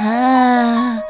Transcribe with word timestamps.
Ah. 0.00 1.02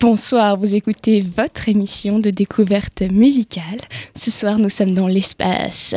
Bonsoir, 0.00 0.56
vous 0.56 0.74
écoutez 0.74 1.20
votre 1.20 1.68
émission 1.68 2.18
de 2.18 2.30
découverte 2.30 3.02
musicale. 3.02 3.80
Ce 4.16 4.32
soir, 4.32 4.58
nous 4.58 4.68
sommes 4.68 4.92
dans 4.92 5.06
l'espace. 5.06 5.94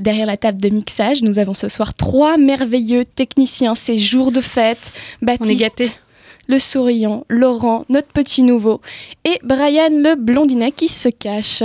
Derrière 0.00 0.26
la 0.26 0.36
table 0.36 0.60
de 0.60 0.70
mixage, 0.70 1.22
nous 1.22 1.38
avons 1.38 1.54
ce 1.54 1.68
soir 1.68 1.94
trois 1.94 2.36
merveilleux 2.36 3.04
techniciens. 3.04 3.76
C'est 3.76 3.98
jour 3.98 4.32
de 4.32 4.40
fête. 4.40 4.92
Baptiste, 5.20 6.00
le 6.48 6.58
souriant, 6.58 7.24
Laurent, 7.28 7.84
notre 7.88 8.08
petit 8.08 8.42
nouveau, 8.42 8.80
et 9.24 9.38
Brian, 9.44 9.90
le 9.90 10.16
blondinet 10.16 10.72
qui 10.72 10.88
se 10.88 11.08
cache. 11.08 11.62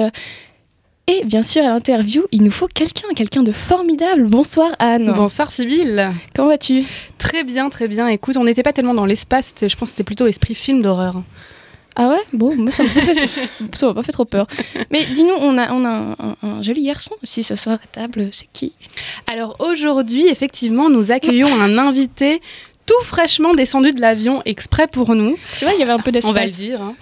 Et 1.09 1.23
bien 1.23 1.41
sûr, 1.41 1.63
à 1.63 1.69
l'interview, 1.69 2.25
il 2.33 2.43
nous 2.43 2.51
faut 2.51 2.67
quelqu'un, 2.67 3.07
quelqu'un 3.15 3.41
de 3.41 3.53
formidable. 3.53 4.25
Bonsoir 4.25 4.71
Anne. 4.77 5.13
Bonsoir 5.15 5.51
Sybille. 5.51 6.09
Comment 6.35 6.49
vas-tu? 6.49 6.83
Très 7.17 7.45
bien, 7.45 7.69
très 7.69 7.87
bien. 7.87 8.09
Écoute, 8.09 8.36
on 8.36 8.43
n'était 8.43 8.61
pas 8.63 8.73
tellement 8.73 8.93
dans 8.93 9.05
l'espace, 9.05 9.54
je 9.61 9.65
pense 9.77 9.89
que 9.89 9.96
c'était 9.96 10.04
plutôt 10.04 10.27
esprit 10.27 10.54
film 10.54 10.82
d'horreur. 10.82 11.23
Ah 11.96 12.09
ouais? 12.09 12.19
Bon, 12.33 12.54
moi 12.57 12.71
ça 12.71 12.83
m'a 12.83 12.89
pas 12.89 13.01
fait, 13.27 13.93
pas 13.93 14.04
trop 14.11 14.25
peur. 14.25 14.47
Mais 14.91 15.05
dis-nous, 15.05 15.33
on 15.39 15.57
a, 15.57 15.71
on 15.71 15.85
a 15.85 15.89
un, 15.89 16.11
un- 16.11 16.35
un 16.43 16.61
joli 16.61 16.83
garçon 16.83 17.11
aussi 17.24 17.41
ce 17.41 17.55
soir 17.55 17.79
à 17.82 17.87
table. 17.87 18.27
C'est 18.33 18.49
qui? 18.51 18.74
Alors 19.27 19.55
aujourd'hui, 19.60 20.27
effectivement, 20.27 20.89
nous 20.89 21.11
accueillons 21.11 21.47
un 21.60 21.77
invité 21.77 22.41
tout 22.87 23.04
fraîchement 23.04 23.54
descendu 23.54 23.91
de 23.91 24.01
l'avion 24.01 24.41
exprès 24.46 24.87
pour 24.87 25.14
nous. 25.14 25.37
Tu 25.59 25.65
vois, 25.65 25.73
il 25.73 25.79
y 25.79 25.83
avait 25.83 25.91
un 25.91 26.00
peu 26.00 26.11
d'espace. 26.11 26.32
On 26.32 26.33
va 26.33 26.46
le 26.46 26.51
dire. 26.51 26.82
hein. 26.82 26.96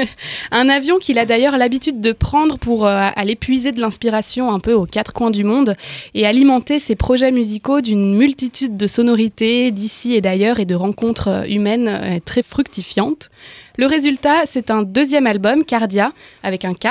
un 0.52 0.68
avion 0.68 0.98
qu'il 0.98 1.18
a 1.18 1.26
d'ailleurs 1.26 1.58
l'habitude 1.58 2.00
de 2.00 2.12
prendre 2.12 2.56
pour 2.58 2.86
euh, 2.86 3.08
aller 3.16 3.34
puiser 3.34 3.72
de 3.72 3.80
l'inspiration 3.80 4.52
un 4.52 4.60
peu 4.60 4.72
aux 4.72 4.86
quatre 4.86 5.12
coins 5.12 5.30
du 5.32 5.42
monde 5.44 5.74
et 6.14 6.26
alimenter 6.26 6.78
ses 6.78 6.94
projets 6.94 7.32
musicaux 7.32 7.80
d'une 7.80 8.16
multitude 8.16 8.76
de 8.76 8.86
sonorités 8.86 9.70
d'ici 9.72 10.14
et 10.14 10.20
d'ailleurs 10.20 10.60
et 10.60 10.64
de 10.64 10.76
rencontres 10.76 11.28
euh, 11.28 11.44
humaines 11.46 11.88
euh, 11.88 12.18
très 12.24 12.42
fructifiantes. 12.42 13.28
Le 13.78 13.86
résultat, 13.86 14.44
c'est 14.44 14.70
un 14.70 14.82
deuxième 14.82 15.26
album, 15.26 15.64
Cardia, 15.64 16.12
avec 16.42 16.66
un 16.66 16.74
K, 16.74 16.88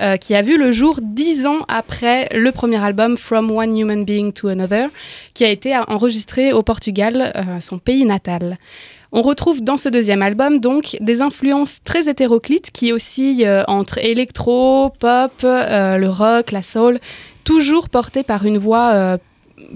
euh, 0.00 0.16
qui 0.16 0.34
a 0.34 0.42
vu 0.42 0.58
le 0.58 0.72
jour 0.72 0.98
dix 1.00 1.46
ans 1.46 1.60
après 1.68 2.28
le 2.34 2.50
premier 2.50 2.82
album 2.82 3.16
From 3.16 3.50
One 3.50 3.78
Human 3.78 4.04
Being 4.04 4.32
to 4.32 4.48
Another, 4.48 4.88
qui 5.34 5.44
a 5.44 5.50
été 5.50 5.76
enregistré 5.76 6.52
au 6.52 6.62
Portugal, 6.62 7.32
euh, 7.36 7.60
son 7.60 7.78
pays 7.78 8.04
natal. 8.04 8.58
On 9.12 9.22
retrouve 9.22 9.62
dans 9.62 9.76
ce 9.76 9.88
deuxième 9.88 10.20
album 10.20 10.58
donc 10.58 10.96
des 11.00 11.22
influences 11.22 11.78
très 11.84 12.08
hétéroclites 12.08 12.72
qui 12.72 12.92
oscillent 12.92 13.46
euh, 13.46 13.62
entre 13.68 13.98
électro, 13.98 14.90
pop, 14.98 15.32
le 15.42 16.08
rock, 16.08 16.50
la 16.50 16.62
soul, 16.62 16.98
toujours 17.44 17.88
portées 17.88 18.24
par 18.24 18.44
une 18.44 18.58
voix 18.58 19.18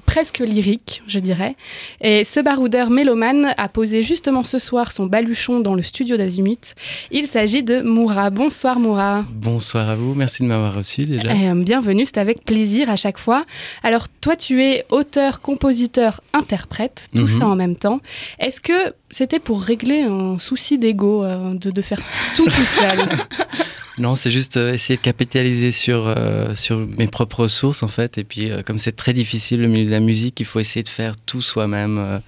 presque 0.07 0.39
lyrique, 0.39 1.03
je 1.07 1.19
dirais. 1.19 1.57
Et 2.01 2.25
ce 2.25 2.41
baroudeur 2.41 2.91
mélomane 2.91 3.55
a 3.57 3.69
posé 3.69 4.03
justement 4.03 4.43
ce 4.45 4.59
soir 4.59 4.93
son 4.93 5.07
baluchon 5.07 5.61
dans 5.61 5.75
le 5.75 5.83
studio 5.83 6.17
d'Azimut. 6.17 6.75
Il 7.11 7.27
s'agit 7.27 7.63
de 7.63 7.81
Moura. 7.81 8.31
Bonsoir 8.31 8.79
Moura. 8.79 9.25
Bonsoir 9.33 9.89
à 9.89 9.95
vous, 9.97 10.15
merci 10.15 10.43
de 10.43 10.49
m'avoir 10.49 10.75
reçu 10.75 11.03
déjà. 11.03 11.31
Euh, 11.31 11.55
bienvenue, 11.63 12.05
c'est 12.05 12.19
avec 12.19 12.45
plaisir 12.45 12.91
à 12.91 12.97
chaque 12.97 13.19
fois. 13.19 13.45
Alors 13.83 14.07
toi, 14.21 14.37
tu 14.37 14.63
es 14.63 14.85
auteur, 14.91 15.41
compositeur, 15.41 16.21
interprète, 16.33 17.07
tout 17.17 17.23
Mhm. 17.23 17.29
ça 17.29 17.47
en 17.49 17.57
même 17.57 17.77
temps. 17.77 18.01
Est-ce 18.39 18.61
que 18.61 18.93
c'était 19.11 19.41
pour 19.41 19.63
régler 19.63 20.03
un 20.03 20.39
souci 20.39 20.79
d'ego 20.79 21.25
euh, 21.25 21.55
de, 21.55 21.71
de 21.71 21.83
faire 21.83 22.01
tout 22.37 22.45
tout 22.47 22.65
seul? 22.65 22.99
Non, 23.99 24.15
c'est 24.15 24.31
juste 24.31 24.57
euh, 24.57 24.73
essayer 24.73 24.97
de 24.97 25.03
capitaliser 25.03 25.73
sur, 25.73 26.07
euh, 26.07 26.55
sur 26.55 26.79
mes 26.79 27.07
propres 27.07 27.41
ressources 27.43 27.83
en 27.83 27.89
fait. 27.89 28.19
Et 28.19 28.25
puis, 28.25 28.51
euh, 28.51 28.63
comme 28.63 28.79
c'est 28.79 28.93
très 28.97 29.13
difficile 29.13 29.61
le 29.61 29.69
milieu 29.69 29.87
de 29.87 29.91
la 29.91 30.01
musique, 30.01 30.39
il 30.41 30.47
faut 30.47 30.61
essayer 30.61 30.83
de 30.83 30.89
faire 30.89 31.13
tout 31.27 31.43
soi-même, 31.43 31.99
euh, 31.99 32.19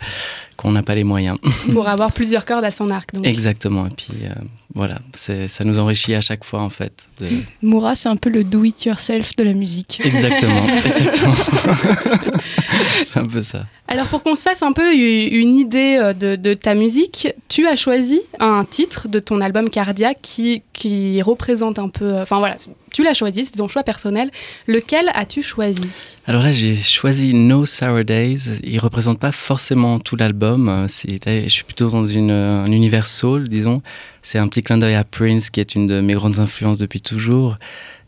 qu'on 0.57 0.73
n'a 0.73 0.83
pas 0.83 0.95
les 0.95 1.05
moyens. 1.05 1.39
pour 1.73 1.89
avoir 1.89 2.13
plusieurs 2.13 2.45
cordes 2.45 2.65
à 2.65 2.71
son 2.71 2.91
arc 2.91 3.15
donc. 3.15 3.27
Exactement. 3.27 3.87
Et 3.87 3.91
puis, 3.91 4.09
euh, 4.25 4.29
voilà, 4.75 4.99
ça 5.15 5.65
nous 5.65 5.79
enrichit 5.79 6.15
à 6.15 6.21
chaque 6.21 6.45
fois 6.45 6.63
en 6.63 6.71
fait. 6.71 7.09
de- 7.21 7.29
Moura, 7.63 7.95
c'est 7.95 8.09
un 8.09 8.17
peu 8.17 8.31
le 8.31 8.43
do-it-yourself 8.45 9.37
de 9.37 9.45
la 9.45 9.53
musique. 9.55 10.01
Exactement, 10.05 10.67
exactement. 10.85 11.35
c'est 13.05 13.19
un 13.19 13.27
peu 13.27 13.43
ça. 13.43 13.67
Alors 13.89 14.07
pour 14.07 14.23
qu'on 14.23 14.35
se 14.35 14.43
fasse 14.43 14.63
un 14.63 14.73
peu 14.73 14.95
une 14.95 15.55
idée 15.55 15.99
euh, 16.01 16.13
de, 16.13 16.37
de 16.37 16.55
ta 16.55 16.75
musique, 16.75 17.29
tu 17.49 17.67
as 17.67 17.77
choisi 17.77 18.21
un 18.39 18.65
titre 18.65 19.09
de 19.09 19.19
ton 19.19 19.41
album 19.41 19.69
Cardia 19.69 20.15
qui, 20.15 20.63
qui 20.73 21.21
représente 21.23 21.79
un 21.79 21.89
peu... 21.89 22.21
Enfin 22.21 22.39
voilà, 22.39 22.57
tu 22.93 23.03
l'as 23.03 23.15
choisi, 23.15 23.45
c'est 23.45 23.57
ton 23.57 23.69
choix 23.69 23.83
personnel. 23.83 24.31
Lequel 24.67 25.11
as-tu 25.15 25.43
choisi? 25.43 25.83
Alors 26.27 26.43
là, 26.43 26.53
j'ai 26.53 26.75
choisi 26.75 27.35
No 27.35 27.65
Sour 27.65 28.05
Days. 28.05 28.61
Il 28.63 28.79
représente 28.79 29.19
pas 29.19 29.33
forcément 29.33 29.99
tout 29.99 30.17
l'album. 30.17 30.69
Euh, 30.69 30.87
je 30.89 31.49
suis 31.49 31.65
plutôt 31.65 31.89
dans 31.89 32.05
une, 32.05 32.31
euh, 32.31 32.65
un 32.65 32.71
univers 32.71 33.07
soul, 33.07 33.49
disons. 33.49 33.83
C'est 34.23 34.39
un 34.39 34.47
petit 34.49 34.63
clin 34.63 34.79
d'œil 34.79 34.95
à 34.95 35.05
Prince, 35.05 35.51
qui 35.51 35.61
est 35.61 35.75
une 35.75 35.87
de 35.87 36.01
mes 36.01 36.13
grandes 36.13 36.39
influences 36.39 36.79
depuis 36.79 37.01
toujours. 37.01 37.57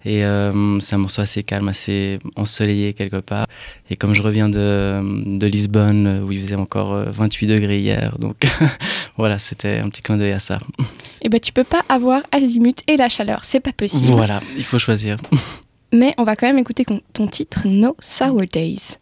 Et 0.04 0.24
euh, 0.24 0.80
c'est 0.80 0.94
un 0.94 0.98
morceau 0.98 1.22
assez 1.22 1.42
calme, 1.42 1.68
assez 1.68 2.18
ensoleillé 2.36 2.92
quelque 2.92 3.16
part. 3.16 3.46
Et 3.90 3.96
comme 3.96 4.14
je 4.14 4.22
reviens 4.22 4.48
de, 4.48 5.38
de 5.38 5.46
Lisbonne, 5.46 6.06
euh, 6.06 6.22
où 6.22 6.32
il 6.32 6.40
faisait 6.40 6.56
encore 6.56 6.94
euh, 6.94 7.10
28 7.10 7.46
degrés 7.46 7.80
hier, 7.80 8.18
donc 8.18 8.36
voilà, 9.16 9.38
c'était 9.38 9.78
un 9.78 9.88
petit 9.88 10.02
clin 10.02 10.18
d'œil 10.18 10.32
à 10.32 10.38
ça. 10.38 10.58
Et 11.22 11.28
ben, 11.28 11.40
tu 11.40 11.52
peux 11.52 11.64
pas 11.64 11.82
avoir 11.88 12.22
Azimut 12.32 12.82
et 12.86 12.98
la 12.98 13.08
chaleur, 13.08 13.44
c'est 13.44 13.60
pas 13.60 13.72
possible. 13.72 14.08
Voilà, 14.08 14.42
il 14.56 14.64
faut 14.64 14.78
choisir. 14.78 15.16
Mais 15.92 16.12
on 16.18 16.24
va 16.24 16.36
quand 16.36 16.46
même 16.46 16.58
écouter 16.58 16.84
ton 17.12 17.26
titre 17.26 17.62
No 17.66 17.96
Sour 18.00 18.42
Days. 18.52 18.98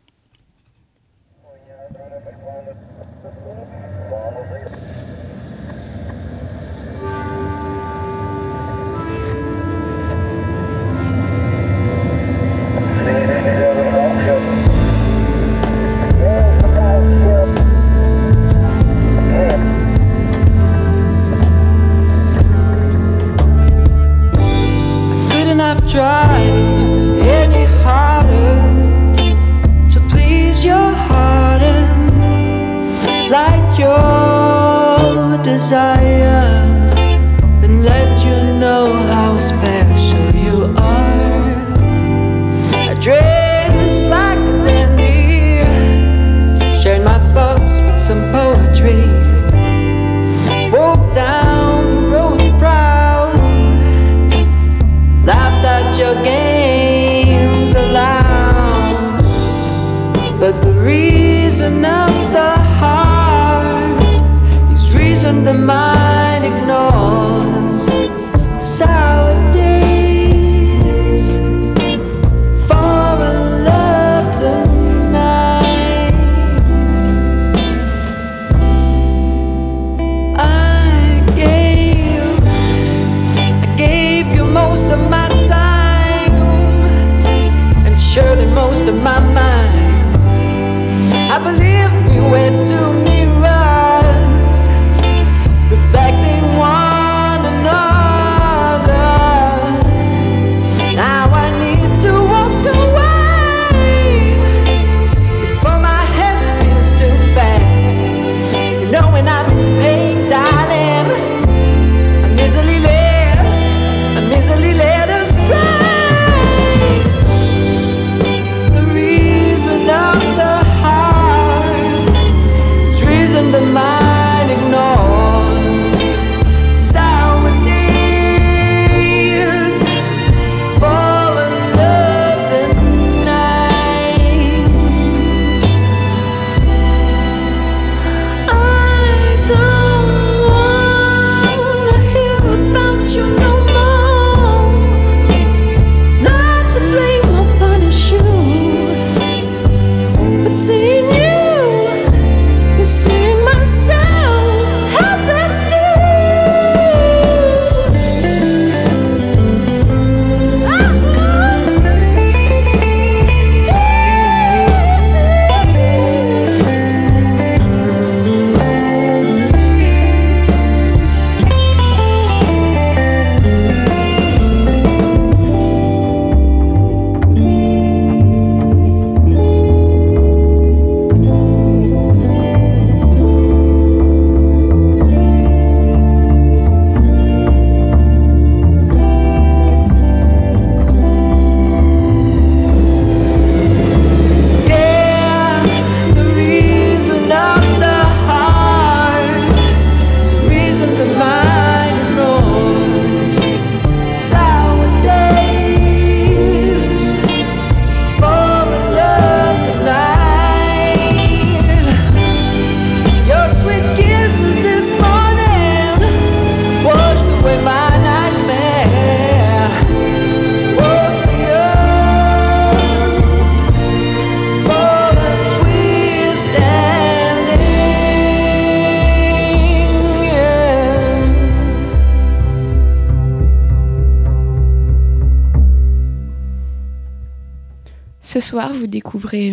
Soir, 238.42 238.72
vous 238.74 238.88
découvrez 238.88 239.52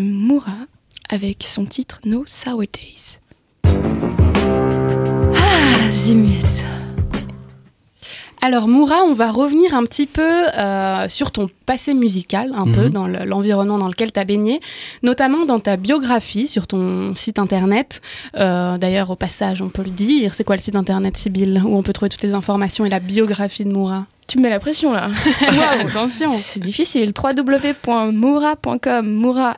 on 9.09 9.13
va 9.13 9.31
revenir 9.31 9.73
un 9.75 9.83
petit 9.85 10.05
peu 10.07 10.21
euh, 10.57 11.09
sur 11.09 11.31
ton 11.31 11.49
passé 11.65 11.93
musical, 11.93 12.51
un 12.55 12.65
peu 12.71 12.85
Mhm. 12.85 12.89
dans 12.89 13.07
le- 13.07 13.25
l'environnement 13.25 13.77
dans 13.77 13.87
lequel 13.87 14.11
tu 14.11 14.19
as 14.19 14.23
baigné, 14.23 14.59
notamment 15.03 15.45
dans 15.45 15.59
ta 15.59 15.75
biographie 15.77 16.47
sur 16.47 16.67
ton 16.67 17.13
site 17.15 17.39
internet. 17.39 18.01
Euh, 18.37 18.77
D'ailleurs, 18.77 19.09
au 19.09 19.15
passage, 19.15 19.61
on 19.61 19.69
peut 19.69 19.83
le 19.83 19.89
dire, 19.89 20.33
c'est 20.35 20.43
quoi 20.43 20.55
le 20.55 20.61
site 20.61 20.75
internet, 20.75 21.17
Sybille, 21.17 21.61
où 21.65 21.75
on 21.75 21.83
peut 21.83 21.93
trouver 21.93 22.09
toutes 22.09 22.21
les 22.23 22.33
informations 22.33 22.85
et 22.85 22.89
la 22.89 22.99
biographie 22.99 23.65
de 23.65 23.71
Moura? 23.71 24.05
Tu 24.27 24.37
me 24.37 24.43
mets 24.43 24.49
la 24.51 24.59
pression 24.59 24.93
là. 24.93 25.07
Waouh, 25.41 25.87
attention 25.87 26.31
C'est 26.37 26.59
difficile. 26.61 27.11
www.moura.com. 27.17 29.07
Moura, 29.07 29.57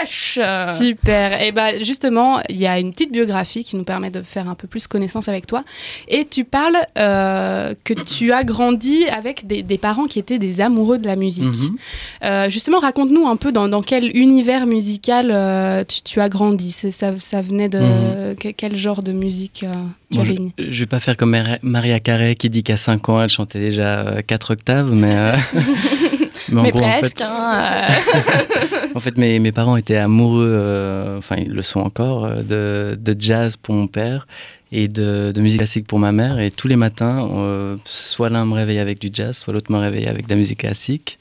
M-O-U-R-A-H. 0.00 0.76
Super. 0.78 1.42
Et 1.42 1.52
bah 1.52 1.82
justement, 1.82 2.40
il 2.48 2.56
y 2.56 2.66
a 2.66 2.78
une 2.78 2.92
petite 2.92 3.12
biographie 3.12 3.64
qui 3.64 3.76
nous 3.76 3.84
permet 3.84 4.10
de 4.10 4.22
faire 4.22 4.48
un 4.48 4.54
peu 4.54 4.66
plus 4.66 4.86
connaissance 4.86 5.28
avec 5.28 5.46
toi. 5.46 5.64
Et 6.08 6.26
tu 6.26 6.44
parles 6.44 6.76
euh, 6.98 7.74
que 7.84 7.94
tu 7.94 8.32
as 8.32 8.44
grandi 8.44 9.04
avec 9.06 9.46
des, 9.46 9.62
des 9.62 9.78
parents 9.78 10.06
qui 10.06 10.18
étaient 10.18 10.38
des 10.38 10.60
amoureux 10.60 10.98
de 10.98 11.06
la 11.06 11.16
musique. 11.16 11.44
Mhm. 11.44 11.76
Euh, 12.24 12.50
justement, 12.50 12.78
raconte-nous 12.80 13.26
un 13.26 13.36
peu 13.36 13.52
dans, 13.52 13.68
dans 13.68 13.82
quel 13.82 14.16
univers 14.16 14.66
musical 14.66 15.30
euh, 15.32 15.84
tu, 15.84 16.02
tu 16.02 16.20
as 16.20 16.28
grandi. 16.28 16.70
Ça, 16.72 16.90
ça 17.18 17.42
venait 17.42 17.68
de 17.68 18.34
que- 18.34 18.48
quel 18.50 18.76
genre 18.76 19.02
de 19.02 19.12
musique 19.12 19.64
euh, 19.64 19.72
tu 20.10 20.18
Bon, 20.18 20.24
je, 20.24 20.32
je 20.70 20.80
vais 20.80 20.86
pas 20.86 21.00
faire 21.00 21.16
comme 21.16 21.30
Mar- 21.30 21.58
Maria 21.62 21.98
Carré 22.00 22.36
qui 22.36 22.48
dit 22.50 22.62
qu'à 22.62 22.76
5 22.76 23.08
ans 23.08 23.20
elle 23.22 23.28
chantait 23.28 23.58
déjà 23.60 24.22
4 24.26 24.52
octaves, 24.52 24.92
mais, 24.92 25.14
euh, 25.16 25.36
mais 26.50 26.62
Mais 26.62 26.70
gros, 26.70 26.80
en 26.82 26.92
fait, 26.92 27.00
presque. 27.00 27.20
hein, 27.20 27.88
euh. 27.90 28.86
En 28.94 29.00
fait, 29.00 29.16
mes, 29.18 29.38
mes 29.40 29.52
parents 29.52 29.76
étaient 29.76 29.96
amoureux, 29.96 30.46
euh, 30.48 31.18
enfin 31.18 31.36
ils 31.36 31.52
le 31.52 31.62
sont 31.62 31.80
encore, 31.80 32.24
euh, 32.26 32.42
de, 32.42 32.96
de 33.00 33.20
jazz 33.20 33.56
pour 33.56 33.74
mon 33.74 33.86
père 33.88 34.26
et 34.72 34.86
de, 34.88 35.32
de 35.34 35.40
musique 35.40 35.58
classique 35.60 35.86
pour 35.86 35.98
ma 35.98 36.12
mère. 36.12 36.38
Et 36.38 36.50
tous 36.50 36.68
les 36.68 36.76
matins, 36.76 37.28
euh, 37.32 37.76
soit 37.84 38.28
l'un 38.30 38.44
me 38.44 38.54
réveillait 38.54 38.80
avec 38.80 39.00
du 39.00 39.10
jazz, 39.12 39.36
soit 39.36 39.52
l'autre 39.52 39.72
me 39.72 39.78
réveillait 39.78 40.08
avec 40.08 40.26
de 40.26 40.30
la 40.30 40.36
musique 40.36 40.60
classique. 40.60 41.18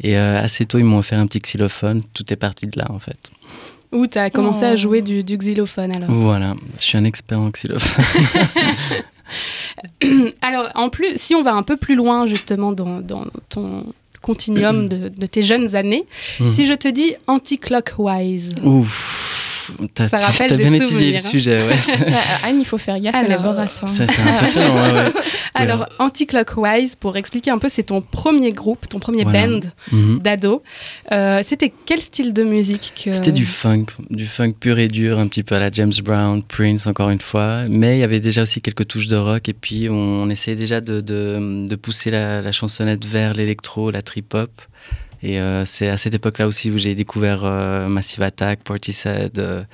Et 0.00 0.16
euh, 0.18 0.40
assez 0.42 0.64
tôt, 0.66 0.78
ils 0.78 0.84
m'ont 0.84 0.98
offert 0.98 1.18
un 1.18 1.26
petit 1.26 1.38
xylophone. 1.40 2.02
Tout 2.14 2.24
est 2.32 2.36
parti 2.36 2.66
de 2.66 2.78
là, 2.78 2.86
en 2.90 2.98
fait. 2.98 3.18
Où 3.92 4.06
tu 4.06 4.18
as 4.18 4.30
commencé 4.30 4.64
à 4.64 4.72
Oh. 4.72 4.76
jouer 4.76 5.02
du, 5.02 5.22
du 5.22 5.36
xylophone 5.36 5.94
alors 5.94 6.10
Voilà, 6.10 6.54
je 6.78 6.82
suis 6.82 6.96
un 6.98 7.04
expert 7.04 7.38
en 7.38 7.50
xylophone. 7.50 8.04
Alors, 10.42 10.68
en 10.74 10.88
plus, 10.88 11.16
si 11.16 11.34
on 11.34 11.42
va 11.42 11.52
un 11.54 11.62
peu 11.62 11.76
plus 11.76 11.94
loin, 11.94 12.26
justement, 12.26 12.72
dans, 12.72 13.00
dans 13.00 13.24
ton 13.48 13.84
continuum 14.22 14.88
de, 14.88 15.08
de 15.08 15.26
tes 15.26 15.42
jeunes 15.42 15.74
années, 15.74 16.04
Mhm. 16.40 16.48
si 16.48 16.64
je 16.66 16.74
te 16.74 16.88
dis 16.88 17.14
anti-clockwise, 17.26 18.54
Ouf, 18.64 19.41
t'as 19.94 20.06
bien 20.56 20.72
étudié 20.72 21.12
le 21.12 21.18
hein. 21.18 21.20
sujet, 21.20 21.62
ouais. 21.66 21.76
Ah, 22.08 22.46
Anne, 22.48 22.58
il 22.60 22.64
faut 22.66 22.78
faire 22.78 22.98
gaffe, 23.00 23.14
Alors, 23.14 23.42
vorace. 23.42 23.82
hein. 23.82 23.86
Ça, 23.86 24.06
c'est 24.06 24.22
impressionnant, 24.22 24.74
ouais, 24.82 24.92
ouais. 24.92 25.12
alors 25.54 25.88
anti-clockwise, 25.98 26.94
pour 26.96 27.16
expliquer 27.16 27.50
un 27.50 27.58
peu, 27.58 27.68
c'est 27.68 27.84
ton 27.84 28.00
premier 28.00 28.52
groupe, 28.52 28.88
ton 28.88 28.98
premier 28.98 29.24
Voilà. 29.24 29.46
band 29.46 29.60
d'ado. 30.22 30.62
Euh, 31.12 31.40
C'était 31.44 31.72
quel 31.86 32.00
style 32.00 32.32
de 32.32 32.44
musique 32.44 32.92
que... 33.04 33.12
C'était 33.12 33.32
du 33.32 33.46
funk, 33.46 33.86
du 34.10 34.26
funk 34.26 34.52
pur 34.58 34.78
et 34.78 34.88
dur, 34.88 35.18
un 35.18 35.26
petit 35.28 35.42
peu 35.42 35.54
à 35.54 35.60
la 35.60 35.70
James 35.70 35.92
Brown, 36.02 36.42
Prince 36.42 36.86
encore 36.86 37.10
une 37.10 37.20
fois. 37.20 37.62
Mais 37.68 37.96
il 37.96 38.00
y 38.00 38.04
avait 38.04 38.20
déjà 38.20 38.42
aussi 38.42 38.60
quelques 38.60 38.86
touches 38.88 39.08
de 39.08 39.16
rock 39.16 39.48
et 39.48 39.52
puis 39.54 39.88
on, 39.90 40.28
essayait 40.30 40.56
déjà 40.56 40.80
de, 40.80 41.00
de- 41.00 41.66
de 41.68 41.76
pousser 41.76 42.10
la, 42.10 42.40
la 42.40 42.52
chansonnette 42.52 43.04
vers 43.04 43.34
l'électro, 43.34 43.90
la 43.90 44.02
trip-hop. 44.02 44.50
Et 45.22 45.40
euh, 45.40 45.64
c'est 45.64 45.88
à 45.88 45.96
cette 45.96 46.14
époque-là 46.14 46.46
aussi 46.48 46.70
où 46.70 46.78
j'ai 46.78 46.94
découvert 46.94 47.42
euh, 47.44 47.86
Massive 47.88 48.22
Attack, 48.22 48.64
Portishead, 48.64 49.38
euh, 49.38 49.64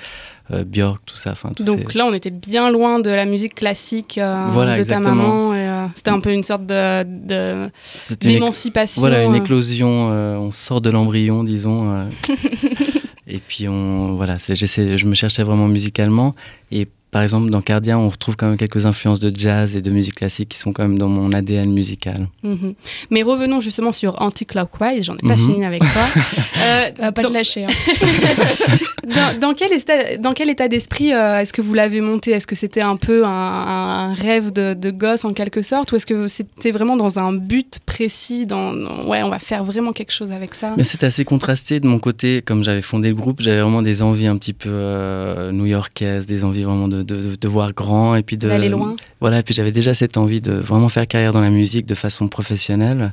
Björk, 0.65 1.01
tout 1.07 1.17
ça. 1.17 1.33
Enfin, 1.33 1.53
Donc 1.61 1.91
ces- 1.93 1.99
là, 1.99 2.07
on 2.07 2.13
était 2.13 2.31
bien 2.31 2.71
loin 2.71 3.01
de 3.01 3.09
la 3.11 3.25
musique 3.25 3.55
classique 3.55 4.19
euh, 4.19 4.47
Voilà, 4.51 4.75
de 4.75 4.81
exactement. 4.81 5.05
ta 5.05 5.15
maman. 5.15 5.53
euh, 5.55 5.87
C'était 5.95 6.11
un 6.11 6.21
peu 6.21 6.33
une 6.33 6.43
sorte 6.43 6.67
de- 6.67 7.03
de- 7.05 7.71
c'était 7.97 8.29
une, 8.29 8.35
d'émancipation. 8.35 9.01
voilà, 9.01 9.25
une 9.25 9.35
éclosion. 9.37 10.09
euh, 10.11 10.37
on 10.37 10.51
sort 10.53 10.81
de 10.83 10.91
l'embryon, 10.91 11.45
disons. 11.45 12.09
et 13.27 13.39
puis 13.39 13.69
on, 13.69 14.17
voilà, 14.17 14.39
c'est- 14.39 14.55
j'essaie- 14.55 14.97
je 14.99 15.07
me 15.07 15.15
cherchais 15.15 15.43
vraiment 15.43 15.69
musicalement. 15.69 16.35
Et 16.73 16.89
par 17.11 17.23
exemple, 17.23 17.51
dans 17.51 17.61
Cardia, 17.63 17.99
on 17.99 18.09
retrouve 18.09 18.37
quand 18.37 18.49
même 18.49 18.57
quelques 18.59 18.85
influences 18.87 19.21
de 19.21 19.33
jazz 19.37 19.77
et 19.77 19.81
de 19.83 19.91
musique 19.91 20.17
classique 20.17 20.51
qui 20.51 20.59
sont 20.59 20.73
quand 20.73 20.83
même 20.83 20.99
dans 20.99 21.09
mon 21.09 21.33
ADN 21.33 21.73
musical. 21.73 22.29
Mhm. 22.43 22.75
Mais 23.11 23.23
revenons 23.23 23.61
justement 23.61 23.93
sur 23.93 24.21
anti-clockwise, 24.21 25.05
j'en 25.05 25.15
ai 25.17 25.27
pas 25.27 25.37
Mhm. 25.37 25.47
fini 25.47 25.65
avec 25.65 25.81
toi. 25.81 26.03
Euh, 26.61 26.91
On 26.99 27.03
va 27.03 27.13
pas 27.13 27.23
dans, 27.23 27.29
te 27.29 27.35
lâcher. 27.35 27.65
hein. 27.65 27.69
dans- 29.07 29.39
dans 29.41 29.55
quel 29.55 29.73
état, 29.73 30.17
dans 30.19 30.33
quel 30.33 30.51
état 30.51 30.69
d'esprit 30.69 31.13
euh, 31.15 31.39
est-ce 31.41 31.53
que 31.53 31.63
vous 31.63 31.73
l'avez 31.75 32.01
monté? 32.01 32.33
Est-ce 32.33 32.47
que 32.47 32.57
c'était 32.57 32.81
un 32.81 32.97
peu 32.97 33.25
un, 33.25 33.29
un 33.31 34.13
rêve 34.15 34.53
de, 34.53 34.75
de 34.75 34.91
gosse 34.91 35.25
en 35.25 35.33
quelque 35.33 35.63
sorte? 35.63 35.93
Ou 35.93 35.97
est-ce 35.97 36.07
que 36.07 36.29
c'était 36.29 36.71
vraiment 36.71 36.97
dans 36.97 37.19
un 37.19 37.33
but 37.33 37.79
précis 37.87 38.45
dans, 38.47 38.73
dans- 38.75 39.07
Ouais, 39.09 39.23
on 39.23 39.31
va 39.31 39.39
faire 39.39 39.65
vraiment 39.65 39.93
quelque 39.93 40.13
chose 40.13 40.33
avec 40.33 40.55
ça? 40.55 40.75
Mais 40.77 40.85
c'était 40.85 41.07
assez 41.07 41.25
contrasté 41.25 41.81
de 41.81 41.87
mon 41.87 41.99
côté, 41.99 42.43
comme 42.43 42.63
j'avais 42.65 42.83
fondé 42.83 43.09
le 43.09 43.15
groupe, 43.15 43.41
j'avais 43.41 43.61
vraiment 43.63 43.83
des 43.83 44.03
envies 44.03 44.27
un 44.27 44.37
petit 44.37 44.53
peu 44.53 44.69
euh, 44.71 45.53
new-yorkaises, 45.53 46.27
des 46.27 46.45
envies 46.45 46.65
vraiment 46.65 46.89
de, 46.89 46.98
de, 47.03 47.37
de 47.37 47.49
voir 47.49 47.73
grand 47.73 48.15
et 48.15 48.23
puis 48.23 48.37
de 48.37 48.49
D'aller 48.49 48.69
loin 48.69 48.95
Voilà, 49.21 49.41
et 49.41 49.43
puis 49.43 49.55
j'avais 49.55 49.73
déjà 49.73 49.95
cette 49.95 50.17
envie 50.17 50.41
de 50.41 50.53
vraiment 50.53 50.89
faire 50.89 51.07
carrière 51.07 51.33
dans 51.33 51.43
la 51.43 51.51
musique 51.51 51.87
de 51.87 51.95
façon 51.95 52.29
professionnelle, 52.29 53.13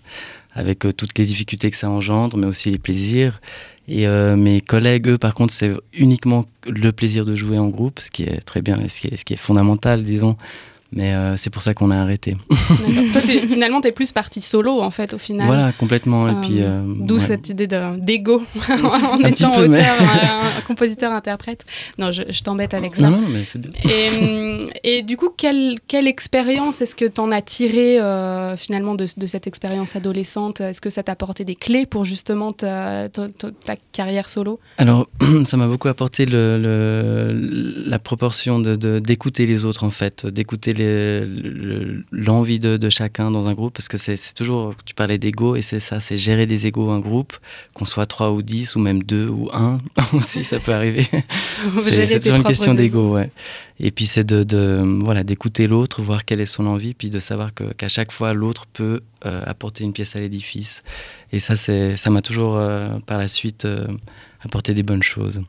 avec 0.54 0.86
euh, 0.86 0.92
toutes 0.92 1.18
les 1.18 1.26
difficultés 1.26 1.70
que 1.72 1.78
ça 1.78 1.90
engendre, 1.90 2.38
mais 2.38 2.48
aussi 2.48 2.70
les 2.70 2.80
plaisirs. 2.80 3.42
Et 3.88 4.08
euh, 4.08 4.36
mes 4.36 4.62
collègues, 4.62 5.10
eux, 5.10 5.18
par 5.18 5.36
contre, 5.36 5.54
c'est 5.54 5.72
uniquement 5.94 6.46
le 6.68 6.92
plaisir 6.92 7.26
de 7.26 7.36
jouer 7.36 7.60
en 7.60 7.70
groupe, 7.70 8.00
ce 8.00 8.10
qui 8.10 8.24
est 8.24 8.42
très 8.42 8.62
bien 8.62 8.78
et 8.84 8.90
ce 8.90 9.02
qui 9.02 9.08
est, 9.08 9.18
ce 9.18 9.26
qui 9.26 9.34
est 9.34 9.38
fondamental, 9.38 10.02
disons. 10.02 10.38
Mais 10.92 11.14
euh, 11.14 11.36
c'est 11.36 11.50
pour 11.50 11.62
ça 11.62 11.74
qu'on 11.74 11.92
a 11.92 11.98
arrêté. 11.98 12.38
Toi, 12.50 13.22
finalement, 13.48 13.82
t'es 13.82 13.92
plus 13.92 14.12
parti 14.12 14.40
solo 14.40 14.80
en 14.82 14.92
fait 14.92 15.14
au 15.14 15.18
final. 15.18 15.48
Voilà, 15.48 15.72
complètement. 15.74 16.28
Et 16.28 16.32
Euh, 16.32 16.42
puis, 16.42 16.62
euh, 16.62 16.82
D'où 16.86 17.16
ouais. 17.16 17.20
cette 17.20 17.50
idée 17.50 17.68
de- 17.68 17.98
d'ego 18.00 18.44
en 18.84 19.20
Un 19.22 19.28
étant 19.28 19.52
peu, 19.52 19.66
auteur, 19.66 19.70
mais- 19.70 19.84
un 19.84 20.62
compositeur-interprète. 20.68 21.66
Non, 21.98 22.12
je, 22.12 22.24
je 22.30 22.42
t'embête 22.44 22.74
avec 22.74 22.96
ça. 22.96 23.10
Non, 23.10 23.20
non, 23.22 23.28
mais 23.30 23.44
c'est 23.46 23.60
bien. 23.60 23.72
Et, 23.84 24.98
et 25.00 25.02
du 25.04 25.18
coup, 25.18 25.30
quelle, 25.36 25.80
quelle 25.88 26.08
expérience 26.08 26.82
est-ce 26.82 26.96
que 26.96 27.06
tu 27.06 27.20
en 27.20 27.32
as 27.32 27.42
tiré 27.42 28.00
finalement 28.58 28.96
de, 28.96 29.06
de 29.18 29.26
cette 29.28 29.48
expérience 29.48 29.96
adolescente? 29.96 30.62
Est-ce 30.62 30.82
que 30.82 30.90
ça 30.90 31.04
t'a 31.04 31.14
apporté 31.14 31.44
des 31.44 31.56
clés 31.56 31.86
pour 31.86 32.06
justement 32.06 32.52
ta, 32.52 33.10
ta- 33.10 33.28
ta- 33.30 33.52
ta 33.52 33.76
carrière 33.92 34.30
solo? 34.30 34.60
Alors, 34.78 35.08
ça 35.46 35.58
m'a 35.58 35.68
beaucoup 35.68 35.88
apporté 35.90 36.26
le, 36.26 36.58
le- 36.62 37.90
la 37.90 38.00
proportion 38.00 38.60
de- 38.60 38.76
de- 38.76 39.00
d'écouter 39.00 39.46
les 39.46 39.66
autres, 39.66 39.84
en 39.84 39.90
fait, 39.90 40.26
d'écouter 40.26 40.74
les- 40.74 40.85
le- 40.86 42.04
l'envie 42.12 42.60
de, 42.60 42.78
de 42.78 42.90
chacun 42.90 43.32
dans 43.32 43.50
un 43.50 43.54
groupe, 43.54 43.74
parce 43.74 43.88
que 43.88 43.98
c'est 43.98 44.18
toujours, 44.34 44.74
tu 44.86 44.94
parlais 44.94 45.18
d'ego, 45.18 45.56
et 45.56 45.62
c'est 45.62 45.80
ça, 45.80 46.00
c'est 46.00 46.18
gérer 46.18 46.46
des 46.46 46.68
égos 46.68 46.90
un 46.90 47.00
groupe, 47.00 47.34
qu'on 47.74 47.86
soit 47.86 48.06
trois 48.06 48.32
ou 48.32 48.42
dix, 48.42 48.76
ou 48.76 48.80
même 48.80 49.02
deux 49.04 49.28
ou 49.28 49.50
un, 49.54 49.80
aussi, 50.14 50.44
ça 50.44 50.60
peut 50.60 50.74
arriver. 50.74 51.08
C'est 51.82 52.20
toujours 52.20 52.36
une 52.38 52.44
question 52.44 52.74
d'ego, 52.74 53.14
ouais. 53.14 53.32
Et 53.80 53.92
puis 53.92 54.06
c'est 54.06 54.24
de, 54.24 54.44
de- 54.44 55.00
voilà 55.04 55.24
d'écouter 55.24 55.68
l'autre, 55.68 56.02
voir 56.02 56.24
quelle 56.24 56.40
est 56.40 56.46
son 56.46 56.66
envie, 56.66 56.94
puis 56.94 57.10
de 57.10 57.20
savoir 57.20 57.52
qu'à 57.54 57.88
chaque 57.90 58.12
fois 58.14 58.34
l'autre 58.34 58.66
peut 58.72 59.02
euh, 59.26 59.42
apporter 59.46 59.84
une 59.84 59.92
pièce 59.92 60.16
à 60.16 60.20
l'édifice. 60.20 60.84
Et 61.34 61.40
ça, 61.40 61.56
c'est 61.58 61.98
ça 61.98 62.10
m'a 62.10 62.22
toujours 62.22 62.56
euh, 62.56 63.00
par 63.06 63.18
la 63.18 63.28
suite 63.28 63.66
euh, 63.66 63.86
apporté 64.42 64.74
des 64.74 64.84
bonnes 64.84 65.04
choses, 65.04 65.42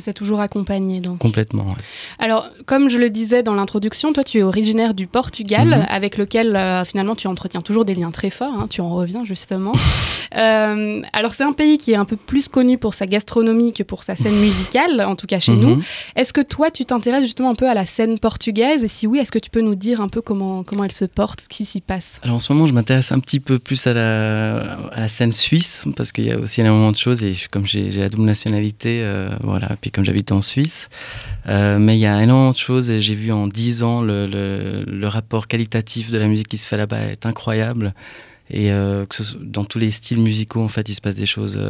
Ça 0.00 0.12
toujours 0.12 0.40
accompagné 0.40 1.00
donc. 1.00 1.18
complètement. 1.18 1.64
ouais. 1.64 1.74
Alors, 2.18 2.48
comme 2.66 2.88
je 2.90 2.98
le 2.98 3.10
disais 3.10 3.42
dans 3.42 3.54
l'introduction, 3.54 4.12
toi 4.12 4.24
tu 4.24 4.38
es 4.38 4.42
originaire 4.42 4.94
du 4.94 5.06
Portugal, 5.06 5.68
Mhm. 5.68 5.86
avec 5.88 6.16
lequel 6.18 6.54
euh, 6.56 6.84
finalement 6.84 7.14
tu 7.14 7.26
entretiens 7.26 7.60
toujours 7.60 7.84
des 7.84 7.94
liens 7.94 8.10
très 8.10 8.30
forts, 8.30 8.54
hein, 8.54 8.66
tu 8.70 8.80
en 8.80 8.88
reviens 8.90 9.24
justement. 9.24 9.72
Euh, 10.34 11.02
alors 11.12 11.34
c'est 11.34 11.42
un 11.44 11.52
pays 11.52 11.76
qui 11.76 11.92
est 11.92 11.96
un 11.96 12.06
peu 12.06 12.16
plus 12.16 12.48
connu 12.48 12.78
pour 12.78 12.94
sa 12.94 13.06
gastronomie 13.06 13.74
que 13.74 13.82
pour 13.82 14.02
sa 14.02 14.16
scène 14.16 14.36
musicale, 14.36 15.02
en 15.06 15.14
tout 15.14 15.26
cas 15.26 15.38
chez 15.40 15.52
nous. 15.54 15.76
Mhm. 15.76 15.82
Est-ce 16.16 16.32
que 16.32 16.40
toi 16.40 16.70
tu 16.70 16.86
t'intéresses 16.86 17.24
justement 17.24 17.50
un 17.50 17.54
peu 17.54 17.68
à 17.68 17.74
la 17.74 17.84
scène 17.84 18.18
portugaise? 18.18 18.82
Et 18.82 18.88
si 18.88 19.06
oui, 19.06 19.18
est-ce 19.18 19.30
que 19.30 19.38
tu 19.38 19.50
peux 19.50 19.60
nous 19.60 19.74
dire 19.74 20.00
un 20.00 20.08
peu 20.08 20.22
comment, 20.22 20.62
comment 20.62 20.84
elle 20.84 20.92
se 20.92 21.04
porte, 21.04 21.42
ce 21.42 21.48
qui 21.50 21.66
s'y 21.66 21.82
passe? 21.82 22.18
Alors 22.22 22.36
en 22.36 22.40
ce 22.40 22.50
moment, 22.50 22.66
je 22.66 22.72
m'intéresse 22.72 23.12
un 23.12 23.18
petit 23.20 23.40
peu 23.40 23.58
plus 23.58 23.86
à 23.86 23.92
la, 23.92 24.62
à 24.92 25.00
la 25.00 25.08
scène 25.08 25.32
suisse, 25.32 25.84
parce 25.96 26.12
qu'il 26.12 26.24
y 26.24 26.30
a 26.32 26.38
aussi 26.38 26.62
énormément 26.62 26.92
de 26.92 26.96
choses, 26.96 27.22
et 27.22 27.34
comme 27.50 27.66
j'ai 27.66 27.90
j'ai 27.90 28.00
la 28.00 28.08
double 28.08 28.24
nationalité, 28.24 29.00
euh, 29.02 29.28
voilà, 29.42 29.66
puis 29.82 29.90
comme 29.90 30.04
j'habite 30.04 30.32
en 30.32 30.40
Suisse, 30.40 30.88
euh, 31.48 31.78
mais 31.78 31.96
il 31.98 32.00
y 32.00 32.06
a 32.06 32.22
énormément 32.22 32.52
de 32.52 32.56
choses, 32.56 32.88
et 32.88 33.02
j'ai 33.02 33.14
vu 33.14 33.32
en 33.32 33.46
10 33.46 33.82
ans 33.82 34.00
le, 34.00 35.06
rapport 35.06 35.48
qualitatif 35.48 36.10
de 36.10 36.18
la 36.18 36.26
musique 36.28 36.48
qui 36.48 36.56
se 36.56 36.66
fait 36.66 36.78
là-bas 36.78 37.10
est 37.10 37.26
incroyable, 37.26 37.92
et 38.48 38.72
euh, 38.72 39.04
dans 39.40 39.66
tous 39.66 39.78
les 39.78 39.90
styles 39.90 40.20
musicaux, 40.20 40.62
en 40.62 40.68
fait, 40.68 40.88
il 40.88 40.94
se 40.94 41.00
passe 41.00 41.16
des 41.16 41.26
choses 41.26 41.60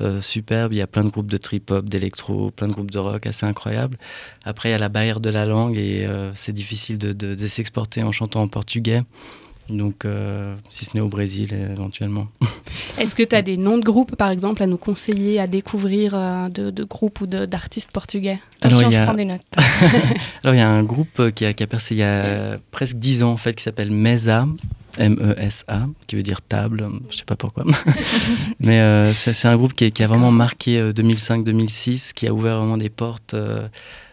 euh, 0.00 0.20
superbes, 0.20 0.72
il 0.72 0.76
y 0.76 0.82
a 0.82 0.86
plein 0.86 1.04
de 1.04 1.08
groupes 1.08 1.30
de 1.30 1.38
trip-hop, 1.38 1.88
d'électro, 1.88 2.50
plein 2.50 2.68
de 2.68 2.72
groupes 2.72 2.90
de 2.90 2.98
rock 2.98 3.26
assez 3.26 3.46
incroyables. 3.46 3.96
Après, 4.44 4.68
il 4.68 4.72
y 4.72 4.74
a 4.74 4.78
la 4.78 4.90
barrière 4.90 5.20
de 5.20 5.30
la 5.30 5.46
langue, 5.46 5.78
et 5.78 6.06
c'est 6.34 6.52
difficile 6.52 6.98
de 6.98 7.46
s'exporter 7.46 8.02
en 8.02 8.12
chantant 8.12 8.42
en 8.42 8.48
portugais. 8.48 9.02
Donc, 9.68 10.04
euh, 10.04 10.54
si 10.70 10.84
ce 10.84 10.90
n'est 10.94 11.00
au 11.00 11.08
Brésil, 11.08 11.52
éventuellement. 11.52 12.28
Est-ce 12.98 13.14
que 13.14 13.22
tu 13.24 13.34
as 13.34 13.42
des 13.42 13.56
noms 13.56 13.78
de 13.78 13.82
groupes, 13.84 14.14
par 14.16 14.30
exemple, 14.30 14.62
à 14.62 14.66
nous 14.66 14.76
conseiller, 14.76 15.40
à 15.40 15.46
découvrir 15.46 16.12
euh, 16.14 16.48
de, 16.48 16.70
de 16.70 16.84
groupes 16.84 17.20
ou 17.20 17.26
d'artistes 17.26 17.90
portugais? 17.90 18.38
Attention, 18.60 18.78
Alors, 18.78 18.90
il 18.90 18.94
y 18.94 18.96
je 18.96 19.00
a- 19.00 19.04
prends 19.04 19.14
des 19.14 19.24
notes. 19.24 19.40
Alors, 20.44 20.54
il 20.54 20.58
y 20.58 20.60
a 20.60 20.68
un 20.68 20.82
groupe 20.84 21.18
euh, 21.20 21.30
qui 21.30 21.44
a, 21.44 21.52
qui 21.52 21.62
a 21.62 21.66
percé 21.66 21.94
il 21.94 21.98
y 21.98 22.02
a 22.04 22.58
presque 22.70 22.96
10 22.96 23.22
ans, 23.24 23.32
en 23.32 23.36
fait, 23.36 23.54
qui 23.54 23.62
s'appelle 23.64 23.90
Mesa, 23.90 24.46
M-E-S-A, 24.98 25.88
qui 26.06 26.16
veut 26.16 26.22
dire 26.22 26.40
table, 26.40 26.88
je 27.10 27.16
sais 27.18 27.24
pas 27.24 27.36
pourquoi. 27.36 27.64
Mais 28.60 28.80
euh, 28.80 29.12
c'est 29.12 29.32
c'est 29.32 29.48
un 29.48 29.56
groupe 29.56 29.74
qui, 29.74 29.90
qui 29.92 30.02
a 30.02 30.06
vraiment 30.06 30.30
marqué 30.30 30.78
euh, 30.78 30.92
2005-2006, 30.92 32.12
qui 32.14 32.26
a 32.28 32.32
ouvert 32.32 32.58
vraiment 32.58 32.78
des 32.78 32.88
portes 32.88 33.34
euh, 33.34 33.68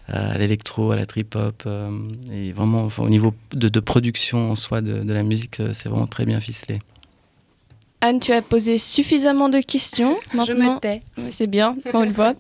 à 0.08 0.38
l'électro, 0.38 0.92
à 0.92 0.96
la 0.96 1.06
trip-hop. 1.06 1.64
euh, 1.66 1.90
et 2.32 2.52
vraiment, 2.52 2.84
enfin, 2.84 3.04
au 3.04 3.10
niveau 3.10 3.34
de, 3.54 3.68
de 3.70 3.80
production 3.80 4.52
en 4.52 4.56
soi 4.56 4.82
de, 4.82 5.04
de 5.04 5.14
la 5.14 5.24
musique, 5.24 5.60
euh, 5.60 5.70
c'est 5.74 5.90
vraiment 5.90 6.08
très 6.08 6.26
bien 6.26 6.40
ficelé. 6.40 6.80
Anne, 8.02 8.20
tu 8.20 8.34
as 8.34 8.42
posé 8.42 8.78
suffisamment 8.80 9.48
de 9.48 9.60
questions. 9.62 10.18
Je 10.34 10.52
me 10.52 10.78
tais. 10.80 11.04
C'est 11.30 11.48
bien, 11.48 11.78
on 11.94 12.04
le 12.04 12.12
voit. 12.12 12.34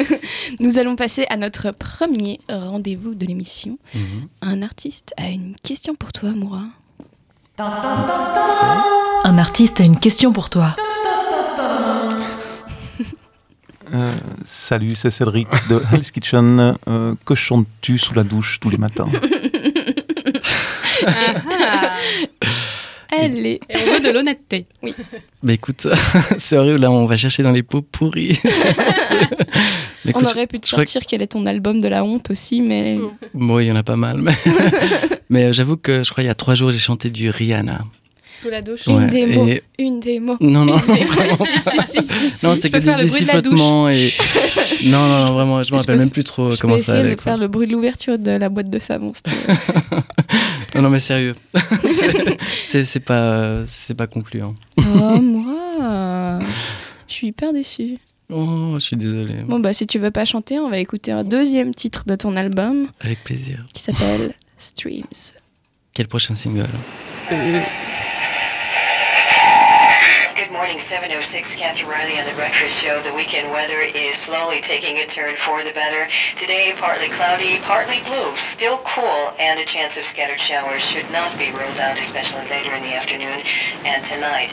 Nous 0.60 0.78
allons 0.78 0.94
passer 0.94 1.26
à 1.28 1.36
notre 1.36 1.72
premier 1.72 2.38
rendez-vous 2.48 3.14
de 3.16 3.26
l'émission. 3.26 3.78
Mhm. 3.96 4.28
Un 4.42 4.62
artiste 4.62 5.14
a 5.16 5.28
une 5.28 5.56
question 5.60 5.96
pour 5.96 6.12
toi, 6.12 6.30
Moura. 6.30 6.62
Un 9.24 9.38
artiste 9.38 9.80
a 9.80 9.84
une 9.84 9.98
question 9.98 10.32
pour 10.32 10.50
toi. 10.50 10.76
Euh, 13.94 14.12
salut, 14.44 14.94
c'est 14.94 15.10
Cédric 15.10 15.48
de 15.68 15.80
Hell's 15.92 16.10
Kitchen. 16.10 16.76
Euh, 16.88 17.14
que 17.24 17.34
chantes-tu 17.34 17.98
sous 17.98 18.14
la 18.14 18.24
douche 18.24 18.58
tous 18.60 18.70
les 18.70 18.78
matins 18.78 19.08
Elle 23.10 23.46
est. 23.46 23.60
Et 23.70 23.76
on 23.88 23.92
veut 23.94 24.00
de 24.00 24.10
l'honnêteté. 24.10 24.66
Bah 25.42 25.54
écoute, 25.54 25.86
sérieux, 26.38 26.76
là, 26.76 26.90
on 26.90 27.06
va 27.06 27.16
chercher 27.16 27.42
dans 27.42 27.52
les 27.52 27.62
pots 27.62 27.80
pourris. 27.80 28.38
Mais 30.04 30.12
On 30.14 30.22
aurait 30.24 30.46
pu 30.46 30.60
te 30.60 30.68
sortir 30.68 31.02
quel 31.08 31.22
est 31.22 31.28
ton 31.28 31.46
album 31.46 31.80
de 31.80 31.88
la 31.88 32.04
honte 32.04 32.30
aussi, 32.30 32.60
mais 32.60 32.96
Mm. 32.96 33.10
Bon, 33.34 33.58
il 33.60 33.66
y 33.66 33.72
en 33.72 33.76
a 33.76 33.82
pas 33.82 33.96
mal. 33.96 34.18
Mais, 34.20 34.32
mais 35.30 35.44
euh, 35.44 35.52
j'avoue 35.52 35.76
que 35.78 36.02
je 36.02 36.10
crois 36.10 36.22
il 36.22 36.26
y 36.26 36.30
a 36.30 36.34
trois 36.34 36.54
jours, 36.54 36.70
j'ai 36.70 36.78
chanté 36.78 37.08
du 37.10 37.30
Rihanna. 37.30 37.84
Sous 38.40 38.48
la 38.50 38.62
douche. 38.62 38.86
une 38.86 39.08
démo, 39.08 39.46
et- 39.48 39.62
une 39.78 39.98
démo. 40.00 40.36
Non, 40.40 40.64
non. 40.64 40.78
si, 40.78 41.58
si, 41.58 41.82
si, 41.82 42.02
si, 42.02 42.30
si. 42.30 42.46
non, 42.46 42.54
Je 42.54 42.60
c'était 42.60 42.70
que 42.70 42.84
des, 42.84 42.94
des 42.94 43.06
bruit 43.08 43.20
de 43.22 43.26
la 43.26 43.40
douche. 43.40 43.58
sifflotements 43.58 43.88
et. 43.88 44.10
non, 44.84 45.06
non, 45.08 45.24
non, 45.26 45.32
vraiment, 45.32 45.62
je 45.62 45.72
me 45.72 45.78
Je 45.78 45.82
rappelle 45.82 45.98
même 45.98 46.10
plus 46.10 46.24
trop 46.24 46.52
Je 46.52 46.58
comment 46.60 46.78
ça 46.78 46.92
essayer 46.92 46.98
allait. 47.00 47.10
de 47.10 47.14
quoi. 47.16 47.24
faire 47.32 47.38
le 47.38 47.48
bruit 47.48 47.66
de 47.66 47.72
l'ouverture 47.72 48.18
de 48.18 48.30
la 48.30 48.48
boîte 48.48 48.70
de 48.70 48.78
savon. 48.78 49.12
Non, 50.74 50.82
non, 50.82 50.90
mais 50.90 50.98
sérieux. 50.98 51.34
C'est- 52.64 53.00
pas, 53.00 53.64
c'est 53.66 53.94
pas 53.94 54.06
concluant. 54.06 54.54
oh, 54.76 54.82
moi 55.20 56.38
Je 57.08 57.12
suis 57.12 57.28
hyper 57.28 57.52
déçue. 57.52 57.96
Oh, 58.30 58.74
je 58.74 58.78
suis 58.80 58.96
désolé. 58.96 59.36
Bon, 59.46 59.58
bah, 59.58 59.72
si 59.72 59.86
tu 59.86 59.98
veux 59.98 60.10
pas 60.10 60.26
chanter, 60.26 60.58
on 60.58 60.68
va 60.68 60.78
écouter 60.78 61.10
un 61.10 61.24
deuxième 61.24 61.74
titre 61.74 62.04
de 62.06 62.14
ton 62.14 62.36
album 62.36 62.88
Avec 63.00 63.24
plaisir. 63.24 63.66
qui 63.72 63.82
s'appelle 63.82 64.34
Streams. 64.58 65.02
Quel 65.94 66.06
prochain 66.06 66.34
single? 66.34 66.68
Good 67.30 67.62
morning, 70.58 70.80
706 70.80 71.54
Kathy 71.54 71.84
Riley 71.84 72.18
on 72.18 72.26
the 72.26 72.34
Breakfast 72.34 72.74
Show. 72.74 73.00
The 73.00 73.14
weekend 73.14 73.52
weather 73.52 73.78
is 73.78 74.16
slowly 74.16 74.60
taking 74.60 74.98
a 74.98 75.06
turn 75.06 75.36
for 75.36 75.62
the 75.62 75.70
better. 75.70 76.10
Today, 76.36 76.74
partly 76.76 77.10
cloudy, 77.10 77.60
partly 77.60 78.00
blue, 78.00 78.34
still 78.34 78.78
cool, 78.78 79.32
and 79.38 79.60
a 79.60 79.64
chance 79.64 79.96
of 79.96 80.04
scattered 80.04 80.40
showers 80.40 80.82
should 80.82 81.08
not 81.12 81.38
be 81.38 81.52
ruled 81.52 81.78
out, 81.78 81.96
especially 81.96 82.48
later 82.48 82.74
in 82.74 82.82
the 82.82 82.92
afternoon 82.92 83.44
and 83.84 84.04
tonight. 84.04 84.52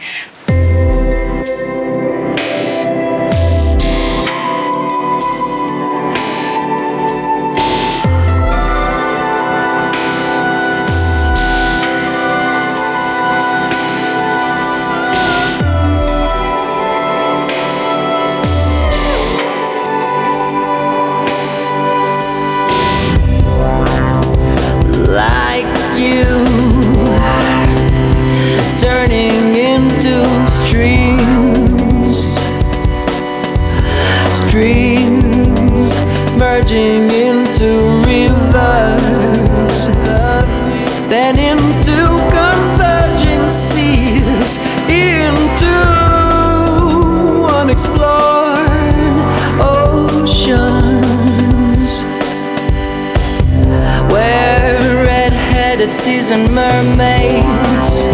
Red-headed 56.25 56.46
seasoned 56.46 56.55
mermaids 56.55 58.08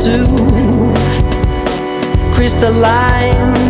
do 0.05 0.93
crystalline. 2.33 3.62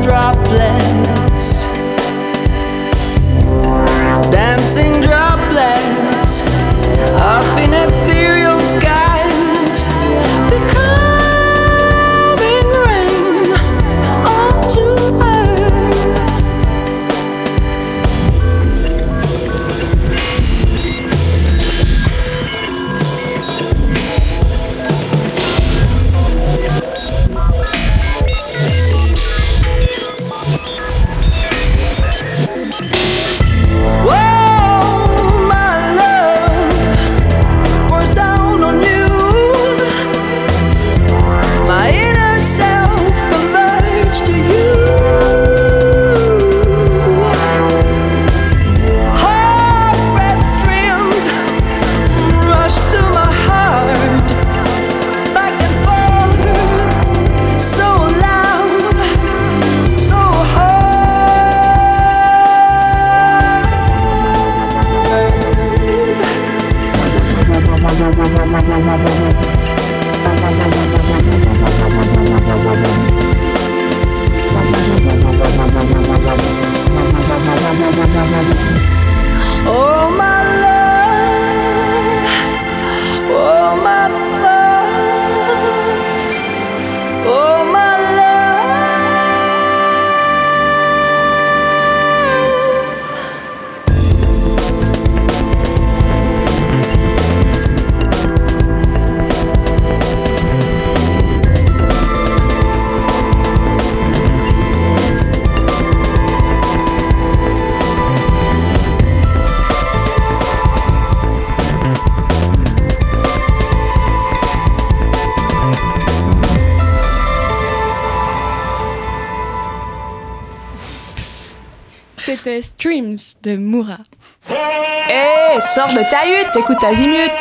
Sors 125.74 125.88
de 125.88 126.08
ta 126.08 126.28
hutte, 126.28 126.56
écoute 126.56 126.84
Azimut 126.84 127.32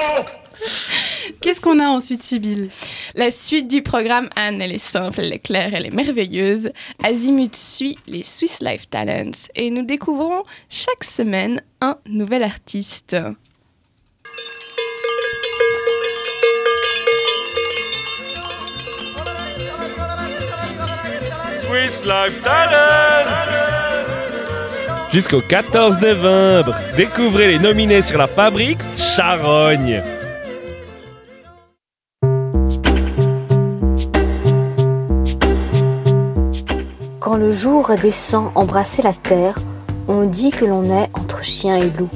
Qu'est-ce 1.43 1.61
qu'on 1.61 1.79
a 1.81 1.89
ensuite, 1.89 2.23
Sibylle? 2.23 2.71
La 3.15 3.31
suite 3.31 3.69
du 3.69 3.83
programme, 3.83 4.31
Anne, 4.37 4.63
elle 4.63 4.73
est 4.73 4.79
simple, 4.79 5.21
elle 5.21 5.35
est 5.35 5.39
claire, 5.39 5.75
elle 5.75 5.85
est 5.85 5.91
merveilleuse. 5.91 6.71
Azimut 7.03 7.55
suit 7.55 7.99
les 8.07 8.23
Swiss 8.23 8.63
Life 8.63 8.89
Talents 8.89 9.49
et 9.55 9.71
nous 9.71 9.85
découvrons 9.85 10.45
chaque 10.71 11.05
semaine 11.05 11.61
un 11.83 11.99
nouvel 12.09 12.43
artiste. 12.43 13.17
Swiss 21.67 22.05
Life 22.07 22.43
Talent 22.43 23.02
Jusqu'au 25.13 25.41
14 25.41 26.01
novembre, 26.01 26.75
découvrez 26.97 27.49
les 27.49 27.59
nominés 27.59 28.01
sur 28.01 28.17
la 28.17 28.27
Fabrique 28.27 28.81
Charogne. 28.97 30.03
Quand 37.21 37.37
le 37.37 37.53
jour 37.53 37.91
descend 38.01 38.53
embrasser 38.55 39.03
la 39.03 39.13
terre, 39.13 39.59
on 40.09 40.25
dit 40.25 40.51
que 40.51 40.65
l'on 40.65 40.85
est 40.85 41.11
entre 41.13 41.45
chien 41.45 41.77
et 41.77 41.91
loup. 41.91 42.09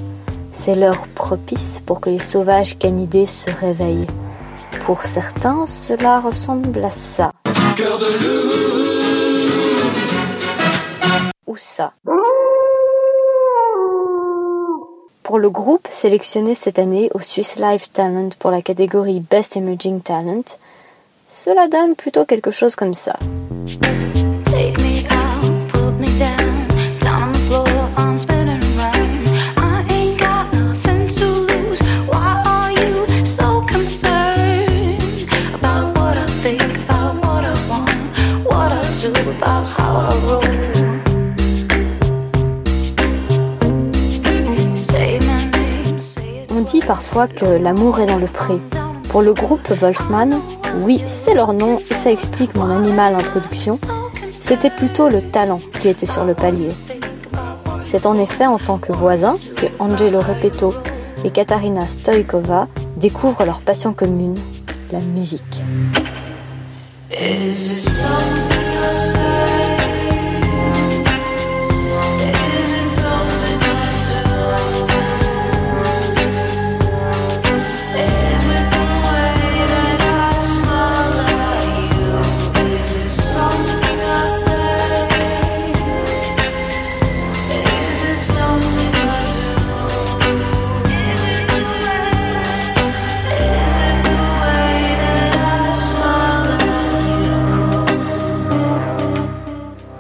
C'est 0.50 0.74
l'heure 0.74 1.06
propice 1.14 1.82
pour 1.85 2.00
que 2.00 2.09
les 2.09 2.20
sauvages 2.20 2.78
canidés 2.78 3.26
se 3.26 3.50
réveillent. 3.50 4.06
Pour 4.87 5.02
certains, 5.02 5.66
cela 5.66 6.18
ressemble 6.18 6.82
à 6.82 6.90
ça. 6.90 7.30
Cœur 7.76 7.98
de 7.98 8.06
loup. 8.06 8.46
Ou 11.46 11.56
ça. 11.56 11.92
Pour 15.26 15.40
le 15.40 15.50
groupe 15.50 15.88
sélectionné 15.90 16.54
cette 16.54 16.78
année 16.78 17.10
au 17.12 17.18
Swiss 17.18 17.56
Live 17.56 17.88
Talent 17.92 18.28
pour 18.38 18.52
la 18.52 18.62
catégorie 18.62 19.18
Best 19.18 19.56
Emerging 19.56 20.00
Talent, 20.00 20.44
cela 21.26 21.66
donne 21.66 21.96
plutôt 21.96 22.24
quelque 22.24 22.52
chose 22.52 22.76
comme 22.76 22.94
ça. 22.94 23.18
Dit 46.66 46.81
parfois 46.81 47.29
que 47.29 47.44
l'amour 47.44 48.00
est 48.00 48.07
dans 48.07 48.18
le 48.18 48.26
pré. 48.26 48.61
Pour 49.09 49.22
le 49.22 49.33
groupe 49.33 49.68
Wolfman, 49.70 50.31
oui, 50.83 51.00
c'est 51.05 51.35
leur 51.35 51.52
nom 51.52 51.79
et 51.90 51.94
ça 51.94 52.11
explique 52.11 52.55
mon 52.57 52.70
animal 52.70 53.14
introduction. 53.14 53.79
C'était 54.38 54.70
plutôt 54.70 55.09
le 55.09 55.22
talent 55.22 55.61
qui 55.81 55.88
était 55.88 56.07
sur 56.07 56.24
le 56.24 56.35
palier. 56.35 56.70
C'est 57.83 58.05
en 58.05 58.18
effet 58.18 58.46
en 58.46 58.59
tant 58.59 58.79
que 58.79 58.92
voisins 58.92 59.37
que 59.57 59.66
Angelo 59.79 60.20
Repetto 60.20 60.74
et 61.24 61.31
Katarina 61.31 61.87
Stoikova 61.87 62.66
découvrent 62.96 63.44
leur 63.44 63.62
passion 63.62 63.92
commune, 63.92 64.37
la 64.90 64.98
musique. 64.98 65.62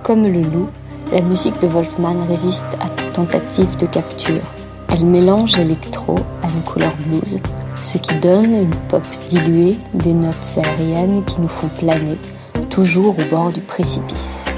Comme 0.06 0.22
le 0.22 0.40
loup, 0.40 0.68
la 1.12 1.20
musique 1.20 1.60
de 1.60 1.66
Wolfman 1.66 2.28
résiste 2.28 2.78
à 2.80 2.88
toute 2.90 3.12
tentative 3.12 3.76
de 3.76 3.86
capture. 3.86 4.40
Elle 4.88 5.04
mélange 5.04 5.56
l'électro 5.56 6.14
à 6.44 6.46
une 6.46 6.62
couleur 6.62 6.92
blues, 7.08 7.40
ce 7.82 7.98
qui 7.98 8.14
donne 8.20 8.54
une 8.54 8.76
pop 8.88 9.02
diluée 9.28 9.76
des 9.94 10.12
notes 10.12 10.58
aériennes 10.58 11.24
qui 11.24 11.40
nous 11.40 11.48
font 11.48 11.66
planer, 11.66 12.18
toujours 12.70 13.16
au 13.18 13.24
bord 13.28 13.50
du 13.50 13.60
précipice. 13.60 14.48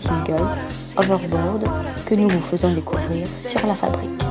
Single, 0.00 0.46
Overboard, 0.96 1.64
que 2.06 2.14
nous 2.14 2.28
vous 2.28 2.40
faisons 2.40 2.72
découvrir 2.72 3.26
sur 3.38 3.66
la 3.66 3.74
fabrique. 3.74 4.21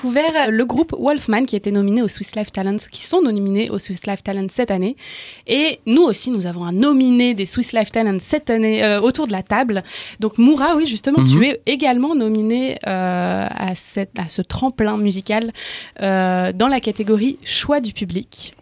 Découvert 0.00 0.50
le 0.50 0.64
groupe 0.64 0.94
Wolfman 0.98 1.44
qui 1.44 1.56
était 1.56 1.70
nominé 1.70 2.00
au 2.00 2.08
Swiss 2.08 2.34
Life 2.34 2.50
Talents, 2.52 2.78
qui 2.90 3.04
sont 3.04 3.20
nominés 3.20 3.68
au 3.68 3.78
Swiss 3.78 4.06
Life 4.06 4.22
Talents 4.22 4.46
cette 4.48 4.70
année. 4.70 4.96
Et 5.46 5.78
nous 5.84 6.00
aussi, 6.02 6.30
nous 6.30 6.46
avons 6.46 6.64
un 6.64 6.72
nominé 6.72 7.34
des 7.34 7.44
Swiss 7.44 7.74
Life 7.74 7.92
Talents 7.92 8.16
cette 8.18 8.48
année 8.48 8.82
euh, 8.82 9.02
autour 9.02 9.26
de 9.26 9.32
la 9.32 9.42
table. 9.42 9.82
Donc 10.18 10.38
Moura, 10.38 10.74
oui, 10.76 10.86
justement, 10.86 11.18
Mhm. 11.20 11.26
tu 11.26 11.44
es 11.44 11.60
également 11.66 12.14
nominé 12.14 12.78
euh, 12.86 13.46
à, 13.50 13.74
cette, 13.74 14.18
à 14.18 14.30
ce 14.30 14.40
tremplin 14.40 14.96
musical 14.96 15.52
euh, 16.00 16.52
dans 16.54 16.68
la 16.68 16.80
catégorie 16.80 17.36
choix 17.44 17.80
du 17.80 17.92
public. 17.92 18.54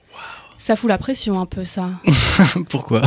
Ça 0.68 0.76
fout 0.76 0.90
la 0.90 0.98
pression 0.98 1.40
un 1.40 1.46
peu, 1.46 1.64
ça. 1.64 1.88
Pourquoi 2.68 3.00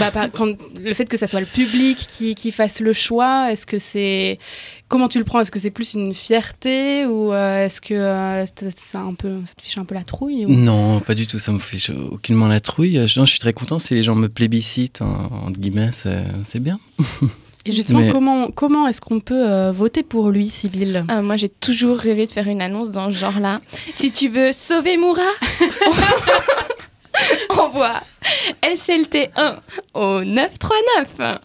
bah, 0.00 0.10
par- 0.12 0.32
quand, 0.32 0.48
le 0.74 0.92
fait 0.94 1.04
que 1.04 1.16
ça 1.16 1.28
soit 1.28 1.38
le 1.38 1.46
public 1.46 1.96
qui, 2.08 2.34
qui 2.34 2.50
fasse 2.50 2.80
le 2.80 2.92
choix, 2.92 3.52
est-ce 3.52 3.66
que 3.66 3.78
c'est. 3.78 4.40
Comment 4.88 5.06
tu 5.06 5.18
le 5.18 5.24
prends? 5.24 5.38
Est-ce 5.38 5.52
que 5.52 5.60
c'est 5.60 5.70
plus 5.70 5.94
une 5.94 6.12
fierté 6.12 7.06
ou 7.06 7.32
euh, 7.32 7.66
est-ce 7.66 7.80
que 7.80 7.94
euh, 7.94 8.44
c'est- 8.46 8.76
c'est 8.76 8.98
un 8.98 9.14
peu, 9.14 9.38
ça 9.46 9.52
te 9.56 9.62
fiche 9.62 9.78
un 9.78 9.84
peu 9.84 9.94
la 9.94 10.02
trouille 10.02 10.44
ou- 10.44 10.48
Non, 10.50 10.98
pas 10.98 11.14
du 11.14 11.28
tout, 11.28 11.38
ça 11.38 11.52
me 11.52 11.60
fiche 11.60 11.90
aucunement 11.90 12.48
la 12.48 12.58
trouille. 12.58 12.94
Je, 13.06 13.20
non, 13.20 13.26
je 13.26 13.30
suis 13.30 13.38
très 13.38 13.52
content 13.52 13.78
si 13.78 13.94
les 13.94 14.02
gens 14.02 14.16
me 14.16 14.28
plébiscitent, 14.28 15.00
en- 15.00 15.46
entre 15.46 15.60
guillemets, 15.60 15.90
c'est 15.92 16.58
bien. 16.58 16.80
Et 17.64 17.70
justement, 17.72 18.00
Mais- 18.00 18.10
comment, 18.10 18.48
comment 18.50 18.88
est-ce 18.88 19.00
qu'on 19.00 19.20
peut 19.20 19.48
euh, 19.48 19.70
voter 19.70 20.02
pour 20.02 20.30
lui, 20.30 20.50
Sybille? 20.50 21.04
Ah, 21.08 21.22
moi, 21.22 21.36
j'ai 21.36 21.48
toujours 21.48 21.96
rêvé 21.96 22.26
de 22.26 22.32
faire 22.32 22.48
une 22.48 22.60
annonce 22.60 22.90
dans 22.90 23.08
ce 23.10 23.16
genre-là. 23.16 23.60
Si 23.94 24.10
tu 24.10 24.28
veux 24.28 24.50
sauver 24.52 24.96
Moura, 24.98 25.22
envoie 27.58 28.02
SLT1 28.62 29.56
au 29.94 30.24
939. 30.24 31.38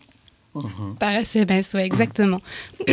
Par 0.99 1.11
SMS, 1.11 1.73
ouais, 1.73 1.85
exactement. 1.85 2.41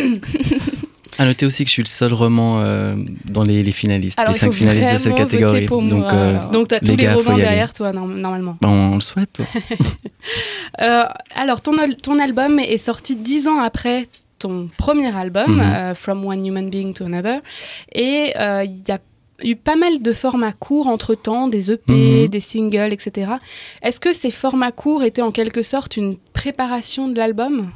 À 1.18 1.24
noter 1.24 1.46
aussi 1.46 1.64
que 1.64 1.68
je 1.68 1.72
suis 1.72 1.82
le 1.82 1.88
seul 1.88 2.12
roman 2.12 2.60
euh, 2.60 2.94
dans 3.24 3.42
les, 3.42 3.62
les 3.62 3.70
finalistes, 3.72 4.18
Alors, 4.18 4.32
les 4.34 4.38
cinq 4.38 4.52
finalistes 4.52 4.92
de 4.92 4.96
cette 4.98 5.14
catégorie. 5.14 5.64
Donc, 5.64 6.12
euh. 6.12 6.50
Donc, 6.50 6.68
tu 6.68 6.74
as 6.74 6.80
tous 6.80 6.84
les 6.88 6.96
gars, 6.96 7.14
romans 7.14 7.36
derrière 7.38 7.72
toi, 7.72 7.90
norm- 7.90 8.18
normalement. 8.20 8.58
ben, 8.60 8.68
on 8.68 8.94
le 8.96 9.00
souhaite. 9.00 9.40
Euh, 10.82 11.04
alors, 11.34 11.62
ton, 11.62 11.72
ton 12.02 12.18
album 12.18 12.58
est 12.58 12.76
sorti 12.76 13.14
dix 13.16 13.46
ans 13.48 13.60
après 13.62 14.06
ton 14.38 14.68
premier 14.76 15.14
album, 15.16 15.56
Mhm. 15.62 15.94
From 15.94 16.22
One 16.26 16.44
Human 16.44 16.68
Being 16.68 16.92
to 16.92 17.04
Another. 17.04 17.38
Et 17.94 18.34
il 18.36 18.82
y 18.86 18.90
a 18.90 18.98
eu 19.42 19.54
pas 19.56 19.76
mal 19.76 20.00
de 20.02 20.12
formats 20.12 20.52
courts 20.52 20.86
entre-temps, 20.86 21.48
des 21.48 21.70
EP, 21.70 21.92
Mhm. 21.92 22.28
des 22.28 22.40
singles, 22.40 22.92
etc. 22.92 23.32
Est-ce 23.82 24.00
que 24.00 24.12
ces 24.12 24.30
formats 24.30 24.72
courts 24.72 25.02
étaient 25.04 25.22
en 25.22 25.32
quelque 25.32 25.62
sorte 25.62 25.96
une 25.96 26.16
préparation 26.32 27.08
de 27.08 27.16
l'album? 27.16 27.70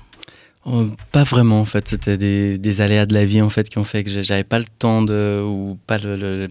Oh, 0.67 0.85
pas 1.13 1.25
vraiment 1.25 1.61
en 1.61 1.65
fait, 1.65 1.89
c'était 1.89 2.19
des, 2.19 2.59
des 2.59 2.81
aléas 2.83 3.07
de 3.07 3.15
la 3.15 3.25
vie 3.25 3.41
en 3.41 3.49
fait 3.51 3.69
qui 3.69 3.79
ont 3.79 3.85
fait 3.85 4.05
que 4.05 4.11
j'avais 4.23 4.45
pas 4.45 4.59
le 4.59 4.67
temps 4.79 5.01
de 5.03 5.43
ou 5.43 5.79
pas 5.87 5.97
le, 5.99 6.17
le- 6.17 6.49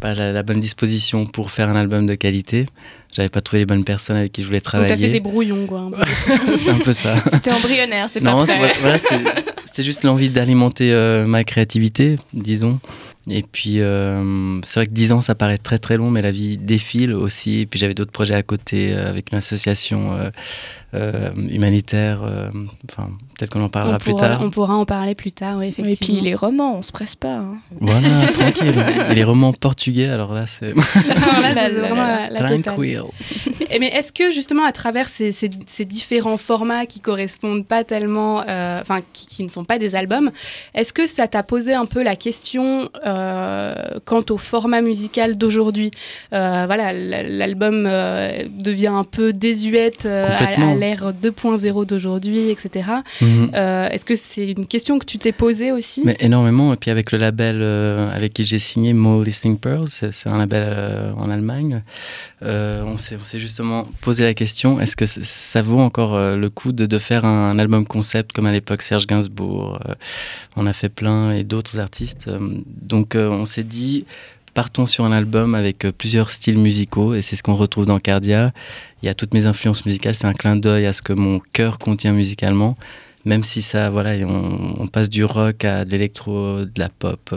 pas 0.00 0.14
la, 0.14 0.32
la 0.32 0.42
bonne 0.42 0.60
disposition 0.60 1.26
pour 1.26 1.50
faire 1.50 1.68
un 1.68 1.76
album 1.76 2.06
de 2.06 2.14
qualité. 2.14 2.66
J'avais 3.12 3.28
pas 3.28 3.40
trouvé 3.42 3.60
les 3.60 3.66
bonnes 3.66 3.84
personnes 3.84 4.16
avec 4.16 4.32
qui 4.32 4.40
je 4.42 4.46
voulais 4.46 4.60
Donc, 4.60 4.70
tu 4.70 4.76
as 4.76 4.80
fait 4.80 4.86
travailler. 4.88 5.08
des 5.10 5.20
brouillons, 5.20 5.66
quoi. 5.66 5.90
c'est 6.56 6.70
un 6.70 6.78
peu 6.78 6.92
ça. 6.92 7.14
C'était 7.30 7.52
embryonnaire, 7.52 8.08
c'était 8.08 8.24
pas 8.24 8.30
Non, 8.32 8.46
c'est- 8.46 8.52
prêt. 8.56 8.72
voilà, 8.80 8.98
voilà, 8.98 8.98
c'est- 8.98 9.44
c'était 9.66 9.82
juste 9.82 10.04
l'envie 10.04 10.30
d'alimenter 10.30 10.92
euh, 10.92 11.26
ma 11.26 11.44
créativité, 11.44 12.16
disons. 12.32 12.80
Et 13.30 13.42
puis, 13.44 13.80
euh, 13.80 14.60
c'est 14.64 14.80
vrai 14.80 14.86
que 14.86 14.92
10 14.92 15.12
ans, 15.12 15.20
ça 15.20 15.36
paraît 15.36 15.56
très 15.58 15.78
très 15.78 15.96
long, 15.96 16.10
mais 16.10 16.22
la 16.22 16.32
vie 16.32 16.58
défile 16.58 17.14
aussi. 17.14 17.60
Et 17.60 17.66
puis, 17.66 17.78
j'avais 17.78 17.94
d'autres 17.94 18.10
projets 18.10 18.34
à 18.34 18.42
côté 18.42 18.92
euh, 18.92 19.08
avec 19.08 19.30
une 19.30 19.38
association 19.38 20.12
euh, 20.14 20.30
euh, 20.94 21.30
humanitaire. 21.48 22.22
euh, 22.24 22.48
Enfin, 22.90 23.10
peut-être 23.38 23.50
qu'on 23.50 23.62
en 23.62 23.68
parlera 23.68 23.94
on, 23.94 23.98
plus 23.98 24.10
pourra, 24.10 24.28
tard. 24.28 24.40
on 24.42 24.50
pourra 24.50 24.74
en 24.74 24.84
parler 24.84 25.14
plus 25.14 25.30
tard, 25.30 25.58
oui, 25.58 25.66
Et 25.66 25.68
effectivement. 25.68 26.18
puis 26.18 26.24
les 26.28 26.34
romans, 26.34 26.78
on 26.78 26.82
se 26.82 26.90
presse 26.90 27.14
pas. 27.14 27.36
hein. 27.36 27.58
Voilà, 27.80 28.26
tranquille. 28.34 28.74
Et 29.10 29.14
les 29.14 29.24
romans 29.24 29.52
portugais, 29.52 30.08
alors 30.08 30.34
là, 30.34 30.46
c'est 30.48 30.72
Alors 30.72 31.40
là, 31.42 31.54
Là, 31.54 31.62
c'est 31.68 31.78
vraiment 31.78 32.04
là, 32.04 32.28
la, 32.28 32.40
la 32.40 32.48
totale. 32.48 32.62
Et 33.70 33.78
mais 33.78 33.88
est-ce 33.88 34.12
que 34.12 34.30
justement 34.30 34.64
à 34.64 34.72
travers 34.72 35.08
ces, 35.08 35.30
ces- 35.32 35.50
ces 35.66 35.84
différents 35.84 36.36
formats 36.36 36.86
qui 36.86 37.00
correspondent 37.00 37.66
pas 37.66 37.84
tellement, 37.84 38.42
euh, 38.48 38.80
enfin 38.80 38.98
qui, 39.12 39.26
qui 39.26 39.42
ne 39.42 39.48
sont 39.48 39.64
pas 39.64 39.78
des 39.78 39.94
albums, 39.94 40.30
est-ce 40.74 40.92
que 40.92 41.06
ça 41.06 41.26
t'a 41.28 41.42
posé 41.42 41.72
un 41.74 41.86
peu 41.86 42.02
la 42.02 42.16
question 42.16 42.88
euh, 43.06 43.74
quant 44.04 44.22
au 44.30 44.36
format 44.38 44.80
musical 44.82 45.36
d'aujourd'hui? 45.38 45.90
Euh, 46.32 46.64
Voilà, 46.66 46.92
l'album 46.92 47.84
devient 47.84 48.88
un 48.88 49.04
peu 49.04 49.32
désuète 49.32 50.06
à, 50.06 50.74
l'ère 50.74 51.12
2.0 51.12 51.86
d'aujourd'hui, 51.86 52.50
etc. 52.50 52.86
Mhm. 53.20 53.50
Est-ce 53.54 54.04
que 54.04 54.16
c'est 54.16 54.46
une 54.48 54.66
question 54.66 54.98
que 54.98 55.04
tu 55.06 55.18
t'es 55.18 55.32
posée 55.32 55.72
aussi? 55.72 56.02
Mais 56.04 56.16
énormément. 56.20 56.72
Et 56.72 56.76
puis 56.76 56.90
avec 56.90 57.12
le 57.12 57.18
label 57.18 57.62
avec 58.14 58.34
qui 58.34 58.44
j'ai 58.44 58.58
signé, 58.58 58.92
Mo 58.92 59.22
Listening 59.22 59.58
Pearls, 59.58 59.88
c'est 59.88 60.28
un 60.28 60.38
label 60.38 61.14
en 61.16 61.30
Allemagne, 61.30 61.82
on 62.42 62.91
on 62.92 62.96
s'est 62.96 63.38
justement 63.38 63.88
posé 64.00 64.24
la 64.24 64.34
question 64.34 64.78
est-ce 64.80 64.96
que 64.96 65.06
ça 65.06 65.62
vaut 65.62 65.78
encore 65.78 66.14
euh, 66.14 66.36
le 66.36 66.50
coup 66.50 66.72
de, 66.72 66.86
de 66.86 66.98
faire 66.98 67.24
un, 67.24 67.58
album 67.58 67.86
concept 67.86 68.32
comme 68.32 68.46
à 68.46 68.52
l'époque 68.52 68.82
Serge 68.82 69.06
Gainsbourg 69.06 69.80
euh, 69.88 69.94
On 70.56 70.66
a 70.66 70.72
fait 70.72 70.88
plein 70.88 71.32
et 71.32 71.44
d'autres 71.44 71.78
artistes. 71.80 72.28
euh, 72.28 72.58
donc 72.66 73.14
on 73.16 73.46
s'est 73.46 73.64
dit 73.64 74.04
partons 74.54 74.84
sur 74.84 75.04
un 75.04 75.12
album 75.12 75.54
avec 75.54 75.86
plusieurs 75.96 76.30
styles 76.30 76.58
musicaux 76.58 77.14
et 77.14 77.22
c'est 77.22 77.36
ce 77.36 77.42
qu'on 77.42 77.54
retrouve 77.54 77.86
dans 77.86 77.98
Cardia. 77.98 78.52
Il 79.02 79.06
y 79.06 79.08
a 79.08 79.14
toutes 79.14 79.32
mes 79.32 79.46
influences 79.46 79.86
musicales, 79.86 80.14
c'est 80.14 80.26
un 80.26 80.34
clin 80.34 80.56
d'œil 80.56 80.84
à 80.84 80.92
ce 80.92 81.00
que 81.00 81.14
mon 81.14 81.40
cœur 81.52 81.78
contient 81.78 82.12
musicalement 82.12 82.76
même 83.24 83.44
si 83.44 83.62
ça, 83.62 83.88
voilà, 83.88 84.16
on, 84.26 84.88
passe 84.88 85.08
du 85.08 85.24
rock 85.24 85.64
à 85.64 85.84
de 85.84 85.90
l'électro, 85.92 86.64
de 86.64 86.72
la 86.76 86.88
pop. 86.88 87.32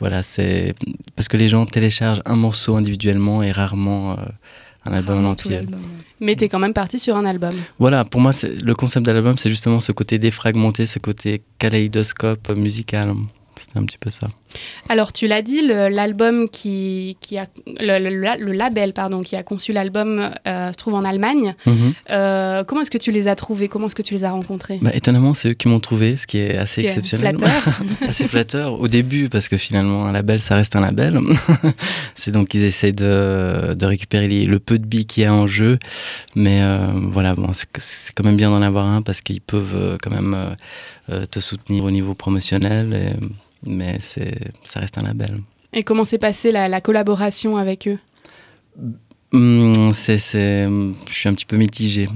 voilà, 0.00 0.22
c'est 0.22 0.74
parce 1.16 1.28
que 1.28 1.38
les 1.38 1.48
gens 1.48 1.64
téléchargent 1.64 2.20
un 2.26 2.36
morceau 2.36 2.76
individuellement 2.76 3.42
et 3.42 3.50
rarement 3.50 4.18
un 4.88 4.92
album 4.92 5.24
en 5.24 5.30
entier. 5.30 5.56
l'album. 5.56 5.80
Mais 6.20 6.34
t'es 6.34 6.48
quand 6.48 6.58
même 6.58 6.72
parti 6.72 6.98
sur 6.98 7.16
un 7.16 7.24
album. 7.24 7.52
Voilà, 7.78 8.04
pour 8.04 8.20
moi, 8.20 8.32
le 8.42 8.74
concept 8.74 9.06
de 9.06 9.12
l'album, 9.12 9.38
c'est 9.38 9.50
justement 9.50 9.80
ce 9.80 9.92
côté 9.92 10.18
défragmenté, 10.18 10.86
ce 10.86 10.98
côté 10.98 11.42
kaléidoscope 11.58 12.52
musical. 12.56 13.14
C'était 13.58 13.78
un 13.78 13.84
petit 13.84 13.98
peu 13.98 14.10
ça. 14.10 14.28
Alors, 14.88 15.12
tu 15.12 15.26
l'as 15.26 15.42
dit, 15.42 15.60
le- 15.60 15.88
l'album 15.88 16.48
qui, 16.48 17.16
qui 17.20 17.36
a 17.38 17.46
le, 17.66 17.98
le- 17.98 18.20
la- 18.20 18.36
le 18.36 18.52
label 18.52 18.92
pardon 18.92 19.22
qui 19.22 19.36
a 19.36 19.42
conçu 19.42 19.72
l'album 19.72 20.30
euh, 20.46 20.70
se 20.72 20.76
trouve 20.76 20.94
en 20.94 21.04
Allemagne. 21.04 21.54
Mhm. 21.66 21.92
Euh, 22.10 22.64
comment 22.64 22.80
est-ce 22.82 22.90
que 22.90 22.98
tu 22.98 23.10
les 23.10 23.28
as 23.28 23.34
trouvés? 23.34 23.68
Comment 23.68 23.86
est-ce 23.86 23.94
que 23.94 24.02
tu 24.02 24.14
les 24.14 24.24
as 24.24 24.30
rencontrés? 24.30 24.78
Bah, 24.80 24.90
étonnamment, 24.94 25.34
c'est 25.34 25.50
eux 25.50 25.54
qui 25.54 25.68
m'ont 25.68 25.80
trouvé, 25.80 26.16
ce 26.16 26.26
qui 26.26 26.38
est 26.38 26.56
assez 26.56 26.80
est 26.82 26.84
exceptionnel. 26.84 27.36
flatteur. 27.38 27.80
assez 28.08 28.26
flatteur 28.28 28.80
au 28.80 28.88
début, 28.88 29.28
parce 29.28 29.48
que 29.48 29.56
finalement, 29.56 30.06
un 30.06 30.12
label, 30.12 30.40
ça 30.40 30.54
reste 30.54 30.76
un 30.76 30.80
label. 30.80 31.18
c'est 32.14 32.30
donc 32.30 32.48
qu'ils 32.48 32.64
essaient 32.64 32.92
de, 32.92 33.74
de 33.74 33.86
récupérer 33.86 34.28
les- 34.28 34.44
le 34.44 34.58
peu 34.60 34.78
de 34.78 34.86
billes 34.86 35.06
qu'il 35.06 35.24
y 35.24 35.26
a 35.26 35.34
en 35.34 35.46
jeu. 35.46 35.78
Mais 36.34 36.62
euh, 36.62 36.88
voilà, 37.12 37.34
bon, 37.34 37.50
c'est 37.52 38.12
quand 38.14 38.24
même 38.24 38.36
bien 38.36 38.50
d'en 38.50 38.62
avoir 38.62 38.86
un 38.86 39.02
parce 39.02 39.20
qu'ils 39.20 39.40
peuvent 39.40 39.98
quand 40.02 40.10
même 40.10 40.36
te 41.30 41.40
soutenir 41.40 41.84
au 41.84 41.90
niveau 41.90 42.14
promotionnel. 42.14 42.92
et- 42.94 43.24
mais 43.64 43.98
ça 44.00 44.80
reste 44.80 44.98
un 44.98 45.02
label. 45.02 45.40
Et 45.72 45.82
comment 45.82 46.04
s'est 46.04 46.18
passée 46.18 46.52
la, 46.52 46.68
la 46.68 46.80
collaboration 46.80 47.56
avec 47.56 47.88
eux? 47.88 47.98
Hum, 49.32 49.90
c'est, 49.92 50.16
c'est, 50.16 50.66
je 50.66 51.14
suis 51.14 51.28
un 51.28 51.34
petit 51.34 51.44
peu 51.44 51.56
mitigé. 51.56 52.08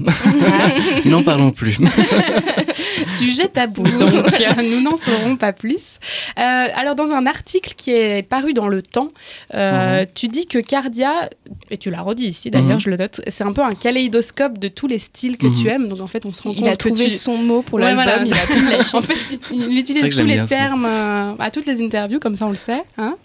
N'en 1.05 1.21
parlons 1.21 1.51
plus. 1.51 1.77
Sujet 3.05 3.47
tabou, 3.49 3.83
donc 3.83 4.13
nous 4.63 4.81
n'en 4.81 4.95
saurons 4.97 5.35
pas 5.35 5.53
plus. 5.53 5.99
Euh, 6.39 6.41
alors, 6.75 6.95
dans 6.95 7.11
un 7.11 7.25
article 7.27 7.73
qui 7.75 7.91
est 7.91 8.23
paru 8.27 8.53
dans 8.53 8.67
Le 8.67 8.81
Temps, 8.81 9.09
euh, 9.53 10.05
tu 10.15 10.27
dis 10.27 10.47
que 10.47 10.57
Cardia, 10.57 11.29
et 11.69 11.77
tu 11.77 11.91
l'as 11.91 12.01
redit 12.01 12.27
ici 12.27 12.49
d'ailleurs, 12.49 12.73
Mhm. 12.75 12.79
je 12.79 12.89
le 12.89 12.97
note, 12.97 13.21
c'est 13.27 13.43
un 13.43 13.51
peu 13.53 13.61
un 13.61 13.75
kaléidoscope 13.75 14.57
de 14.57 14.67
tous 14.69 14.87
les 14.87 14.99
styles 14.99 15.37
que 15.37 15.47
Mhm. 15.47 15.53
tu 15.61 15.67
aimes. 15.67 15.87
Donc, 15.89 16.01
en 16.01 16.07
fait, 16.07 16.25
on 16.25 16.33
se 16.33 16.41
rend 16.43 16.51
Il 16.51 16.57
compte 16.59 16.67
a 16.67 16.71
que 16.71 16.77
trouvé 16.77 17.05
tu... 17.05 17.11
son 17.11 17.37
mot 17.37 17.61
pour 17.61 17.75
Ouais, 17.79 17.93
l'album, 17.93 18.05
voilà. 18.05 18.23
il 18.25 18.33
a 18.33 18.77
pu 18.83 18.95
en 18.95 19.01
fait, 19.01 19.39
il, 19.51 19.71
il 19.71 19.77
utilise 19.77 20.15
tous 20.15 20.23
les 20.25 20.43
termes 20.45 20.85
euh, 20.85 21.33
à 21.39 21.51
toutes 21.51 21.65
les 21.67 21.81
interviews, 21.83 22.19
comme 22.19 22.35
ça 22.35 22.45
on 22.47 22.51
le 22.51 22.55
sait. 22.55 22.81
hein. 22.97 23.15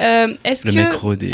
Euh, 0.00 0.34
Est-ce 0.44 0.66
Le 0.68 0.72
que... 0.74 0.78
mec 0.78 0.92
rodé. 0.92 1.30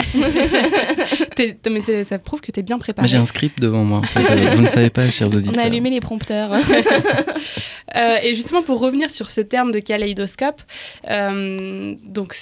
Mais 1.71 1.81
c'est- 1.81 1.98
ça 2.05 2.19
prouve 2.19 2.41
que 2.41 2.51
tu 2.53 2.61
es 2.61 2.63
bien 2.63 2.79
préparé. 2.79 3.09
j'ai 3.09 3.17
un 3.19 3.27
script 3.27 3.61
devant 3.61 3.85
moi. 3.85 3.99
en 3.99 4.03
fait. 4.03 4.21
Vous 4.57 4.63
ne 4.63 4.67
savez 4.67 4.91
pas, 4.91 5.09
chers 5.11 5.29
auditeurs. 5.29 5.55
On 5.55 5.59
a 5.59 5.65
allumé 5.65 5.91
les 5.91 6.01
prompteurs. 6.01 6.51
Euh, 7.97 8.17
et 8.23 8.35
justement, 8.35 8.63
pour 8.63 8.81
revenir 8.81 9.09
sur 9.11 9.31
ce 9.31 9.41
terme 9.41 9.73
de 9.73 9.79
kaléidoscope, 9.79 10.61
euh, 11.09 11.95
donc 12.05 12.35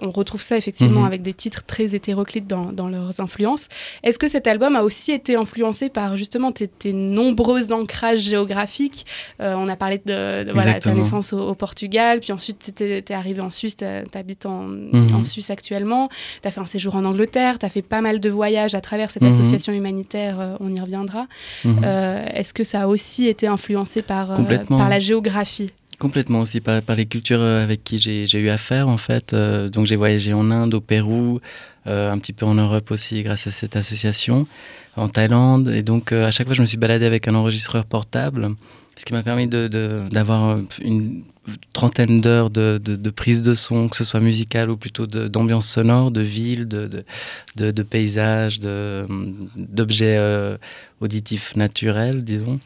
on 0.00 0.10
retrouve 0.10 0.40
ça 0.40 0.56
effectivement 0.56 1.00
Mhm. 1.00 1.06
avec 1.06 1.20
des 1.22 1.34
titres 1.34 1.62
très 1.66 1.94
hétéroclites 1.94 2.46
dans, 2.46 2.72
dans 2.72 2.88
leurs 2.88 3.20
influences. 3.20 3.68
Est-ce 4.02 4.18
que 4.18 4.28
cet 4.28 4.46
album 4.46 4.76
a 4.76 4.82
aussi 4.82 5.12
été 5.12 5.36
influencé 5.36 5.90
par 5.90 6.16
justement 6.16 6.52
tes, 6.52 6.68
tes 6.68 6.94
nombreux 6.94 7.70
ancrages 7.72 8.20
géographiques 8.20 9.04
Euh, 9.42 9.54
On 9.58 9.68
a 9.68 9.76
parlé 9.76 9.98
de, 10.04 10.44
de, 10.44 10.52
voilà, 10.54 10.74
ta 10.80 10.92
naissance 10.92 11.34
au, 11.34 11.48
au 11.50 11.54
Portugal, 11.54 12.20
puis 12.20 12.32
ensuite 12.32 12.72
tu 12.74 12.82
es, 12.84 13.12
arrivé 13.12 13.42
en 13.42 13.50
Suisse, 13.50 13.76
tu 13.76 13.84
habites 14.18 14.46
en, 14.46 14.62
Mhm. 14.64 15.14
en 15.14 15.22
Suisse 15.22 15.50
actuellement, 15.50 16.08
tu 16.40 16.48
as 16.48 16.50
fait 16.50 16.60
un 16.62 16.66
séjour 16.66 16.94
en 16.96 17.04
Angleterre, 17.04 17.58
tu 17.58 17.66
as 17.66 17.70
fait 17.70 17.82
pas 17.82 18.00
mal 18.00 18.20
de 18.20 18.30
voyages 18.30 18.74
à 18.74 18.80
travers 18.80 19.03
cette 19.10 19.22
Mhm. 19.22 19.28
association 19.30 19.72
humanitaire, 19.72 20.40
euh, 20.40 20.56
on 20.60 20.72
y 20.74 20.80
reviendra. 20.80 21.26
Mhm. 21.64 21.80
Euh, 21.84 22.26
Est-ce 22.34 22.52
que 22.54 22.64
ça 22.64 22.82
a 22.82 22.86
aussi 22.88 23.26
été 23.26 23.46
influencé 23.46 24.02
par, 24.02 24.32
euh, 24.32 24.36
par 24.68 24.88
la 24.88 25.00
géographie? 25.00 25.70
Complètement 25.98 26.40
aussi 26.40 26.60
par, 26.60 26.82
par 26.82 26.96
les 26.96 27.06
cultures 27.06 27.40
avec 27.40 27.84
qui 27.84 27.98
j'ai 27.98 28.38
eu 28.38 28.48
affaire 28.48 28.88
en 28.88 28.96
fait. 28.96 29.32
Donc 29.34 29.86
j'ai 29.86 29.94
voyagé 29.94 30.32
en 30.34 30.50
Inde, 30.50 30.74
au 30.74 30.80
Pérou, 30.80 31.40
un 31.86 32.18
petit 32.18 32.32
peu 32.32 32.44
en 32.46 32.54
Europe 32.54 32.90
aussi 32.90 33.22
grâce 33.22 33.46
à 33.46 33.52
cette 33.52 33.76
association, 33.76 34.46
en 34.96 35.08
Thaïlande. 35.08 35.68
Et 35.68 35.82
donc 35.82 36.10
à 36.10 36.32
chaque 36.32 36.48
fois 36.48 36.54
je 36.54 36.62
me 36.62 36.66
suis 36.66 36.78
baladé 36.78 37.06
avec 37.06 37.28
un 37.28 37.34
enregistreur 37.36 37.84
portable, 37.84 38.50
ce 38.96 39.04
qui 39.04 39.12
m'a 39.12 39.22
permis 39.22 39.48
d'avoir 39.48 40.50
euh, 40.50 40.62
une 40.82 41.24
trentaine 41.72 42.20
d'heures 42.20 42.50
de, 42.50 42.78
prise 43.10 43.42
de 43.42 43.54
son, 43.54 43.88
que 43.88 43.96
ce 43.96 44.04
soit 44.04 44.20
musicale 44.20 44.70
ou 44.70 44.76
plutôt 44.76 45.06
d'ambiance 45.06 45.68
sonore, 45.68 46.10
de 46.10 46.20
ville, 46.20 46.66
de, 46.68 47.04
de, 47.56 47.82
paysages, 47.82 48.60
d'objets 48.60 50.16
euh, 50.18 50.56
auditifs 51.00 51.56
naturels, 51.56 52.24
disons. 52.24 52.60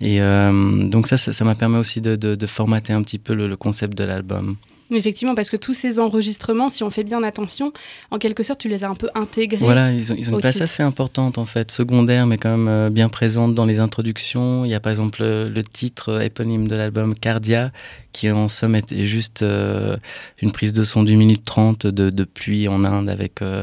Et 0.00 0.22
euh, 0.22 0.86
donc 0.88 1.08
ça, 1.08 1.16
ça 1.16 1.44
m'a 1.44 1.54
permis 1.54 1.76
aussi 1.76 2.00
de, 2.00 2.46
formater 2.46 2.92
un 2.92 3.02
petit 3.02 3.18
peu 3.18 3.34
le 3.34 3.56
concept 3.56 3.96
de 3.98 4.04
l'album. 4.04 4.56
Effectivement, 4.90 5.34
parce 5.34 5.50
que 5.50 5.56
tous 5.56 5.72
ces 5.72 5.98
enregistrements, 5.98 6.68
si 6.68 6.82
on 6.82 6.90
fait 6.90 7.04
bien 7.04 7.22
attention, 7.22 7.72
en 8.10 8.18
quelque 8.18 8.42
sorte, 8.42 8.60
tu 8.60 8.68
les 8.68 8.84
as 8.84 8.88
un 8.88 8.94
peu 8.94 9.08
intégrés. 9.14 9.64
Voilà, 9.64 9.92
ils 9.92 10.12
ont, 10.12 10.16
ils 10.18 10.30
ont 10.30 10.34
une 10.34 10.40
place 10.40 10.54
titre. 10.54 10.64
assez 10.64 10.82
importante 10.82 11.38
en 11.38 11.44
fait, 11.44 11.70
secondaire 11.70 12.26
mais 12.26 12.38
quand 12.38 12.50
même 12.50 12.68
euh, 12.68 12.90
bien 12.90 13.08
présente 13.08 13.54
dans 13.54 13.66
les 13.66 13.78
introductions. 13.78 14.64
Il 14.64 14.70
y 14.70 14.74
a 14.74 14.80
par 14.80 14.90
exemple 14.90 15.22
le, 15.22 15.48
le 15.48 15.62
titre 15.62 16.10
euh, 16.10 16.20
éponyme 16.20 16.68
de 16.68 16.76
l'album 16.76 17.14
Cardia, 17.14 17.70
qui 18.12 18.30
en 18.30 18.48
somme 18.48 18.74
est 18.74 19.04
juste 19.04 19.42
euh, 19.42 19.96
une 20.42 20.52
prise 20.52 20.72
de 20.72 20.84
son 20.84 21.02
d'une 21.02 21.18
minute 21.18 21.44
trente 21.44 21.86
de, 21.86 22.10
de 22.10 22.24
pluie 22.24 22.68
en 22.68 22.84
Inde 22.84 23.08
avec 23.08 23.42
euh, 23.42 23.62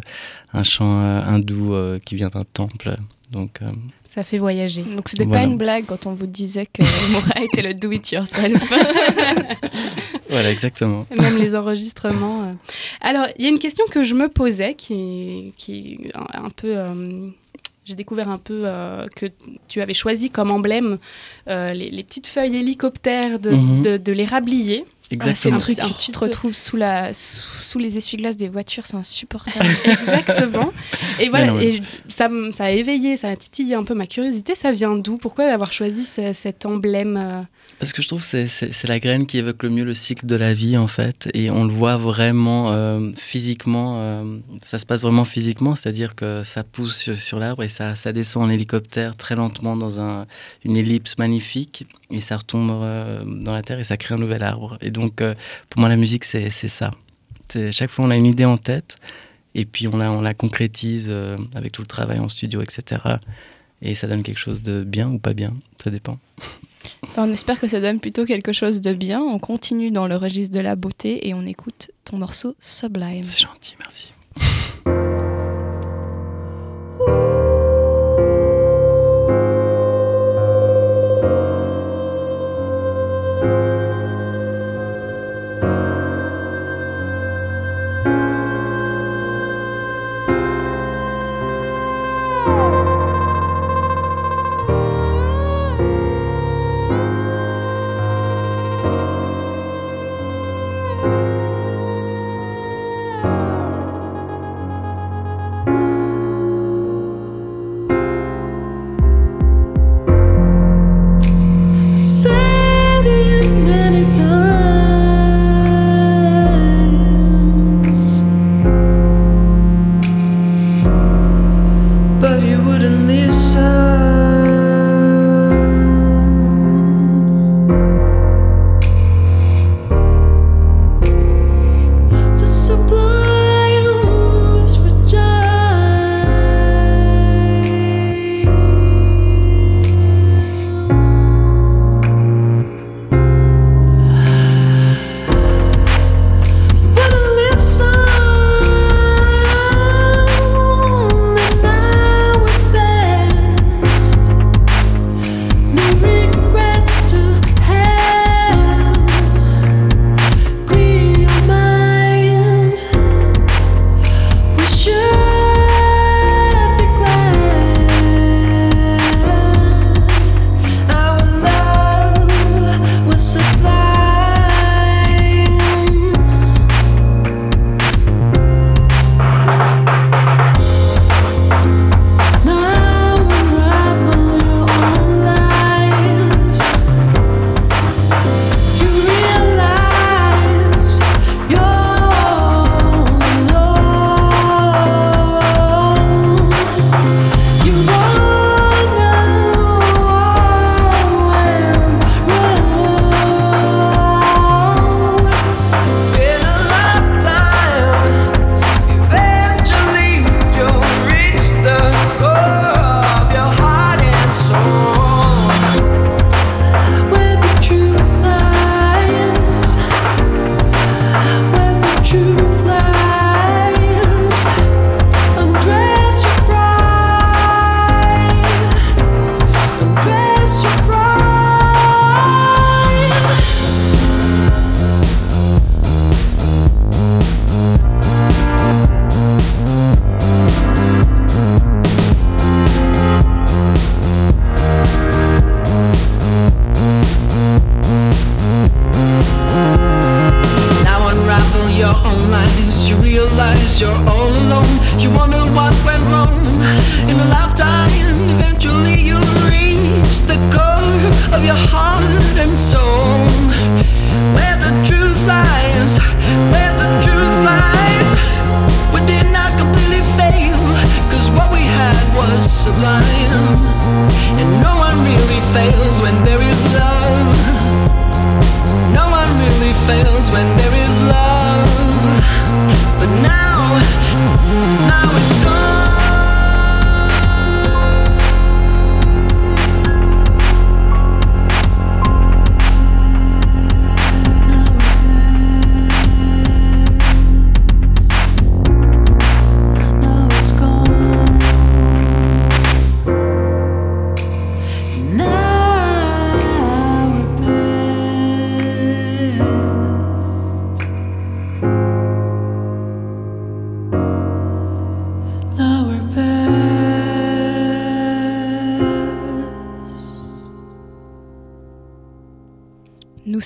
un 0.54 0.64
chant 0.64 0.98
hindou 0.98 1.74
euh, 1.74 2.00
qui 2.00 2.16
vient 2.16 2.30
d'un 2.30 2.46
temple. 2.54 2.98
Donc 3.32 3.60
euh, 3.62 3.72
Ça 4.08 4.24
fait 4.24 4.38
voyager. 4.38 4.84
Donc 4.84 5.10
c'était 5.10 5.26
Voilà. 5.26 5.42
pas 5.44 5.48
une 5.52 5.58
blague 5.58 5.86
quand 5.86 6.06
on 6.06 6.14
vous 6.14 6.28
disait 6.28 6.66
que 6.66 6.82
Moura 7.12 7.44
était 7.44 7.62
le 7.62 7.74
do-it-yourself. 7.74 8.72
voilà, 10.30 10.52
exactement. 10.52 11.06
Même 11.20 11.38
les 11.38 11.56
enregistrements. 11.56 12.44
euh. 12.44 12.54
Alors, 13.02 13.28
il 13.38 13.44
y 13.44 13.48
a 13.48 13.50
une 13.50 13.60
question 13.60 13.86
que 13.92 14.04
je 14.04 14.14
me 14.14 14.28
posais 14.30 14.74
qui, 14.76 15.54
qui 15.58 16.00
est 16.06 16.16
un, 16.16 16.46
un 16.46 16.50
peu. 16.50 16.78
euh, 16.78 17.30
j'ai 17.86 17.96
découvert 17.96 18.30
un 18.30 18.38
peu 18.38 18.64
euh, 18.66 19.06
que 19.16 19.28
tu 19.70 19.80
avais 19.80 19.94
choisi 19.94 20.30
comme 20.30 20.52
emblème 20.52 20.98
euh, 21.48 21.72
les, 21.74 21.90
les 21.90 22.04
petites 22.04 22.28
feuilles 22.28 22.58
hélicoptères 22.58 23.40
de, 23.40 23.82
de, 23.82 23.96
de 23.98 24.12
l'érablier. 24.12 24.84
Ah, 25.10 25.24
c'est 25.24 25.30
Exactement. 25.30 25.56
un 25.56 25.60
truc 25.60 25.78
que 25.78 26.02
tu 26.04 26.12
te 26.12 26.20
retrouves 26.20 26.54
sous, 26.54 26.76
la, 26.76 27.14
sous, 27.14 27.62
sous 27.62 27.80
les 27.80 27.96
essuie-glaces 27.98 28.36
des 28.36 28.50
voitures, 28.50 28.86
c'est 28.86 28.98
insupportable. 28.98 29.66
Exactement. 29.86 30.74
Et 31.20 31.30
voilà, 31.30 31.62
et 31.64 31.82
ça, 32.10 32.28
a 32.60 32.72
éveillé, 32.72 33.16
ça 33.16 33.30
a 33.30 33.36
titillé 33.38 33.76
un 33.76 33.84
peu 33.86 33.94
ma 33.94 34.06
curiosité. 34.06 34.54
Ça 34.54 34.72
vient 34.74 34.96
d'où? 34.98 35.18
Pourquoi 35.18 35.46
avoir 35.46 35.72
choisi 35.72 36.04
ce- 36.04 36.34
cet 36.34 36.66
emblème 36.66 37.16
euh, 37.18 37.42
Parce 37.80 37.94
que 37.94 38.02
je 38.02 38.08
trouve 38.08 38.28
que 38.28 38.48
c'est- 38.48 38.88
la 38.88 39.00
graine 39.00 39.28
qui 39.28 39.38
évoque 39.38 39.62
le 39.62 39.70
mieux 39.70 39.84
le 39.84 39.94
cycle 39.94 40.26
de 40.26 40.36
la 40.36 40.54
vie 40.56 40.78
en 40.78 40.88
fait, 40.88 41.30
et 41.36 41.52
on 41.52 41.64
le 41.64 41.72
voit 41.72 41.96
vraiment 41.96 42.72
euh, 42.72 43.12
physiquement. 43.16 44.00
euh, 44.00 44.40
ça 44.64 44.80
se 44.80 44.86
passe 44.88 45.04
vraiment 45.04 45.26
physiquement, 45.26 45.76
c'est-à-dire 45.76 46.16
que 46.16 46.42
ça 46.44 46.64
pousse 46.64 47.12
sur, 47.14 47.40
l'arbre 47.40 47.62
et 47.62 47.68
ça, 47.68 47.94
ça 47.94 48.12
descend 48.14 48.46
en 48.46 48.50
hélicoptère 48.50 49.16
très 49.16 49.36
lentement 49.36 49.78
dans 49.78 50.00
un, 50.00 50.26
une 50.66 50.76
ellipse 50.76 51.20
magnifique, 51.20 51.86
et 52.10 52.20
ça 52.20 52.38
retombe 52.38 52.72
euh, 52.72 53.24
dans 53.24 53.54
la 53.54 53.62
terre 53.62 53.78
et 53.80 53.84
ça 53.84 53.96
crée 53.96 54.16
un 54.16 54.20
nouvel 54.20 54.42
arbre. 54.42 54.80
Et 54.82 54.90
donc 54.90 55.22
pour 55.70 55.80
moi 55.80 55.88
la 55.90 55.98
musique 55.98 56.24
c'est 56.24 56.50
ça. 56.50 56.90
Chaque 57.72 57.92
fois 57.92 58.06
on 58.06 58.10
a 58.10 58.16
une 58.16 58.26
idée 58.26 58.46
en 58.46 58.58
tête, 58.58 58.98
et 59.54 59.66
puis 59.66 59.88
on 59.88 59.98
la, 59.98 60.12
on 60.12 60.22
la 60.22 60.34
concrétise 60.34 61.14
avec 61.54 61.74
tout 61.74 61.84
le 61.84 61.88
travail 61.88 62.18
en 62.20 62.28
studio, 62.28 62.60
etc. 62.64 63.02
Et 63.84 63.94
ça 63.94 64.08
donne 64.08 64.24
quelque 64.24 64.40
chose 64.40 64.64
de 64.64 64.84
bien 64.84 65.08
ou 65.10 65.20
pas 65.20 65.34
bien, 65.34 65.54
ça 65.84 65.92
dépend. 65.92 66.18
On 67.18 67.32
espère 67.32 67.60
que 67.60 67.68
ça 67.68 67.80
donne 67.80 68.00
plutôt 68.00 68.26
quelque 68.26 68.54
chose 68.54 68.82
de 68.82 68.94
bien. 68.94 69.22
On 69.22 69.40
continue 69.40 69.92
dans 69.92 70.08
le 70.08 70.16
registre 70.16 70.56
de 70.56 70.62
la 70.62 70.76
beauté 70.76 71.28
et 71.28 71.34
on 71.34 71.46
écoute 71.46 71.92
ton 72.06 72.18
morceau 72.18 72.56
Sublime. 72.60 73.24
C'est 73.24 73.42
gentil, 73.42 73.76
merci. 73.80 74.14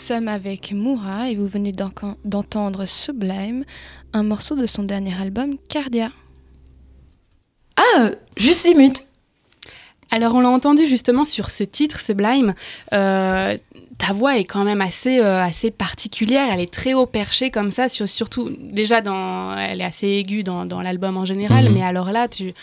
Sommes 0.01 0.27
avec 0.27 0.71
Moura 0.73 1.29
et 1.29 1.35
vous 1.35 1.47
venez 1.47 1.71
d'en- 1.71 1.91
d'entendre 2.25 2.85
Sublime, 2.85 3.63
un 4.13 4.23
morceau 4.23 4.55
de 4.55 4.65
son 4.65 4.83
dernier 4.83 5.13
album 5.19 5.57
Cardia. 5.69 6.11
Ah, 7.77 8.09
juste 8.35 8.65
10 8.65 8.75
minutes. 8.75 9.07
Alors 10.09 10.33
on 10.35 10.41
l'a 10.41 10.49
entendu 10.49 10.85
justement 10.87 11.23
sur 11.23 11.51
ce 11.51 11.63
titre, 11.63 11.99
Sublime. 12.01 12.53
Euh, 12.93 13.57
ta 14.07 14.13
voix 14.13 14.37
est 14.37 14.45
quand 14.45 14.63
même 14.63 14.81
assez, 14.81 15.19
euh, 15.19 15.43
assez 15.43 15.69
particulière, 15.69 16.47
elle 16.51 16.59
est 16.59 16.73
très 16.73 16.95
haut 16.95 17.05
perchée 17.05 17.51
comme 17.51 17.69
ça, 17.69 17.87
sur, 17.87 18.09
surtout 18.09 18.49
déjà 18.59 18.99
dans, 19.01 19.55
elle 19.55 19.79
est 19.79 19.83
assez 19.85 20.07
aiguë 20.07 20.41
dans, 20.43 20.65
dans 20.65 20.81
l'album 20.81 21.17
en 21.17 21.25
général, 21.25 21.65
Mhm. 21.65 21.73
mais 21.75 21.83
alors 21.83 22.11
là 22.11 22.27
tu, 22.27 22.53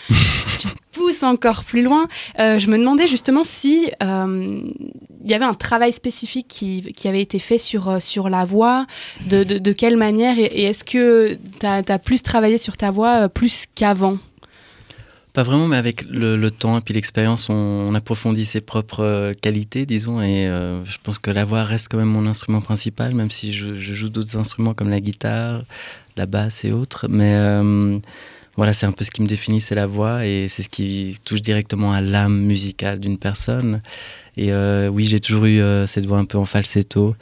tu 0.59 0.67
pousses 0.91 1.23
encore 1.23 1.63
plus 1.63 1.83
loin. 1.83 2.09
Euh, 2.41 2.59
je 2.59 2.67
me 2.69 2.77
demandais 2.77 3.07
justement 3.07 3.45
si 3.45 3.89
euh, 4.03 4.61
il 5.25 5.31
y 5.31 5.35
avait 5.35 5.45
un 5.45 5.55
travail 5.55 5.93
spécifique 5.93 6.49
qui, 6.49 6.81
qui 6.97 7.07
avait 7.07 7.23
été 7.23 7.39
fait 7.39 7.59
sur, 7.59 8.03
sur 8.03 8.29
la 8.29 8.45
voix, 8.45 8.87
de, 9.27 9.45
de, 9.45 9.59
de 9.59 9.73
quelle 9.73 9.97
manière, 9.97 10.37
et, 10.39 10.45
et 10.47 10.65
est-ce 10.65 10.83
que 10.83 11.39
tu 11.61 11.67
as, 11.67 11.99
plus 12.01 12.23
travaillé 12.25 12.59
sur 12.59 12.77
ta 12.77 12.91
voix 12.91 13.29
plus 13.29 13.67
qu'avant? 13.77 14.19
Pas 15.39 15.45
vraiment, 15.45 15.69
mais 15.69 15.77
avec 15.77 16.03
le, 16.11 16.49
temps 16.51 16.79
et 16.79 16.81
puis 16.81 16.95
l'expérience, 16.95 17.49
on, 17.49 17.55
on 17.55 17.95
approfondit 17.95 18.45
ses 18.45 18.61
propres 18.61 19.05
euh, 19.05 19.33
qualités, 19.41 19.87
disons. 19.87 20.21
Et 20.21 20.49
euh, 20.49 20.85
je 20.85 20.99
pense 21.01 21.21
que 21.21 21.31
la 21.31 21.45
voix 21.45 21.63
reste 21.63 21.87
quand 21.89 21.97
même 21.97 22.09
mon 22.09 22.27
instrument 22.27 22.61
principal, 22.61 23.15
même 23.15 23.31
si 23.31 23.53
je, 23.53 23.77
joue 23.77 24.09
d'autres 24.09 24.37
instruments 24.37 24.75
comme 24.75 24.89
la 24.89 24.99
guitare, 24.99 25.63
la 26.17 26.27
basse 26.27 26.65
et 26.65 26.73
autres. 26.73 27.07
Mais 27.09 27.35
euh, 27.37 28.01
voilà, 28.57 28.73
c'est 28.73 28.87
un 28.87 28.91
peu 28.91 29.05
ce 29.05 29.13
qui 29.13 29.23
me 29.23 29.29
définit, 29.29 29.61
c'est 29.61 29.77
la 29.77 29.87
voix 29.87 30.27
et 30.27 30.49
c'est 30.49 30.65
ce 30.65 30.69
qui 30.69 31.17
touche 31.25 31.41
directement 31.41 31.93
à 31.93 32.01
l'âme 32.01 32.41
musicale 32.41 32.99
d'une 32.99 33.17
personne. 33.17 33.81
Et 34.37 34.53
oui, 34.89 35.05
j'ai 35.05 35.21
toujours 35.21 35.45
eu 35.45 35.61
cette 35.87 36.07
voix 36.07 36.19
un 36.19 36.25
peu 36.25 36.39
en 36.39 36.47
falsetto. 36.47 37.15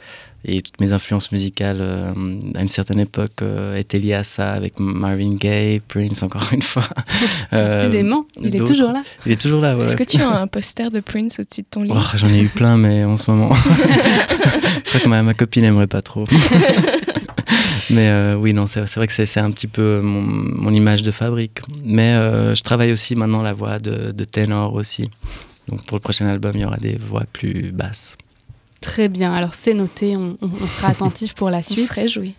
Et 0.49 0.61
toutes 0.61 0.79
mes 0.79 0.93
influences 0.93 1.33
musicales, 1.33 1.79
euh, 1.81 2.13
à 2.55 2.61
une 2.61 2.69
certaine 2.69 3.01
époque, 3.01 3.41
euh, 3.41 3.75
étaient 3.75 3.99
liées 3.99 4.13
à 4.13 4.23
ça, 4.23 4.53
avec 4.53 4.75
Marvin 4.79 5.35
Gaye, 5.35 5.81
Prince, 5.81 6.23
encore 6.23 6.47
une 6.53 6.61
fois. 6.61 6.87
Décidément, 7.51 8.25
il 8.39 8.55
est 8.55 8.65
toujours 8.65 8.93
là. 8.93 9.03
Il 9.25 9.33
est 9.33 9.41
toujours 9.41 9.61
là, 9.61 9.75
ouais. 9.75 9.83
Est-ce 9.83 9.97
que 9.97 10.03
tu 10.05 10.21
as 10.21 10.29
un 10.41 10.47
poster 10.57 10.89
de 10.89 11.01
Prince 11.01 11.39
au-dessus 11.39 11.63
de 11.63 11.67
ton 11.69 11.83
lit? 11.83 11.91
Oh, 11.93 11.99
J'en 12.15 12.29
ai 12.29 12.39
eu 12.39 12.47
plein, 12.47 12.77
mais 12.77 13.03
en 13.03 13.17
ce 13.17 13.29
moment, 13.29 13.53
je 14.85 14.89
crois 14.89 15.01
que 15.01 15.09
ma, 15.09 15.21
ma 15.21 15.33
copine 15.33 15.65
aimerait 15.65 15.87
pas 15.87 16.01
trop. 16.01 16.25
mais 17.89 18.07
euh, 18.07 18.35
oui, 18.35 18.53
non, 18.53 18.67
c'est 18.67 18.85
vrai 18.95 19.07
que 19.07 19.13
c'est 19.13 19.25
c'est 19.25 19.41
un 19.41 19.51
petit 19.51 19.67
peu 19.67 19.99
mon, 19.99 20.21
mon 20.21 20.73
image 20.73 21.03
de 21.03 21.11
fabrique. 21.11 21.59
Mais 21.83 22.13
euh, 22.13 22.55
je 22.55 22.63
travaille 22.63 22.93
aussi 22.93 23.17
maintenant 23.17 23.41
la 23.41 23.51
voix 23.51 23.79
de, 23.79 24.11
de 24.13 24.23
ténor 24.23 24.75
aussi. 24.75 25.09
Donc 25.67 25.85
pour 25.85 25.97
le 25.97 26.01
prochain 26.01 26.25
album, 26.27 26.53
il 26.55 26.61
y 26.61 26.65
aura 26.65 26.77
des 26.77 26.97
voix 26.97 27.25
plus 27.33 27.73
basses. 27.73 28.17
Très 28.81 29.07
bien, 29.09 29.33
alors 29.33 29.55
c'est 29.55 29.73
noté, 29.73 30.15
on, 30.17 30.37
on- 30.41 30.51
on 30.63 30.67
sera 30.67 30.89
attentif 30.89 31.33
pour 31.33 31.49
la 31.49 31.59
On 31.59 31.63
suite. 31.63 31.87
se 31.87 31.93
réjouit. 31.93 32.35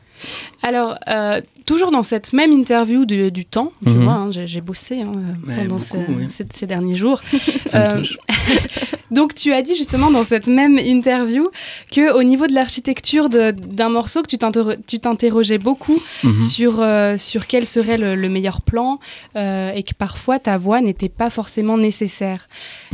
Alors, 0.62 0.96
euh, 1.08 1.40
toujours 1.66 1.90
dans 1.90 2.02
cette 2.02 2.32
même 2.32 2.52
interview 2.52 3.04
du, 3.04 3.30
du 3.30 3.44
temps, 3.44 3.72
tu 3.86 3.92
Mhm. 3.92 4.02
vois, 4.04 4.12
hein, 4.14 4.30
j'ai 4.30 4.60
bossé 4.60 5.02
hein, 5.02 5.12
Ouais, 5.46 5.54
pendant 5.54 5.76
beaucoup, 5.76 5.80
ce- 5.84 6.12
oui. 6.12 6.26
ces, 6.30 6.44
ces 6.54 6.66
derniers 6.66 6.96
jours. 6.96 7.20
Ça 7.66 7.78
me 7.78 7.84
Euh, 7.84 7.98
touche. 8.00 8.18
Donc, 9.10 9.34
tu 9.34 9.52
as 9.54 9.62
dit 9.62 9.74
justement 9.74 10.10
dans 10.10 10.24
cette 10.24 10.48
même 10.48 10.76
interview 10.78 11.48
que 11.90 12.12
au 12.14 12.22
niveau 12.22 12.46
de 12.46 12.52
l'architecture 12.52 13.30
d'un 13.30 13.88
morceau, 13.88 14.20
que 14.22 14.26
tu 14.26 14.36
t'inter- 14.36 14.76
tu 14.86 14.98
t'interrogeais 14.98 15.56
beaucoup 15.58 15.98
Mhm. 16.24 16.38
sur, 16.38 16.80
euh, 16.80 17.16
sur 17.16 17.46
quel 17.46 17.64
serait 17.64 17.96
le, 17.96 18.14
le 18.16 18.28
meilleur 18.28 18.60
plan 18.60 18.98
euh, 19.36 19.72
et 19.72 19.82
que 19.82 19.94
parfois 19.94 20.38
ta 20.38 20.58
voix 20.58 20.80
n'était 20.82 21.08
pas 21.08 21.30
forcément 21.30 21.78
nécessaire. 21.78 22.48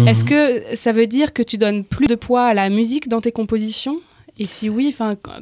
Est-ce 0.06 0.22
Mhm. 0.24 0.28
que 0.30 0.76
ça 0.76 0.92
veut 0.92 1.06
dire 1.08 1.32
que 1.32 1.42
tu 1.42 1.58
donnes 1.58 1.82
plus 1.84 2.06
de 2.06 2.14
poids 2.14 2.44
à 2.44 2.54
la 2.54 2.68
musique 2.70 3.08
dans 3.08 3.20
tes 3.20 3.32
compositions? 3.32 3.98
Et 4.39 4.47
si 4.47 4.68
oui, 4.68 4.95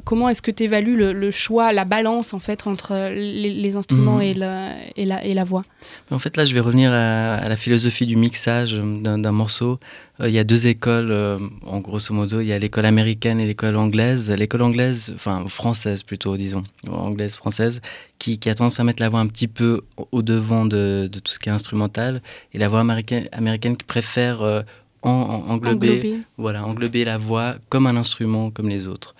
comment 0.04 0.28
est-ce 0.28 0.42
que 0.42 0.50
tu 0.50 0.64
évalues 0.64 0.96
le, 0.96 1.12
le 1.12 1.30
choix, 1.30 1.72
la 1.72 1.84
balance 1.84 2.34
en 2.34 2.40
fait 2.40 2.66
entre 2.66 3.10
les, 3.10 3.50
les 3.54 3.76
instruments 3.76 4.16
Mhm. 4.16 4.22
et, 4.22 4.34
la, 4.34 4.74
et, 4.96 5.04
la, 5.04 5.24
et 5.24 5.32
la 5.32 5.44
voix? 5.44 5.64
En 6.10 6.18
fait, 6.18 6.36
là, 6.36 6.44
je 6.44 6.54
vais 6.54 6.60
revenir 6.60 6.92
à, 6.92 7.34
à 7.34 7.48
la 7.48 7.56
philosophie 7.56 8.06
du 8.06 8.16
mixage 8.16 8.74
d'un 8.74 9.18
d'un 9.18 9.32
morceau. 9.32 9.80
Euh, 10.20 10.28
il 10.28 10.34
y 10.34 10.38
a 10.38 10.44
deux 10.44 10.66
écoles, 10.66 11.10
euh, 11.10 11.38
en 11.66 11.80
grosso 11.80 12.14
modo. 12.14 12.40
Il 12.40 12.46
y 12.46 12.52
a 12.52 12.58
l'école 12.58 12.86
américaine 12.86 13.40
et 13.40 13.46
l'école 13.46 13.76
anglaise. 13.76 14.30
L'école 14.30 14.62
anglaise, 14.62 15.12
enfin 15.14 15.44
française 15.48 16.02
plutôt, 16.02 16.36
disons, 16.36 16.62
anglaise-française, 16.86 17.80
qui, 18.18 18.38
qui 18.38 18.48
a 18.48 18.54
tendance 18.54 18.78
à 18.78 18.84
mettre 18.84 19.02
la 19.02 19.08
voix 19.08 19.20
un 19.20 19.26
petit 19.26 19.48
peu 19.48 19.80
au- 19.96 20.08
au-devant 20.12 20.64
de, 20.66 21.08
de 21.10 21.18
tout 21.18 21.32
ce 21.32 21.38
qui 21.38 21.48
est 21.48 21.52
instrumental. 21.52 22.22
Et 22.52 22.58
la 22.58 22.68
voix 22.68 22.80
américaine, 22.80 23.28
américaine 23.32 23.76
qui 23.76 23.84
préfère 23.84 24.42
euh, 24.42 24.62
en- 25.02 25.10
en- 25.10 25.50
englober, 25.54 26.00
voilà, 26.38 26.64
englober 26.64 27.04
la 27.04 27.18
voix 27.18 27.56
comme 27.68 27.86
un 27.86 27.96
instrument, 27.96 28.50
comme 28.50 28.68
les 28.68 28.86
autres. 28.86 29.14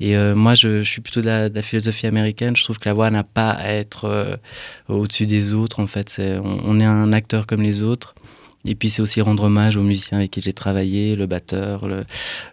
Et 0.00 0.16
euh, 0.16 0.34
moi, 0.34 0.54
je, 0.54 0.82
je 0.82 0.88
suis 0.88 1.00
plutôt 1.00 1.20
de 1.20 1.26
la, 1.26 1.48
de 1.48 1.54
la 1.54 1.62
philosophie 1.62 2.06
américaine. 2.06 2.56
Je 2.56 2.64
trouve 2.64 2.78
que 2.78 2.88
la 2.88 2.94
voix 2.94 3.10
n'a 3.10 3.24
pas 3.24 3.50
à 3.50 3.68
être 3.68 4.04
euh, 4.04 4.36
au-dessus 4.88 5.26
des 5.26 5.54
autres. 5.54 5.80
En 5.80 5.86
fait, 5.86 6.20
on, 6.20 6.60
on 6.64 6.80
est 6.80 6.84
un 6.84 7.12
acteur 7.12 7.46
comme 7.46 7.62
les 7.62 7.82
autres. 7.82 8.14
Et 8.66 8.74
puis, 8.74 8.88
c'est 8.88 9.02
aussi 9.02 9.20
rendre 9.20 9.42
hommage 9.44 9.76
aux 9.76 9.82
musiciens 9.82 10.18
avec 10.18 10.30
qui 10.30 10.40
j'ai 10.40 10.54
travaillé, 10.54 11.16
le 11.16 11.26
batteur, 11.26 11.86
le, 11.86 12.04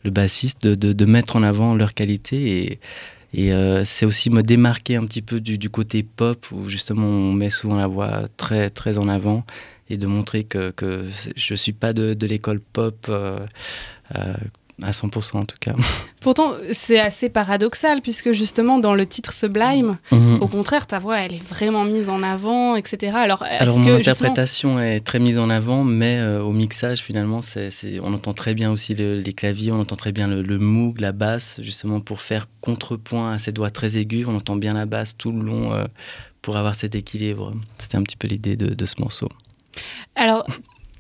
le 0.04 0.12
bassiste, 0.12 0.62
de, 0.68 0.76
de, 0.76 0.92
de 0.94 1.06
mettre 1.06 1.36
en 1.38 1.44
avant 1.44 1.74
leur 1.74 1.94
qualité. 1.94 2.64
Et, 2.64 2.80
et 3.34 3.54
euh, 3.54 3.86
c'est 3.86 4.06
aussi 4.06 4.30
me 4.30 4.44
démarquer 4.44 4.98
un 4.98 5.06
petit 5.06 5.22
peu 5.22 5.40
du, 5.40 5.58
du 5.58 5.70
côté 5.70 6.04
pop, 6.04 6.46
où 6.52 6.68
justement 6.68 7.08
on 7.08 7.32
met 7.32 7.50
souvent 7.50 7.78
la 7.78 7.88
voix 7.88 8.28
très, 8.36 8.70
très 8.70 8.98
en 8.98 9.08
avant, 9.08 9.46
et 9.92 9.98
de 9.98 10.08
montrer 10.08 10.44
que, 10.44 10.72
que 10.72 11.06
je 11.36 11.54
ne 11.54 11.58
suis 11.58 11.74
pas 11.74 11.94
de, 11.94 12.14
de 12.14 12.26
l'école 12.28 12.60
pop 12.60 13.06
euh, 13.10 13.40
euh, 14.18 14.34
à 14.84 14.92
100% 14.92 15.38
en 15.38 15.46
tout 15.46 15.58
cas. 15.60 15.76
Pourtant, 16.22 16.54
c'est 16.72 16.98
assez 17.00 17.30
paradoxal 17.30 18.02
puisque 18.02 18.32
justement 18.32 18.80
dans 18.80 18.96
le 18.96 19.06
titre 19.06 19.32
Sublime, 19.32 19.98
Mhm. 20.12 20.40
au 20.42 20.48
contraire, 20.48 20.88
ta 20.88 20.98
voix 20.98 21.20
elle 21.20 21.34
est 21.34 21.44
vraiment 21.48 21.84
mise 21.84 22.10
en 22.10 22.24
avant, 22.24 22.76
etc. 22.76 23.12
Alors, 23.16 23.44
Alors 23.44 23.76
que 23.76 23.82
mon 23.82 23.98
justement- 23.98 23.98
interprétation 23.98 24.80
est 24.80 25.02
très 25.02 25.20
mise 25.20 25.38
en 25.38 25.52
avant, 25.52 25.84
mais 25.84 26.18
euh, 26.20 26.42
au 26.42 26.52
mixage 26.52 27.00
finalement, 27.02 27.44
c'est- 27.44 27.70
on 28.02 28.12
entend 28.14 28.34
très 28.34 28.56
bien 28.56 28.72
aussi 28.72 28.96
le- 28.96 29.20
les 29.20 29.34
claviers, 29.34 29.72
on 29.72 29.80
entend 29.82 29.96
très 29.98 30.12
bien 30.14 30.28
le, 30.28 30.42
le 30.42 30.58
moog, 30.58 31.00
la 31.00 31.12
basse, 31.12 31.60
justement 31.62 32.00
pour 32.00 32.20
faire 32.22 32.48
contrepoint 32.62 33.34
à 33.34 33.38
ces 33.38 33.52
doigts 33.52 33.70
très 33.70 33.98
aigus, 33.98 34.26
on 34.28 34.36
entend 34.36 34.56
bien 34.56 34.74
la 34.74 34.88
basse 34.88 35.16
tout 35.16 35.32
le 35.32 35.44
long 35.44 35.74
euh, 35.74 35.86
pour 36.42 36.58
avoir 36.58 36.74
cet 36.76 36.96
équilibre. 36.96 37.54
C'était 37.78 37.98
un 37.98 38.04
petit 38.04 38.18
peu 38.18 38.28
l'idée 38.28 38.56
de, 38.56 38.74
de 38.74 38.86
ce 38.86 38.96
morceau. 39.00 39.30
Alors, 40.16 40.46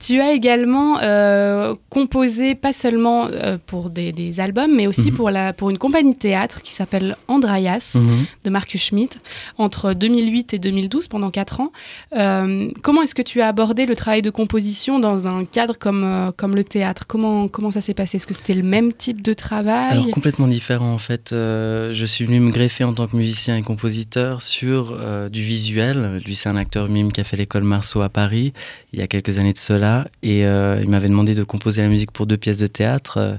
tu 0.06 0.20
as 0.20 0.32
également 0.34 0.98
euh, 1.02 1.76
composé 1.90 2.56
pas 2.56 2.74
seulement 2.74 3.28
euh, 3.28 3.58
pour 3.66 3.90
des, 3.92 4.12
des 4.12 4.40
albums, 4.40 4.74
mais 4.76 4.88
aussi 4.88 5.12
Mhm. 5.12 5.16
pour, 5.18 5.30
la, 5.30 5.54
pour 5.54 5.70
une 5.70 5.78
compagnie 5.78 6.14
de 6.16 6.20
théâtre 6.20 6.62
qui 6.64 6.74
s'appelle 6.74 7.16
Andrayas, 7.28 7.94
Mhm. 7.96 8.26
de 8.44 8.50
Marcus 8.50 8.82
Schmitt, 8.84 9.20
entre 9.58 9.94
2008 9.94 10.54
et 10.56 10.60
2012, 10.60 11.08
pendant 11.08 11.30
4 11.30 11.60
ans. 11.62 11.72
Euh, 12.18 12.70
comment 12.82 13.04
est-ce 13.04 13.14
que 13.16 13.22
tu 13.22 13.42
as 13.42 13.48
abordé 13.48 13.86
le 13.86 13.96
travail 13.96 14.22
de 14.24 14.32
composition 14.32 15.00
dans 15.00 15.28
un 15.28 15.46
cadre 15.46 15.78
comme, 15.78 16.32
comme 16.36 16.56
le 16.56 16.64
théâtre? 16.64 17.06
Comment, 17.08 17.48
comment 17.48 17.70
ça 17.72 17.82
s'est 17.82 17.94
passé? 17.94 18.18
Est-ce 18.18 18.28
que 18.28 18.34
c'était 18.34 18.56
le 18.56 18.64
même 18.64 18.94
type 18.94 19.22
de 19.22 19.34
travail? 19.34 19.92
Alors 19.92 20.08
complètement 20.12 20.48
différent 20.48 20.92
en 20.94 20.98
fait. 20.98 21.28
Je 21.32 22.06
suis 22.08 22.26
venu 22.26 22.40
me 22.40 22.52
greffer 22.52 22.84
en 22.84 22.94
tant 22.94 23.08
que 23.08 23.16
musicien 23.16 23.56
et 23.56 23.62
compositeur 23.62 24.42
sur 24.42 24.98
du 25.30 25.44
visuel. 25.44 26.22
Lui 26.26 26.36
c'est 26.36 26.50
un 26.50 26.56
acteur 26.56 26.90
mime 26.90 27.12
qui 27.12 27.22
a 27.22 27.24
fait 27.24 27.38
l'école 27.38 27.64
Marceau 27.64 28.02
à 28.02 28.10
Paris 28.10 28.54
il 28.94 29.00
y 29.00 29.04
a 29.04 29.08
quelques 29.08 29.38
années 29.40 29.54
de 29.54 29.58
cela 29.58 29.91
et 30.24 30.46
euh, 30.46 30.80
il 30.82 30.90
m'avait 30.90 31.10
demandé 31.10 31.34
de 31.36 31.44
composer 31.44 31.82
la 31.82 31.90
musique 31.90 32.12
pour 32.12 32.26
deux 32.26 32.38
pièces 32.38 32.58
de 32.58 32.68
théâtre 32.68 33.18
euh, 33.18 33.36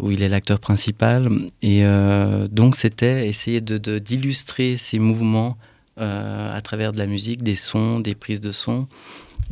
où 0.00 0.10
il 0.10 0.22
est 0.22 0.28
l'acteur 0.28 0.58
principal 0.58 1.28
et 1.62 1.84
euh, 1.84 2.48
donc 2.48 2.76
c'était 2.76 3.28
essayer 3.28 3.60
de, 3.60 3.98
d'illustrer 3.98 4.76
ces 4.76 4.98
mouvements 4.98 5.56
à 5.98 6.60
travers 6.62 6.92
de 6.92 6.98
la 6.98 7.06
musique, 7.06 7.42
des 7.42 7.54
sons, 7.54 8.00
des 8.00 8.14
prises 8.14 8.40
de 8.40 8.50
son 8.50 8.88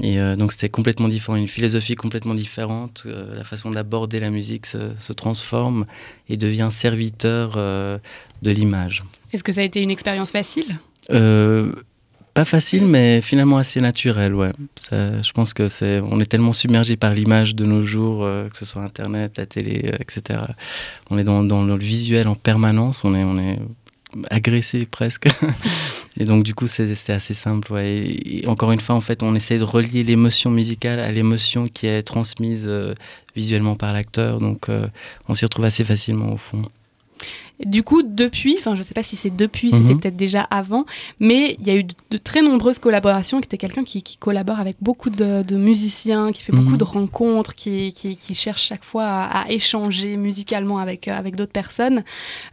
Et 0.03 0.18
euh, 0.18 0.36
donc 0.36 0.53
c'était 0.53 0.68
complètement 0.68 1.09
différent, 1.09 1.36
une 1.36 1.48
philosophie 1.48 1.94
complètement 1.94 2.34
différente. 2.34 3.05
Euh, 3.07 3.34
la 3.34 3.44
façon 3.44 3.70
d'aborder 3.70 4.20
la 4.20 4.30
musique 4.30 4.66
se, 4.66 4.92
se 4.98 5.12
transforme 5.12 5.84
et 6.28 6.36
devient 6.36 6.68
serviteur 6.70 7.55
euh, 7.57 7.98
de 8.42 8.51
l'image. 8.51 9.05
Est-ce 9.32 9.44
que 9.44 9.53
ça 9.53 9.61
a 9.61 9.64
été 9.64 9.82
une 9.82 9.90
expérience 9.90 10.30
facile? 10.30 10.78
Pas 12.41 12.47
facile, 12.47 12.86
mais 12.86 13.20
finalement 13.20 13.59
assez 13.59 13.82
naturel, 13.82 14.34
ouais. 14.34 14.53
Je 14.91 15.32
pense 15.32 15.53
que 15.53 15.68
c'est, 15.68 16.01
on 16.01 16.20
est 16.20 16.24
tellement 16.24 16.55
submergé 16.55 16.97
par 16.97 17.12
l'image 17.12 17.55
de 17.55 17.66
nos 17.66 17.84
jours, 17.84 18.24
euh, 18.24 18.49
que 18.49 18.57
ce 18.57 18.64
soit 18.64 18.80
Internet, 18.80 19.36
la 19.36 19.45
télé, 19.45 19.82
euh, 19.93 19.97
etc. 20.01 20.41
On 21.11 21.18
est 21.18 21.24
dans, 21.24 21.43
le 21.43 21.76
visuel 21.76 22.28
en 22.28 22.36
permanence, 22.36 23.05
on 23.05 23.14
est, 23.14 23.24
on 23.24 23.38
est 23.38 23.59
agressé 24.30 24.86
presque. 24.86 25.28
et 26.18 26.24
donc 26.24 26.43
du 26.43 26.55
coup, 26.55 26.66
c'est, 26.66 27.11
assez 27.11 27.34
simple, 27.34 27.74
ouais. 27.74 28.18
Encore 28.47 28.72
une 28.72 28.80
fois, 28.80 28.95
en 28.95 29.03
fait, 29.03 29.22
on 29.22 29.34
essaie 29.34 29.59
de 29.59 29.64
relier 29.64 30.03
l'émotion 30.03 30.51
musicale 30.51 30.99
à 30.99 31.12
l'émotion 31.12 31.66
qui 31.66 31.88
est 31.88 32.03
transmise 32.03 32.64
euh, 32.66 32.95
visuellement 33.36 33.76
par 33.76 33.93
l'acteur, 33.93 34.41
donc 34.41 34.68
on 35.28 35.34
s'y 35.34 35.45
retrouve 35.45 35.66
assez 35.66 35.84
facilement 35.84 36.32
au 36.32 36.38
fond. 36.38 36.62
Du 37.64 37.82
coup, 37.82 38.02
depuis, 38.02 38.56
enfin 38.58 38.74
je 38.74 38.82
sais 38.82 38.94
pas 38.94 39.02
si 39.02 39.16
c'est 39.16 39.34
depuis, 39.34 39.70
c'était 39.70 39.92
Mhm. 39.94 40.00
peut-être 40.00 40.16
déjà 40.16 40.40
avant, 40.42 40.86
mais 41.18 41.56
il 41.61 41.66
y 41.66 41.70
a 41.70 41.74
eu 41.76 41.84
de, 41.84 41.94
de 42.11 42.16
très 42.18 42.40
nombreuses 42.42 42.78
collaborations, 42.78 43.38
qui 43.40 43.46
était 43.46 43.58
quelqu'un 43.58 43.84
qui, 43.84 44.02
qui 44.02 44.16
collabore 44.16 44.61
avec 44.61 44.76
beaucoup 44.80 45.11
de, 45.11 45.42
de 45.42 45.56
musiciens, 45.56 46.32
qui 46.32 46.42
fait 46.42 46.52
beaucoup 46.52 46.70
Mhm. 46.72 46.78
de 46.78 46.84
rencontres, 46.84 47.54
qui, 47.54 47.92
qui, 47.92 48.16
qui 48.16 48.34
cherche 48.34 48.62
chaque 48.62 48.84
fois 48.84 49.04
à, 49.04 49.42
à 49.42 49.50
échanger 49.50 50.16
musicalement 50.16 50.78
avec, 50.78 51.06
euh, 51.08 51.12
avec 51.18 51.36
d'autres 51.36 51.52
personnes. 51.52 52.02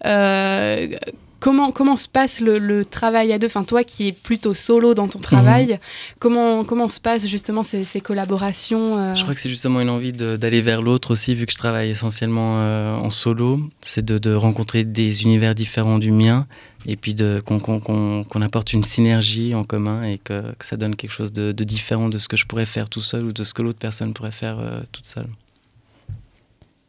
Euh, 0.06 0.98
Comment, 1.40 1.72
comment 1.72 1.98
se 1.98 2.08
passe 2.08 2.40
le, 2.40 2.58
le 2.58 2.84
travail 2.84 3.32
à 3.32 3.38
deux? 3.38 3.46
Enfin, 3.46 3.64
toi 3.64 3.84
qui 3.84 4.08
es 4.08 4.12
plutôt 4.12 4.56
solo 4.56 4.96
dans 4.96 5.08
ton 5.08 5.20
travail, 5.20 5.80
comment, 6.18 6.64
comment 6.64 6.90
se 6.90 7.00
passent 7.00 7.28
justement 7.28 7.62
ces, 7.62 7.84
ces 7.84 8.02
collaborations 8.02 8.98
euh, 8.98 9.14
Je 9.16 9.22
crois 9.22 9.36
que 9.36 9.40
c'est 9.40 9.50
justement 9.50 9.80
une 9.80 9.90
envie 9.92 10.14
d'aller 10.14 10.62
vers 10.62 10.82
l'autre 10.82 11.12
aussi, 11.12 11.36
vu 11.36 11.46
que 11.46 11.52
je 11.52 11.58
travaille 11.58 11.92
essentiellement 11.92 12.58
euh, 12.60 12.96
en 12.96 13.12
solo. 13.12 13.60
C'est 13.82 14.04
de, 14.04 14.18
de 14.18 14.34
rencontrer 14.34 14.84
des 14.84 15.22
univers 15.24 15.54
différents 15.54 16.00
du 16.00 16.10
mien 16.12 16.48
et 16.88 16.96
puis 16.96 17.14
de- 17.14 17.40
qu'on 17.46 18.42
apporte 18.42 18.74
une 18.74 18.84
synergie 18.84 19.54
en 19.54 19.64
commun 19.64 20.04
et 20.04 20.18
que, 20.18 20.54
que 20.54 20.66
ça 20.66 20.76
donne 20.76 20.96
quelque 20.96 21.12
chose 21.12 21.32
de, 21.32 21.52
de 21.52 21.64
différent 21.64 22.10
de 22.10 22.18
ce 22.18 22.28
que 22.28 22.36
je 22.38 22.46
pourrais 22.48 22.66
faire 22.66 22.90
tout 22.90 23.02
seul 23.02 23.26
ou 23.26 23.32
de 23.32 23.44
ce 23.44 23.54
que 23.54 23.62
l'autre 23.62 23.80
personne 23.80 24.14
pourrait 24.14 24.32
faire 24.32 24.58
euh, 24.60 24.80
toute 24.92 25.06
seule. 25.06 25.28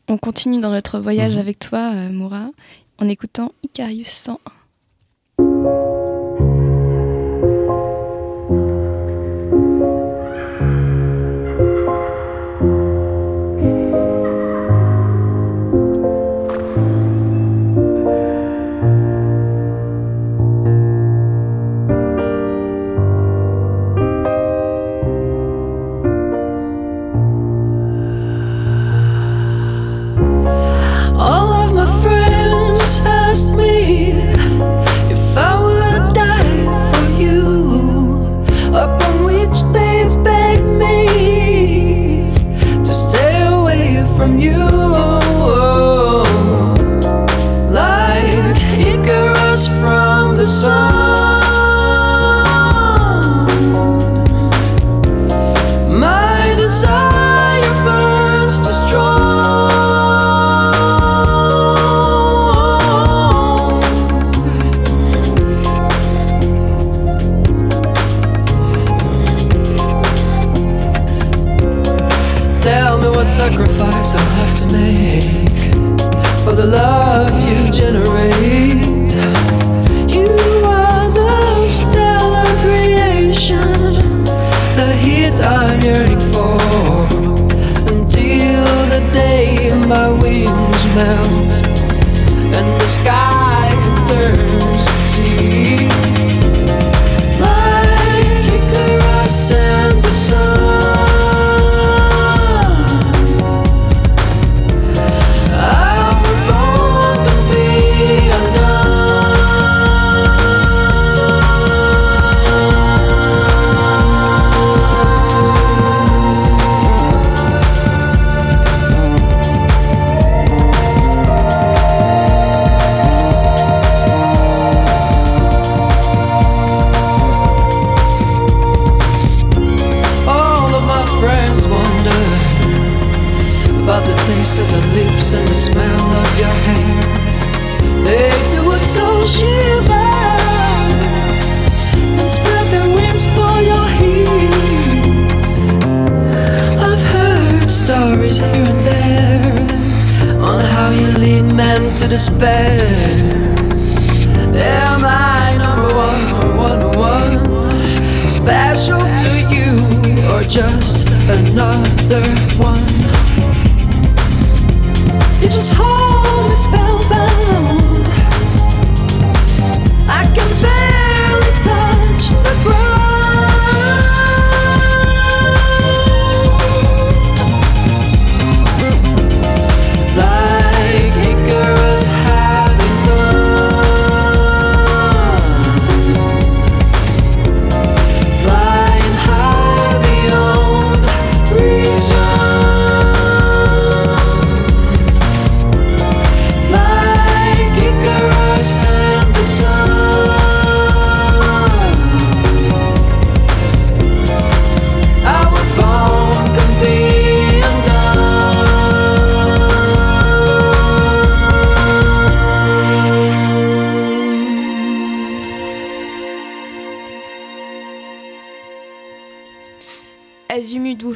On 0.09 0.17
continue 0.17 0.59
dans 0.61 0.71
notre 0.71 1.01
voyage 1.01 1.33
Mhm. 1.35 1.39
avec 1.39 1.59
toi, 1.59 1.93
euh, 1.95 2.09
Moura, 2.11 2.49
en 2.99 3.09
écoutant 3.09 3.53
Icarius 3.63 4.09
101. 4.09 4.58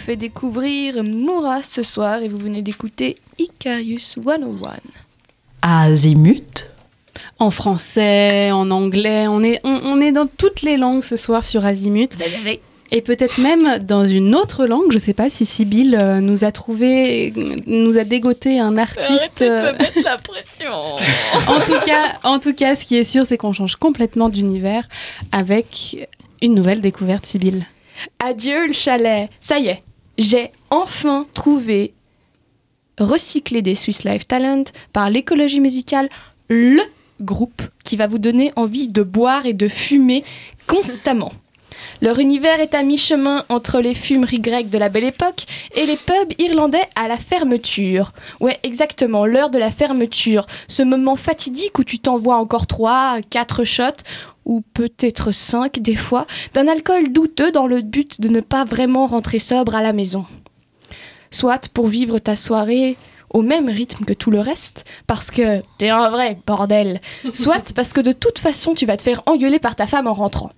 Fait 0.02 0.16
découvrir 0.16 1.04
Moura 1.04 1.62
ce 1.62 1.84
soir 1.84 2.22
et 2.22 2.28
vous 2.28 2.36
venez 2.38 2.60
d'écouter 2.62 3.18
Icarius 3.38 4.16
101. 4.22 4.76
Azimut 5.62 6.70
En 7.38 7.52
français, 7.52 8.50
en 8.50 8.70
anglais, 8.72 9.28
on 9.28 9.44
est, 9.44 9.60
on, 9.62 9.80
on 9.84 10.00
est 10.00 10.10
dans 10.10 10.26
toutes 10.26 10.62
les 10.62 10.76
langues 10.76 11.04
ce 11.04 11.16
soir 11.16 11.44
sur 11.44 11.64
Azimut. 11.64 12.10
Et 12.90 13.00
peut-être 13.00 13.38
même 13.38 13.78
dans 13.78 14.04
une 14.04 14.34
autre 14.34 14.66
langue, 14.66 14.90
je 14.92 14.98
sais 14.98 15.14
pas 15.14 15.30
si 15.30 15.46
Sybille 15.46 15.96
euh, 15.98 16.20
nous 16.20 16.42
a 16.44 16.50
trouvé, 16.50 17.32
nous 17.66 17.96
a 17.96 18.02
dégoté 18.04 18.58
un 18.58 18.76
artiste. 18.76 19.40
euh, 19.40 19.72
mettre 19.78 20.02
la 20.04 20.18
pression. 20.18 20.74
en 21.46 21.60
tout 21.60 21.80
cas, 21.86 22.18
en 22.24 22.40
tout 22.40 22.52
cas, 22.54 22.74
ce 22.74 22.84
qui 22.84 22.96
est 22.96 23.04
sûr, 23.04 23.24
c'est 23.24 23.38
qu'on 23.38 23.52
change 23.52 23.76
complètement 23.76 24.28
d'univers 24.28 24.88
avec 25.30 26.08
une 26.42 26.54
nouvelle 26.54 26.80
découverte, 26.80 27.24
Sybille. 27.24 27.64
Adieu 28.18 28.66
le 28.66 28.72
chalet. 28.72 29.30
Ça 29.40 29.58
y 29.58 29.68
est, 29.68 29.78
j'ai 30.22 30.52
enfin 30.70 31.26
trouvé 31.34 31.94
recyclé 32.98 33.60
des 33.60 33.74
Swiss 33.74 34.04
Life 34.04 34.28
Talent 34.28 34.64
par 34.92 35.10
l'écologie 35.10 35.60
musicale 35.60 36.08
le 36.48 36.80
groupe 37.20 37.62
qui 37.84 37.96
va 37.96 38.06
vous 38.06 38.18
donner 38.18 38.52
envie 38.56 38.88
de 38.88 39.02
boire 39.02 39.46
et 39.46 39.52
de 39.52 39.68
fumer 39.68 40.24
constamment. 40.66 41.32
Leur 42.00 42.18
univers 42.18 42.60
est 42.60 42.74
à 42.74 42.82
mi-chemin 42.82 43.44
entre 43.48 43.80
les 43.80 43.94
fumeries 43.94 44.40
grecques 44.40 44.70
de 44.70 44.78
la 44.78 44.88
belle 44.88 45.04
époque 45.04 45.44
et 45.74 45.86
les 45.86 45.96
pubs 45.96 46.32
irlandais 46.38 46.84
à 46.94 47.08
la 47.08 47.16
fermeture. 47.16 48.12
Ouais, 48.40 48.58
exactement, 48.62 49.26
l'heure 49.26 49.50
de 49.50 49.58
la 49.58 49.70
fermeture. 49.70 50.46
Ce 50.68 50.82
moment 50.82 51.16
fatidique 51.16 51.78
où 51.78 51.84
tu 51.84 51.98
t'envoies 51.98 52.36
encore 52.36 52.66
3, 52.66 53.20
4 53.28 53.64
shots, 53.64 54.02
ou 54.44 54.62
peut-être 54.74 55.32
5 55.32 55.80
des 55.80 55.94
fois, 55.94 56.26
d'un 56.54 56.68
alcool 56.68 57.12
douteux 57.12 57.52
dans 57.52 57.66
le 57.66 57.80
but 57.80 58.20
de 58.20 58.28
ne 58.28 58.40
pas 58.40 58.64
vraiment 58.64 59.06
rentrer 59.06 59.38
sobre 59.38 59.74
à 59.74 59.82
la 59.82 59.92
maison. 59.92 60.24
Soit 61.30 61.68
pour 61.72 61.88
vivre 61.88 62.18
ta 62.18 62.36
soirée 62.36 62.96
au 63.30 63.42
même 63.42 63.68
rythme 63.68 64.04
que 64.04 64.12
tout 64.12 64.30
le 64.30 64.40
reste, 64.40 64.84
parce 65.06 65.30
que 65.30 65.62
t'es 65.78 65.88
un 65.88 66.10
vrai 66.10 66.38
bordel. 66.46 67.00
Soit 67.32 67.72
parce 67.74 67.92
que 67.92 68.00
de 68.00 68.12
toute 68.12 68.38
façon 68.38 68.74
tu 68.74 68.86
vas 68.86 68.96
te 68.96 69.02
faire 69.02 69.22
engueuler 69.26 69.58
par 69.58 69.74
ta 69.74 69.86
femme 69.86 70.06
en 70.06 70.14
rentrant. 70.14 70.52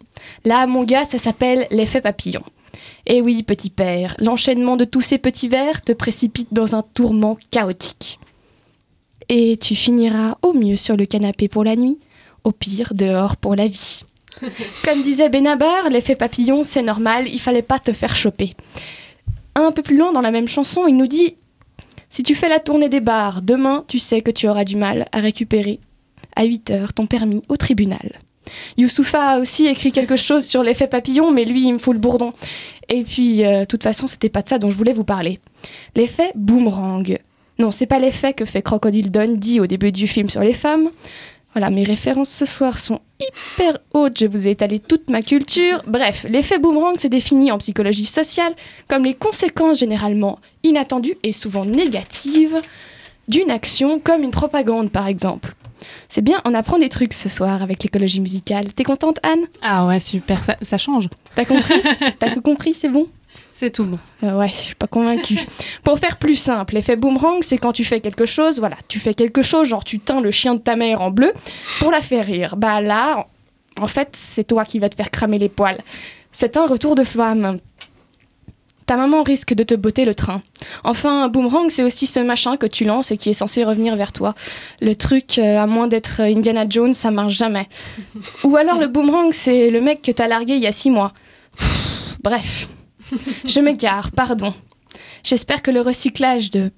Là, 0.44 0.66
mon 0.66 0.84
gars, 0.84 1.04
ça 1.04 1.18
s'appelle 1.18 1.66
l'effet 1.70 2.00
papillon. 2.00 2.42
Et 3.06 3.20
oui, 3.20 3.42
petit 3.42 3.70
père, 3.70 4.16
l'enchaînement 4.18 4.76
de 4.76 4.84
tous 4.84 5.02
ces 5.02 5.18
petits 5.18 5.48
vers 5.48 5.82
te 5.82 5.92
précipite 5.92 6.52
dans 6.52 6.74
un 6.74 6.82
tourment 6.82 7.36
chaotique. 7.50 8.18
Et 9.28 9.56
tu 9.56 9.74
finiras 9.74 10.36
au 10.42 10.52
mieux 10.52 10.76
sur 10.76 10.96
le 10.96 11.06
canapé 11.06 11.48
pour 11.48 11.64
la 11.64 11.76
nuit, 11.76 11.98
au 12.44 12.52
pire 12.52 12.94
dehors 12.94 13.36
pour 13.36 13.56
la 13.56 13.68
vie. 13.68 14.04
Comme 14.84 15.02
disait 15.02 15.28
Benabar, 15.28 15.88
l'effet 15.90 16.16
papillon, 16.16 16.64
c'est 16.64 16.82
normal, 16.82 17.28
il 17.28 17.40
fallait 17.40 17.62
pas 17.62 17.78
te 17.78 17.92
faire 17.92 18.16
choper. 18.16 18.54
Un 19.54 19.72
peu 19.72 19.82
plus 19.82 19.96
loin 19.96 20.12
dans 20.12 20.20
la 20.20 20.30
même 20.30 20.48
chanson, 20.48 20.86
il 20.86 20.96
nous 20.96 21.06
dit 21.06 21.36
Si 22.10 22.22
tu 22.22 22.34
fais 22.34 22.48
la 22.48 22.60
tournée 22.60 22.88
des 22.88 23.00
bars, 23.00 23.42
demain, 23.42 23.84
tu 23.88 23.98
sais 23.98 24.20
que 24.20 24.30
tu 24.30 24.48
auras 24.48 24.64
du 24.64 24.76
mal 24.76 25.06
à 25.12 25.20
récupérer 25.20 25.80
à 26.36 26.44
8 26.44 26.70
heures 26.70 26.92
ton 26.92 27.06
permis 27.06 27.42
au 27.48 27.56
tribunal. 27.56 28.18
Youssoufa 28.76 29.30
a 29.30 29.38
aussi 29.38 29.66
écrit 29.66 29.92
quelque 29.92 30.16
chose 30.16 30.44
sur 30.44 30.62
l'effet 30.62 30.86
papillon, 30.86 31.30
mais 31.30 31.44
lui, 31.44 31.62
il 31.62 31.74
me 31.74 31.78
fout 31.78 31.94
le 31.94 32.00
bourdon. 32.00 32.32
Et 32.88 33.02
puis, 33.02 33.44
euh, 33.44 33.60
de 33.60 33.64
toute 33.64 33.82
façon, 33.82 34.06
c'était 34.06 34.28
pas 34.28 34.42
de 34.42 34.48
ça 34.48 34.58
dont 34.58 34.70
je 34.70 34.76
voulais 34.76 34.92
vous 34.92 35.04
parler. 35.04 35.40
L'effet 35.94 36.32
boomerang. 36.34 37.18
Non, 37.58 37.70
c'est 37.70 37.86
pas 37.86 37.98
l'effet 37.98 38.32
que 38.32 38.44
fait 38.44 38.62
Crocodile 38.62 39.10
Dundee 39.10 39.60
au 39.60 39.66
début 39.66 39.92
du 39.92 40.06
film 40.06 40.28
sur 40.28 40.42
les 40.42 40.52
femmes. 40.52 40.90
Voilà, 41.54 41.70
mes 41.70 41.84
références 41.84 42.30
ce 42.30 42.44
soir 42.44 42.78
sont 42.78 43.00
hyper 43.20 43.78
hautes, 43.92 44.18
je 44.18 44.26
vous 44.26 44.48
ai 44.48 44.52
étalé 44.52 44.80
toute 44.80 45.08
ma 45.08 45.22
culture. 45.22 45.82
Bref, 45.86 46.26
l'effet 46.28 46.58
boomerang 46.58 46.98
se 46.98 47.06
définit 47.06 47.52
en 47.52 47.58
psychologie 47.58 48.06
sociale 48.06 48.52
comme 48.88 49.04
les 49.04 49.14
conséquences 49.14 49.78
généralement 49.78 50.40
inattendues 50.64 51.16
et 51.22 51.32
souvent 51.32 51.64
négatives 51.64 52.60
d'une 53.28 53.52
action 53.52 54.00
comme 54.00 54.24
une 54.24 54.32
propagande 54.32 54.90
par 54.90 55.06
exemple. 55.06 55.54
C'est 56.08 56.22
bien, 56.22 56.40
on 56.44 56.54
apprend 56.54 56.78
des 56.78 56.88
trucs 56.88 57.12
ce 57.12 57.28
soir 57.28 57.62
avec 57.62 57.82
l'écologie 57.82 58.20
musicale. 58.20 58.72
T'es 58.72 58.84
contente 58.84 59.18
Anne? 59.22 59.46
Ah 59.62 59.86
ouais, 59.86 60.00
super, 60.00 60.42
ça, 60.42 60.56
ça 60.60 60.78
change. 60.78 61.08
T'as 61.36 61.44
compris? 61.44 61.80
T'as 62.18 62.30
tout 62.30 62.42
compris, 62.42 62.74
c'est 62.74 62.88
bon? 62.88 63.06
C'est 63.56 63.70
tout 63.70 63.84
bon. 63.84 63.98
Euh, 64.24 64.36
ouais, 64.36 64.48
je 64.48 64.54
suis 64.54 64.74
pas 64.74 64.88
convaincue. 64.88 65.38
Pour 65.84 66.00
faire 66.00 66.16
plus 66.18 66.34
simple, 66.34 66.74
l'effet 66.74 66.96
boomerang, 66.96 67.38
c'est 67.40 67.56
quand 67.56 67.72
tu 67.72 67.84
fais 67.84 68.00
quelque 68.00 68.26
chose, 68.26 68.58
voilà, 68.58 68.74
tu 68.88 68.98
fais 68.98 69.14
quelque 69.14 69.42
chose, 69.42 69.68
genre 69.68 69.84
tu 69.84 70.00
teins 70.00 70.20
le 70.20 70.32
chien 70.32 70.54
de 70.56 70.58
ta 70.60 70.74
mère 70.74 71.00
en 71.02 71.12
bleu 71.12 71.32
pour 71.78 71.92
la 71.92 72.00
faire 72.00 72.26
rire. 72.26 72.56
Bah 72.56 72.80
là, 72.80 73.28
en- 73.80 73.86
fait, 73.86 74.08
c'est 74.14 74.42
toi 74.42 74.64
qui 74.64 74.80
vas 74.80 74.88
te 74.88 74.96
faire 74.96 75.08
cramer 75.12 75.38
les 75.38 75.48
poils. 75.48 75.80
C'est 76.32 76.56
un 76.56 76.66
retour 76.66 76.96
de 76.96 77.04
flamme. 77.04 77.58
Ta 78.86 78.96
maman 78.96 79.22
risque 79.22 79.54
de 79.54 79.62
te 79.62 79.74
botter 79.76 80.04
le 80.04 80.16
train. 80.16 80.42
Enfin, 80.82 81.22
un 81.22 81.28
boomerang, 81.28 81.70
c'est 81.70 81.84
aussi 81.84 82.06
ce 82.08 82.18
machin 82.18 82.56
que 82.56 82.66
tu 82.66 82.84
lances 82.84 83.12
et 83.12 83.16
qui 83.16 83.30
est 83.30 83.34
censé 83.34 83.62
revenir 83.62 83.94
vers 83.94 84.10
toi. 84.12 84.34
Le 84.80 84.96
truc, 84.96 85.38
euh, 85.38 85.58
à 85.58 85.66
moins 85.68 85.86
d'être 85.86 86.20
Indiana 86.20 86.66
Jones, 86.68 86.92
ça 86.92 87.12
marche 87.12 87.34
jamais. 87.34 87.68
Ou 88.44 88.56
alors 88.56 88.80
le 88.80 88.88
boomerang, 88.88 89.32
c'est 89.32 89.70
le 89.70 89.80
mec 89.80 90.02
que 90.02 90.10
t'as 90.10 90.26
largué 90.26 90.54
il 90.56 90.60
y 90.60 90.66
a 90.66 90.72
six 90.72 90.90
mois. 90.90 91.12
Bref, 92.22 92.68
je 93.44 93.60
m'égare, 93.60 94.10
pardon. 94.12 94.54
J'espère 95.22 95.62
que 95.62 95.70
le 95.70 95.80
recyclage 95.80 96.50
de 96.50 96.70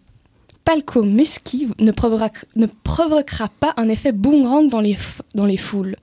Palco 0.65 1.03
Musky 1.03 1.69
ne 1.79 1.93
provoquera, 1.93 3.49
pas 3.61 3.75
un 3.77 3.89
effet 3.89 4.13
boomerang 4.13 4.69
dans 4.69 4.81
les, 4.81 4.97
dans 5.35 5.47
les 5.47 5.57
foules. 5.57 5.97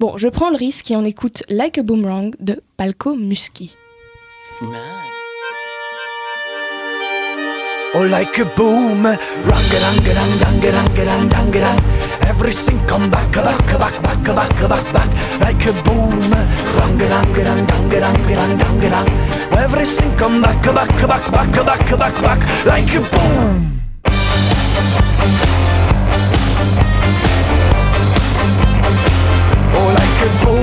Bon, 0.00 0.16
je 0.16 0.28
prends 0.28 0.50
le 0.50 0.56
risque 0.56 0.90
et 0.90 0.96
on 0.96 1.04
écoute 1.04 1.44
Like 1.48 1.78
a 1.78 1.82
Boomerang 1.82 2.34
de 2.40 2.60
Palco 2.76 3.14
Musky. 3.14 3.76
or 7.94 8.06
like 8.06 8.38
a 8.38 8.44
boom. 8.56 9.02
Rang 9.04 9.70
a 9.74 9.78
rang 9.84 10.06
a 10.06 10.12
rang 10.14 10.34
rang 10.40 10.64
a 10.64 10.70
rang 10.72 10.98
a 10.98 11.04
rang 11.04 11.28
rang 11.28 11.56
a 11.56 11.60
rang. 11.60 11.80
Everything 12.28 12.78
come 12.86 13.10
back 13.10 13.36
a 13.36 13.42
back 13.42 13.72
a 13.72 13.78
back 13.78 14.02
back 14.02 14.28
a 14.28 14.34
back 14.34 14.60
a 14.60 14.68
back 14.68 14.92
back 14.92 15.10
like 15.40 15.66
a 15.66 15.72
boom. 15.84 16.20
Rang 16.78 17.00
a 17.00 17.06
rang 17.08 17.36
a 17.36 17.44
rang 17.44 17.66
rang 17.66 17.92
a 17.92 18.00
rang 18.00 18.30
a 18.30 18.36
rang 18.36 18.58
rang 18.58 18.84
a 18.84 18.88
rang. 18.90 19.08
Everything 19.58 20.16
come 20.16 20.42
back 20.42 20.66
a 20.66 20.72
back 20.72 21.02
a 21.02 21.06
back 21.06 21.32
back 21.32 21.56
a 21.56 21.64
back 21.64 21.90
a 21.90 21.96
back 21.96 22.22
back 22.22 22.40
like 22.66 22.94
a 22.94 23.00
boom. 23.00 23.80
Oh, 29.74 29.88
like 29.98 30.22
a 30.26 30.44
boom. 30.44 30.57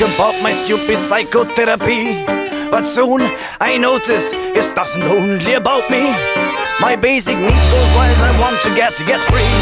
About 0.00 0.40
my 0.42 0.52
stupid 0.52 0.98
psychotherapy. 0.98 2.24
But 2.70 2.84
soon 2.84 3.20
I 3.60 3.78
notice 3.78 4.32
it 4.32 4.74
doesn't 4.74 5.02
only 5.02 5.54
about 5.54 5.90
me. 5.90 6.14
My 6.80 6.94
basic 6.94 7.36
need 7.36 7.64
goes 7.72 7.90
while 7.96 8.14
I 8.14 8.32
want 8.38 8.60
to 8.62 8.70
get 8.76 8.94
get 9.06 9.20
free. 9.20 9.52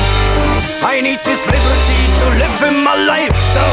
I 0.84 1.00
need 1.00 1.20
this 1.24 1.40
liberty 1.46 2.00
to 2.18 2.24
live 2.42 2.58
in 2.68 2.84
my 2.84 2.96
life. 2.96 3.36
So 3.56 3.64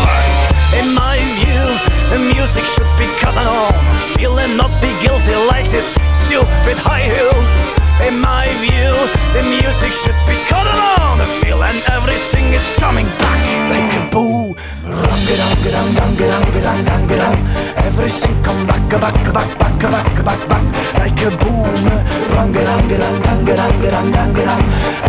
in 0.80 0.96
my 0.96 1.20
view, 1.44 1.66
the 2.12 2.20
music 2.34 2.64
should 2.64 2.92
be 2.98 3.08
cut 3.20 3.36
on. 3.36 3.74
Feel 4.16 4.40
and 4.40 4.56
not 4.58 4.72
be 4.82 4.92
guilty 5.04 5.36
like 5.52 5.70
this 5.70 5.92
stupid 6.26 6.78
high 6.80 7.08
hill. 7.12 7.83
In 8.08 8.20
my 8.20 8.48
view, 8.60 8.92
the 9.32 9.44
music 9.48 9.92
should 9.92 10.20
be 10.28 10.36
cut 10.52 10.68
on. 10.68 11.18
The 11.20 11.26
feel 11.40 11.64
and 11.64 11.80
everything 11.90 12.52
is 12.54 12.66
coming 12.78 13.08
back 13.18 13.42
like 13.72 13.94
a 13.96 14.10
boo. 14.12 14.56
Everything 17.78 18.44
come 18.44 18.68
back, 18.68 18.90
back, 18.90 19.16
back, 19.34 19.58
back, 19.58 19.80
back, 19.80 20.26
back, 20.26 20.42
back, 20.50 20.66
like 21.00 21.22
a 21.24 21.30
boom. 21.38 21.72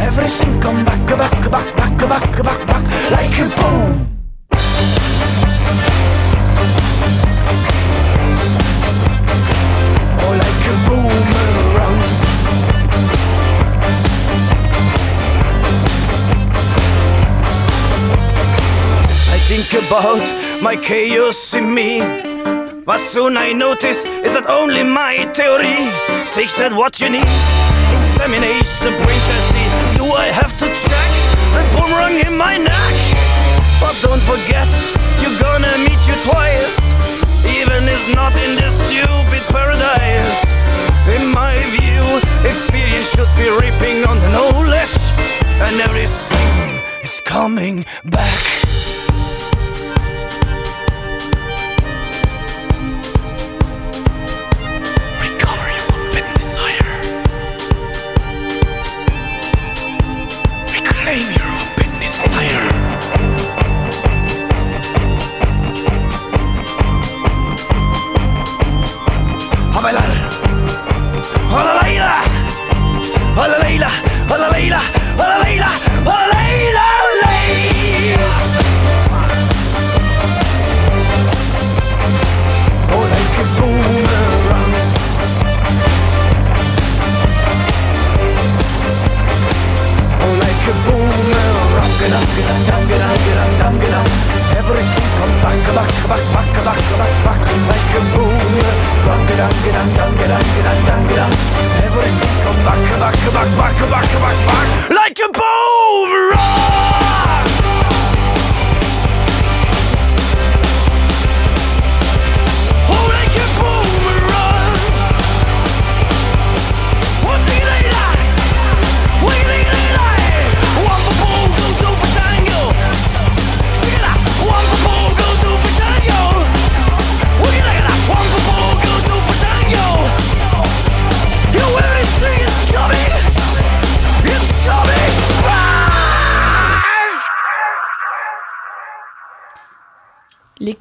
Everything 0.07 0.61
come 0.61 0.84
back, 0.84 1.07
back, 1.07 1.51
back, 1.51 1.76
back, 1.76 1.99
back, 2.09 2.42
back, 2.42 2.66
back, 2.66 2.84
like 3.11 3.38
a 3.40 3.47
boom. 3.59 4.07
Oh, 10.20 10.32
like 10.42 10.66
a 10.68 10.74
boomerang. 10.86 11.43
Think 19.62 19.86
about 19.86 20.24
my 20.61 20.74
chaos 20.74 21.55
in 21.55 21.72
me. 21.72 22.00
But 22.84 22.98
soon 22.98 23.36
I 23.36 23.52
notice 23.52 24.05
is 24.26 24.32
that 24.34 24.46
only 24.48 24.82
my 24.82 25.30
theory 25.30 25.78
takes 26.34 26.59
that 26.59 26.72
what 26.74 26.98
you 27.00 27.09
need. 27.09 27.38
Examinates 27.94 28.74
the 28.82 28.90
brain 28.90 29.22
see 29.46 29.68
do 29.94 30.11
I 30.11 30.34
have 30.34 30.59
to 30.59 30.66
check 30.66 31.11
the 31.55 31.62
boomerang 31.70 32.18
in 32.26 32.34
my 32.34 32.59
neck? 32.59 32.94
But 33.78 33.94
don't 34.02 34.24
forget, 34.26 34.66
you're 35.22 35.38
gonna 35.38 35.70
meet 35.86 36.02
you 36.02 36.16
twice. 36.26 36.74
Even 37.46 37.86
is 37.86 38.07
not 38.11 38.34
in 38.34 38.59
this 38.59 38.74
stupid 38.90 39.44
paradise. 39.55 40.34
In 41.14 41.30
my 41.30 41.55
view, 41.78 42.02
experience 42.42 43.07
should 43.14 43.30
be 43.38 43.46
reaping 43.62 44.02
on 44.11 44.18
the 44.18 44.30
knowledge, 44.34 44.98
and 45.62 45.74
everything 45.78 46.82
is 47.07 47.20
coming 47.22 47.84
back. 48.02 49.03
blame 61.05 61.32
you. 61.32 61.43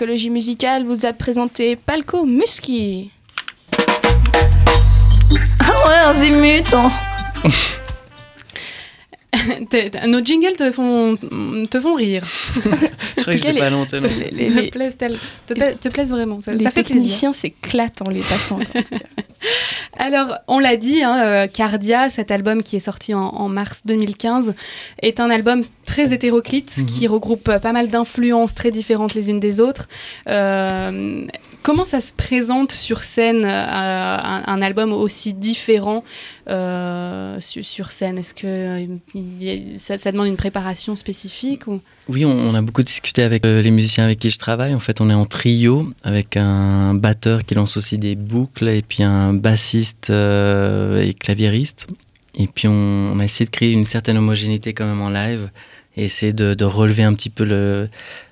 Musicale 0.06 0.84
vous 0.84 1.06
a 1.06 1.14
présenté 1.14 1.78
Palco 1.78 2.26
Musky. 2.26 3.10
Ah 5.60 5.88
ouais, 5.88 5.96
un 5.96 6.14
zimut 6.14 6.74
hein. 6.74 6.92
Nos 10.08 10.24
jingles 10.24 10.56
te 10.58 10.72
font, 10.72 11.16
te 11.70 11.80
font 11.80 11.96
rire. 11.96 12.24
Je 13.16 13.22
crois 13.22 13.34
que 13.34 13.40
j'étais 13.40 13.54
pas 13.60 13.70
long 13.70 13.86
tellement. 13.86 14.10
les- 14.20 14.32
les- 14.32 14.48
te, 14.56 14.62
les- 14.62 14.70
plaisent 14.70 14.98
tel- 14.98 15.18
te, 15.48 15.54
pla- 15.54 15.74
te 15.74 15.90
plaisent 15.90 16.10
vraiment. 16.12 16.42
Ça, 16.42 16.54
Les 16.54 16.64
ça 16.64 16.72
fait 16.72 16.84
techniciens 16.84 17.34
s'éclatent 17.34 18.02
en 18.06 18.10
les 18.10 18.22
passant. 18.22 18.56
en 18.60 18.60
tout 18.60 18.72
cas. 18.90 19.06
Alors, 19.98 20.38
on 20.48 20.60
l'a 20.60 20.78
dit, 20.78 21.04
hein, 21.04 21.22
euh, 21.24 21.48
Cardia, 21.48 22.10
cet 22.10 22.32
album 22.32 22.64
qui 22.64 22.76
est 22.78 22.80
sorti 22.82 23.14
en, 23.14 23.26
en 23.26 23.50
mars 23.50 23.82
2015, 23.86 24.54
est 25.02 25.20
un 25.20 25.30
album 25.30 25.64
très 25.86 26.14
hétéroclite 26.14 26.78
Mhm. 26.78 26.86
qui 26.86 27.08
regroupe 27.08 27.48
euh, 27.50 27.60
pas 27.60 27.74
mal 27.74 27.90
d'influences 27.90 28.54
très 28.56 28.72
différentes 28.72 29.14
les 29.14 29.30
unes 29.30 29.40
des 29.42 29.60
autres. 29.60 29.88
Euh, 30.28 31.26
comment 31.62 31.84
ça 31.84 32.00
se 32.02 32.14
présente 32.14 32.72
sur 32.72 33.04
scène, 33.04 33.44
euh, 33.46 33.66
un, 34.24 34.44
un 34.48 34.62
album 34.62 34.94
aussi 34.94 35.34
différent 35.34 36.04
euh, 37.34 37.40
su- 37.40 37.64
sur 37.64 37.92
scène? 37.92 38.18
Est-ce 38.18 38.34
que 38.34 38.48
euh, 38.48 39.78
ça, 39.78 40.12
demande 40.12 40.28
une 40.28 40.38
préparation 40.38 40.96
spécifique 40.96 41.68
ou... 41.68 41.82
Oui, 42.08 42.26
on, 42.26 42.54
a 42.54 42.62
beaucoup 42.62 42.84
discuté 42.84 43.24
avec 43.24 43.46
euh, 43.46 43.62
les 43.62 43.72
musiciens 43.72 44.06
avec 44.06 44.20
qui 44.20 44.30
je 44.30 44.38
travaille. 44.38 44.74
En 44.74 44.80
fait, 44.80 45.02
on 45.02 45.10
est 45.10 45.14
en 45.14 45.26
trio 45.26 45.92
avec 46.04 46.38
un 46.38 46.94
batteur 46.94 47.44
qui 47.44 47.56
lance 47.56 47.78
aussi 47.78 47.98
des 47.98 48.16
boucles 48.16 48.70
et 48.70 48.82
puis 48.82 49.04
un 49.04 49.34
bassiste 49.34 50.10
et 50.10 51.14
claviériste. 51.20 51.88
Et 52.36 52.48
puis 52.48 52.68
on, 52.68 53.20
a 53.20 53.24
essayé 53.24 53.46
de 53.46 53.52
créer 53.52 53.72
une 53.72 53.86
certaine 53.86 54.18
homogénéité 54.18 54.74
quand 54.74 54.86
même 54.86 55.02
en 55.02 55.10
live 55.10 55.50
et 55.96 56.04
essayer 56.04 56.34
de, 56.34 56.66
relever 56.66 57.04
un 57.04 57.14
petit 57.14 57.30
peu 57.30 57.44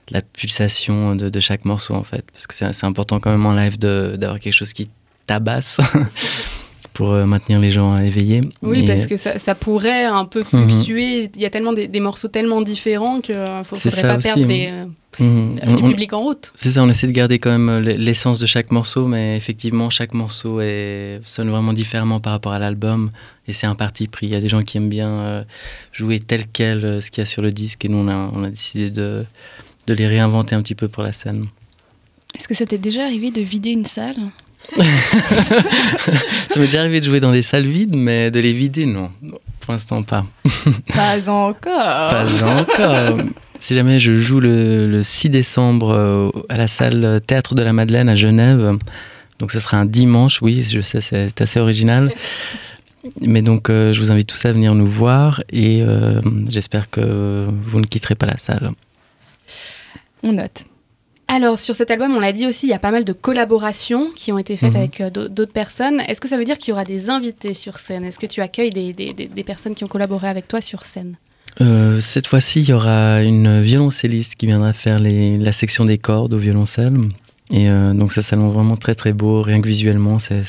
la 0.09 0.21
pulsation 0.21 1.15
de, 1.15 1.29
de 1.29 1.39
chaque 1.39 1.65
morceau 1.65 1.93
en 1.93 2.03
fait. 2.03 2.25
Parce 2.31 2.47
que 2.47 2.53
c'est 2.53 2.85
important 2.85 3.19
quand 3.19 3.31
même 3.31 3.45
en 3.45 3.53
live 3.53 3.77
d'avoir 3.77 4.39
quelque 4.39 4.53
chose 4.53 4.73
qui 4.73 4.89
tabasse 5.27 5.79
pour 6.93 7.11
euh, 7.13 7.25
maintenir 7.25 7.59
les 7.59 7.71
gens 7.71 7.97
éveillés. 7.97 8.41
Oui, 8.61 8.79
Et- 8.83 8.87
parce 8.87 9.07
que 9.07 9.15
ça, 9.17 9.39
ça 9.39 9.55
pourrait 9.55 10.03
un 10.05 10.25
peu 10.25 10.43
fluctuer. 10.43 11.29
Il 11.35 11.41
y 11.41 11.45
a 11.45 11.49
tellement 11.49 11.73
des, 11.73 11.87
des 11.87 11.99
morceaux 11.99 12.27
tellement 12.27 12.61
différents 12.61 13.21
qu'il 13.21 13.35
ne 13.37 13.45
C'est 13.45 13.89
faudrait 13.89 13.89
ça 14.01 14.07
pas 14.09 14.17
aussi, 14.17 14.27
perdre 14.27 14.45
des, 14.47 14.69
euh, 14.71 14.85
Mhm. 15.19 15.55
des 15.55 15.61
On- 15.67 15.73
on- 15.85 15.89
publics 15.89 16.13
en 16.13 16.21
route. 16.21 16.51
C'est 16.55 16.71
ça, 16.71 16.83
on 16.83 16.89
essaie 16.89 17.07
de 17.07 17.11
garder 17.11 17.37
quand 17.39 17.49
même 17.51 17.69
euh, 17.69 17.79
l'essence 17.79 18.39
de 18.39 18.45
chaque 18.45 18.71
morceau, 18.71 19.07
mais 19.07 19.35
effectivement, 19.35 19.89
chaque 19.89 20.13
morceau 20.13 20.61
est, 20.61 21.19
sonne 21.25 21.49
vraiment 21.49 21.73
différemment 21.73 22.19
par 22.21 22.31
rapport 22.33 22.53
à 22.53 22.59
l'album. 22.59 23.11
Et 23.47 23.51
c'est 23.51 23.67
un 23.67 23.75
parti 23.75 24.07
pris. 24.07 24.27
Il 24.27 24.31
y 24.31 24.35
a 24.35 24.39
des 24.41 24.47
gens 24.49 24.61
qui 24.61 24.77
aiment 24.77 24.89
bien 24.89 25.09
euh, 25.09 25.43
jouer 25.91 26.19
tel 26.19 26.43
quel 26.51 26.85
euh, 26.85 27.01
ce 27.01 27.11
qu'il 27.11 27.21
y 27.21 27.23
a 27.23 27.25
sur 27.25 27.41
le 27.41 27.51
disque, 27.51 27.83
et 27.85 27.89
nous, 27.89 27.97
on 27.97 28.07
a, 28.07 28.31
on 28.33 28.43
a 28.45 28.49
décidé 28.49 28.89
de, 28.89 29.25
de 29.87 29.93
les 29.93 30.07
réinventer 30.07 30.55
un 30.55 30.61
petit 30.61 30.75
peu 30.75 30.87
pour 30.87 31.03
la 31.03 31.11
scène. 31.11 31.47
Est-ce 32.37 32.47
que 32.47 32.53
ça 32.53 32.65
t'est 32.65 32.77
déjà 32.77 33.03
arrivé 33.03 33.31
de 33.31 33.41
vider 33.41 33.71
une 33.71 33.85
salle? 33.85 34.15
Ça 36.49 36.59
m'est 36.59 36.65
déjà 36.65 36.79
arrivé 36.81 36.99
de 36.99 37.05
jouer 37.05 37.19
dans 37.19 37.31
des 37.31 37.41
salles 37.41 37.67
vides, 37.67 37.95
mais 37.95 38.31
de 38.31 38.39
les 38.39 38.53
vider, 38.53 38.85
non. 38.85 39.11
Pour 39.59 39.73
l'instant, 39.73 40.03
pas. 40.03 40.25
Pas 40.93 41.29
encore. 41.29 42.07
Pas 42.07 42.43
encore. 42.43 43.19
Si 43.59 43.75
jamais 43.75 43.99
je 43.99 44.17
joue 44.17 44.39
le, 44.39 44.87
le 44.87 45.03
6 45.03 45.29
décembre 45.29 45.91
euh, 45.91 46.29
à 46.49 46.57
la 46.57 46.67
salle 46.67 47.21
Théâtre 47.25 47.53
de 47.53 47.61
la 47.61 47.73
Madeleine 47.73 48.09
à 48.09 48.15
Genève, 48.15 48.77
donc 49.39 49.51
ce 49.51 49.59
sera 49.59 49.77
un 49.77 49.85
dimanche, 49.85 50.41
oui, 50.41 50.63
je 50.63 50.81
sais, 50.81 51.01
c'est 51.01 51.41
assez 51.41 51.59
original. 51.59 52.11
Mais 53.21 53.41
donc, 53.41 53.69
euh, 53.69 53.93
je 53.93 53.99
vous 53.99 54.11
invite 54.11 54.27
tous 54.27 54.45
à 54.45 54.51
venir 54.51 54.75
nous 54.75 54.85
voir 54.87 55.43
et 55.51 55.81
euh, 55.81 56.21
j'espère 56.47 56.89
que 56.89 57.47
vous 57.65 57.79
ne 57.79 57.85
quitterez 57.85 58.15
pas 58.15 58.27
la 58.27 58.37
salle. 58.37 58.71
On 60.23 60.33
note. 60.33 60.65
Alors, 61.33 61.57
sur 61.57 61.75
cet 61.75 61.89
album, 61.91 62.13
on 62.13 62.19
l'a 62.19 62.33
dit 62.33 62.45
aussi, 62.45 62.65
il 62.67 62.71
y 62.71 62.73
a 62.73 62.79
pas 62.79 62.91
mal 62.91 63.05
de 63.05 63.13
collaborations 63.13 64.09
qui 64.13 64.33
ont 64.33 64.37
été 64.37 64.57
faites 64.57 64.73
Mhm. 64.73 64.79
avec 64.79 64.99
euh, 64.99 65.09
d'au- 65.09 65.29
d'autres 65.29 65.53
personnes. 65.53 66.01
Est-ce 66.09 66.19
que 66.19 66.27
ça 66.27 66.37
veut 66.37 66.43
dire 66.43 66.57
qu'il 66.57 66.71
y 66.71 66.73
aura 66.73 66.83
des 66.83 67.09
invités 67.09 67.53
sur 67.53 67.79
scène? 67.79 68.03
Est-ce 68.03 68.19
que 68.19 68.25
tu 68.25 68.41
accueilles 68.41 68.71
des, 68.71 68.91
des- 68.91 69.13
des- 69.13 69.27
des 69.27 69.43
personnes 69.45 69.73
qui 69.73 69.85
ont 69.85 69.87
collaboré 69.87 70.27
avec 70.27 70.49
toi 70.49 70.59
sur 70.59 70.85
scène? 70.85 71.15
Euh, 71.61 72.01
cette 72.01 72.27
fois-ci, 72.27 72.59
il 72.59 72.69
y 72.69 72.73
aura 72.73 73.21
une 73.23 73.61
violoncelliste 73.61 74.35
qui 74.35 74.45
viendra 74.45 74.73
faire 74.73 74.99
les- 74.99 75.37
la 75.37 75.53
section 75.53 75.85
des 75.85 75.97
cordes 75.97 76.33
au 76.33 76.37
violoncelle. 76.37 76.97
Et 77.49 77.69
euh, 77.69 77.93
donc 77.93 78.11
ça 78.11 78.21
s'annonce 78.21 78.53
vraiment 78.53 78.75
très 78.75 78.95
très 78.95 79.13
beau, 79.13 79.41
rien 79.41 79.61
que 79.61 79.67
visuellement, 79.67 80.19
c'est- 80.19 80.43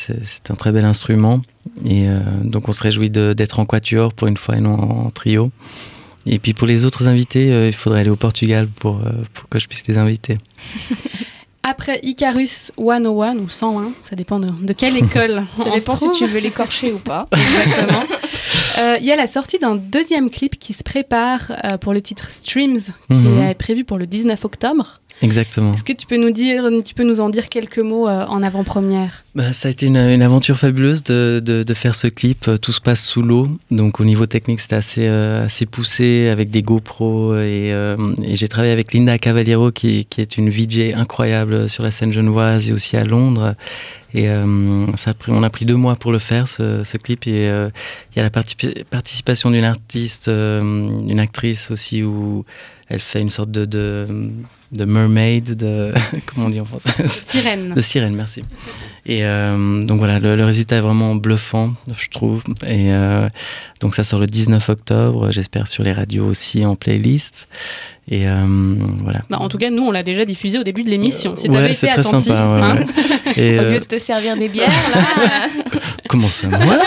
un 0.50 0.54
très 0.56 0.72
bel 0.72 0.84
instrument. 0.84 1.42
Et 1.84 2.08
euh, 2.08 2.18
donc 2.42 2.68
on 2.68 2.72
se 2.72 2.82
réjouit 2.82 3.10
d'être 3.10 3.60
en 3.60 3.66
quatuor 3.66 4.14
pour 4.14 4.26
une 4.26 4.36
fois 4.36 4.56
et 4.56 4.60
non 4.60 4.74
en, 4.74 5.10
trio. 5.10 5.50
Et 6.26 6.38
puis 6.38 6.52
pour 6.54 6.66
les 6.68 6.84
autres 6.84 7.08
invités, 7.08 7.52
euh, 7.52 7.66
il 7.66 7.72
faudrait 7.72 8.00
aller 8.00 8.10
au 8.10 8.16
Portugal 8.16 8.68
pour, 8.68 8.98
euh, 9.00 9.10
pour 9.34 9.48
que 9.48 9.58
je 9.58 9.66
puisse 9.66 9.86
les 9.88 9.98
inviter. 9.98 10.36
Après 11.64 12.00
Icarus 12.02 12.72
101 12.76 13.36
ou 13.38 13.48
101, 13.48 13.92
ça 14.02 14.16
dépend 14.16 14.40
de, 14.40 14.48
de 14.50 14.72
quelle 14.72 14.96
école. 15.04 15.44
Ça 15.56 15.64
on 15.66 15.74
dépend 15.76 15.94
se 15.96 16.06
si 16.12 16.18
tu 16.18 16.26
veux 16.26 16.40
l'écorcher 16.40 16.92
ou 16.92 16.98
pas. 16.98 17.28
Exactement. 17.32 18.02
Euh, 18.78 18.96
Il 19.00 19.06
y 19.06 19.12
a 19.12 19.16
la 19.16 19.28
sortie 19.28 19.58
d'un 19.60 19.76
deuxième 19.76 20.28
clip 20.28 20.58
qui 20.58 20.72
se 20.72 20.82
prépare 20.82 21.52
euh, 21.64 21.76
pour 21.76 21.92
le 21.92 22.02
titre 22.02 22.30
Streams, 22.32 22.80
qui 22.80 23.14
Mhm. 23.16 23.42
est 23.42 23.54
prévu 23.54 23.84
pour 23.84 23.96
le 23.98 24.06
19 24.08 24.44
octobre. 24.44 25.00
Exactement. 25.22 25.72
Est-ce 25.74 25.84
que 25.84 25.92
tu 25.92 26.06
peux 26.06 26.16
nous 26.16 26.30
dire, 26.30 26.68
tu 26.84 26.94
peux 26.94 27.04
nous 27.04 27.20
en 27.20 27.30
dire 27.30 27.48
quelques 27.48 27.78
mots 27.78 28.08
euh, 28.08 28.24
en 28.26 28.42
avant-première? 28.42 29.24
Bah, 29.34 29.52
ça 29.52 29.68
a 29.68 29.70
été 29.70 29.86
une, 29.86 29.96
une 29.96 30.20
aventure 30.22 30.58
fabuleuse 30.58 31.02
de, 31.04 31.40
de- 31.42 31.62
de 31.62 31.74
faire 31.74 31.94
ce 31.94 32.06
clip. 32.08 32.48
Euh, 32.48 32.56
Tout 32.58 32.72
se 32.72 32.80
passe 32.80 33.02
sous 33.04 33.22
l'eau, 33.22 33.48
donc 33.70 34.00
au 34.00 34.04
niveau 34.04 34.26
technique 34.26 34.60
c'était 34.60 34.76
assez, 34.76 35.06
euh, 35.06 35.46
assez 35.46 35.64
poussé 35.64 36.28
avec 36.28 36.50
des 36.50 36.62
GoPros 36.62 37.34
et, 37.36 37.72
euh, 37.72 37.96
et 38.24 38.36
j'ai 38.36 38.48
travaillé 38.48 38.72
avec 38.72 38.92
Linda 38.92 39.16
Cavaliero 39.18 39.70
qui, 39.72 40.04
qui 40.06 40.20
est 40.20 40.36
une 40.36 40.50
VJ 40.50 40.92
incroyable 40.94 41.12
incroyable 41.12 41.68
sur 41.68 41.82
la 41.84 41.90
scène 41.90 42.12
genevoise 42.12 42.68
et 42.70 42.72
aussi 42.72 42.96
à 42.96 43.04
Londres. 43.04 43.54
Et 44.14 44.28
euh, 44.28 44.94
ça 44.96 45.10
a 45.10 45.14
pris, 45.14 45.32
on 45.32 45.42
a 45.42 45.50
pris 45.50 45.64
deux 45.64 45.76
mois 45.76 45.96
pour 45.96 46.12
le 46.12 46.18
faire, 46.18 46.48
ce, 46.48 46.84
ce 46.84 46.96
clip. 46.96 47.26
Et 47.26 47.48
euh, 47.48 47.70
il 48.12 48.18
y 48.18 48.20
a 48.20 48.22
la 48.22 48.30
participation 48.30 49.50
d'une 49.50 49.64
artiste, 49.64 50.28
euh, 50.28 50.60
une 50.60 51.20
actrice 51.20 51.70
aussi, 51.70 52.02
où 52.02 52.44
elle 52.88 53.00
fait 53.00 53.22
une 53.22 53.30
sorte 53.30 53.50
de, 53.50 53.64
de, 53.64 54.30
de 54.72 54.84
mermaid, 54.84 55.56
de. 55.56 55.94
Comment 56.26 56.46
on 56.46 56.50
dit 56.50 56.60
en 56.60 56.66
français? 56.66 57.06
Sirène. 57.06 57.72
De 57.74 57.80
sirène, 57.80 58.14
merci. 58.14 58.44
Et 59.06 59.24
euh, 59.24 59.82
donc 59.82 59.98
voilà, 59.98 60.18
le, 60.18 60.36
le 60.36 60.44
résultat 60.44 60.76
est 60.76 60.80
vraiment 60.80 61.14
bluffant, 61.14 61.72
je 61.98 62.08
trouve. 62.08 62.42
Et 62.66 62.92
euh, 62.92 63.28
donc 63.80 63.94
ça 63.94 64.04
sort 64.04 64.20
le 64.20 64.26
19 64.26 64.68
octobre, 64.68 65.30
j'espère 65.30 65.66
sur 65.66 65.82
les 65.84 65.92
radios 65.92 66.26
aussi 66.26 66.64
en 66.66 66.76
playlist. 66.76 67.48
Et 68.08 68.28
euh, 68.28 68.44
voilà. 69.00 69.20
Bah, 69.30 69.38
en 69.40 69.48
tout 69.48 69.58
cas, 69.58 69.70
nous, 69.70 69.84
on 69.84 69.90
l'a 69.90 70.02
déjà 70.02 70.24
diffusé 70.24 70.58
au 70.58 70.64
début 70.64 70.82
de 70.82 70.90
l'émission. 70.90 71.36
Si 71.36 71.48
c'est 71.50 71.70
été 71.70 71.86
très 71.86 72.00
attentif. 72.00 72.28
sympa, 72.28 72.48
ouais, 72.48 72.62
hein. 72.62 72.76
ouais. 72.76 73.32
Et, 73.36 73.58
Au 73.58 73.62
euh, 73.62 73.72
lieu 73.74 73.80
de 73.80 73.84
te 73.84 73.98
servir 73.98 74.36
des 74.36 74.48
bières, 74.48 74.68
là. 74.94 75.46
Comment 76.08 76.28
ça 76.28 76.48
moi 76.48 76.78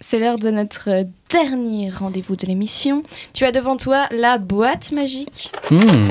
C'est 0.00 0.18
l'heure 0.18 0.38
de 0.38 0.50
notre 0.50 1.06
dernier 1.30 1.90
rendez-vous 1.90 2.36
de 2.36 2.46
l'émission. 2.46 3.02
Tu 3.32 3.44
as 3.44 3.52
devant 3.52 3.76
toi 3.76 4.06
la 4.10 4.38
boîte 4.38 4.92
magique. 4.92 5.50
Mamie, 5.70 6.10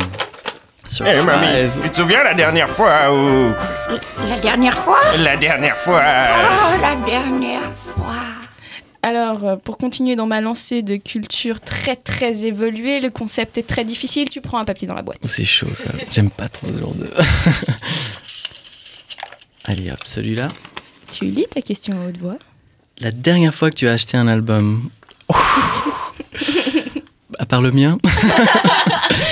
Surprise. 0.86 1.80
tu 1.84 1.89
te 1.89 1.95
souviens 1.95 2.24
la 2.24 2.34
dernière 2.34 2.70
fois 2.70 3.14
où... 3.14 3.51
La 4.28 4.38
dernière 4.39 4.78
fois? 4.78 4.99
La 5.18 5.38
dernière 5.38 5.78
fois... 5.78 6.01
Oh, 6.01 6.82
la 6.82 6.95
dernière 7.05 7.62
fois. 7.95 8.01
Alors, 9.04 9.45
euh, 9.45 9.56
pour 9.56 9.78
continuer 9.78 10.16
dans 10.16 10.28
ma 10.28 10.41
lancée 10.41 10.84
de 10.84 10.95
culture 10.95 11.60
très 11.60 11.95
très 11.95 12.45
évoluée, 12.45 12.99
le 12.99 13.10
concept 13.10 13.58
est 13.58 13.68
très 13.68 13.84
difficile. 13.84 14.30
Tu 14.30 14.41
prends 14.41 14.60
un 14.60 14.66
papier 14.66 14.88
dans 14.88 14.93
la 14.93 15.02
boîte. 15.02 15.20
C'est 15.24 15.45
chaud 15.45 15.74
ça. 15.74 15.89
J'aime 16.12 16.30
pas 16.30 16.47
trop 16.47 16.68
ce 16.68 16.80
genre 16.80 16.93
de. 16.93 17.10
Allez 19.66 19.89
hop, 19.91 19.99
celui-là. 20.06 20.49
Tu 21.12 21.26
lis 21.26 21.47
ta 21.49 21.62
question 21.62 21.95
à 22.02 22.08
haute 22.08 22.18
voix. 22.18 22.38
La 22.99 23.12
dernière 23.12 23.54
fois 23.54 23.72
que 23.72 23.76
tu 23.76 23.88
as 23.88 23.93
acheté 23.93 24.18
un 24.18 24.28
album. 24.28 24.89
à 27.39 27.45
part 27.45 27.62
le 27.62 27.72
mien. 27.72 27.97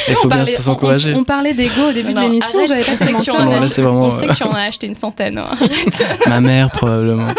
Il 0.10 0.16
faut 0.16 0.26
On 0.26 0.28
bien 0.28 0.38
parlait- 0.38 0.52
se 0.52 0.62
s'encourager. 0.62 1.14
On, 1.16 1.20
on 1.20 1.24
parlait 1.24 1.54
d'ego 1.54 1.90
au 1.90 1.94
début 1.94 2.14
de 2.14 2.20
l'émission, 2.20 2.60
j'avais 2.68 2.82
on 2.82 2.86
pas 2.86 2.98
sait 2.98 3.06
que 3.06 3.10
commenté. 3.12 3.24
tu 3.26 3.32
en 3.32 3.46
Non, 3.46 3.60
là, 3.60 3.68
c'est 3.68 3.82
vraiment, 3.82 4.06
On 4.06 4.10
sait 4.12 4.26
euh, 4.26 4.30
que 4.34 4.36
tu 4.38 4.44
en 4.44 4.52
as 4.52 4.62
acheté 4.64 4.88
une 4.88 4.94
centaine. 4.94 5.38
hein. 5.38 5.50
Ma 6.28 6.42
mère 6.42 6.72
probablement. 6.72 7.34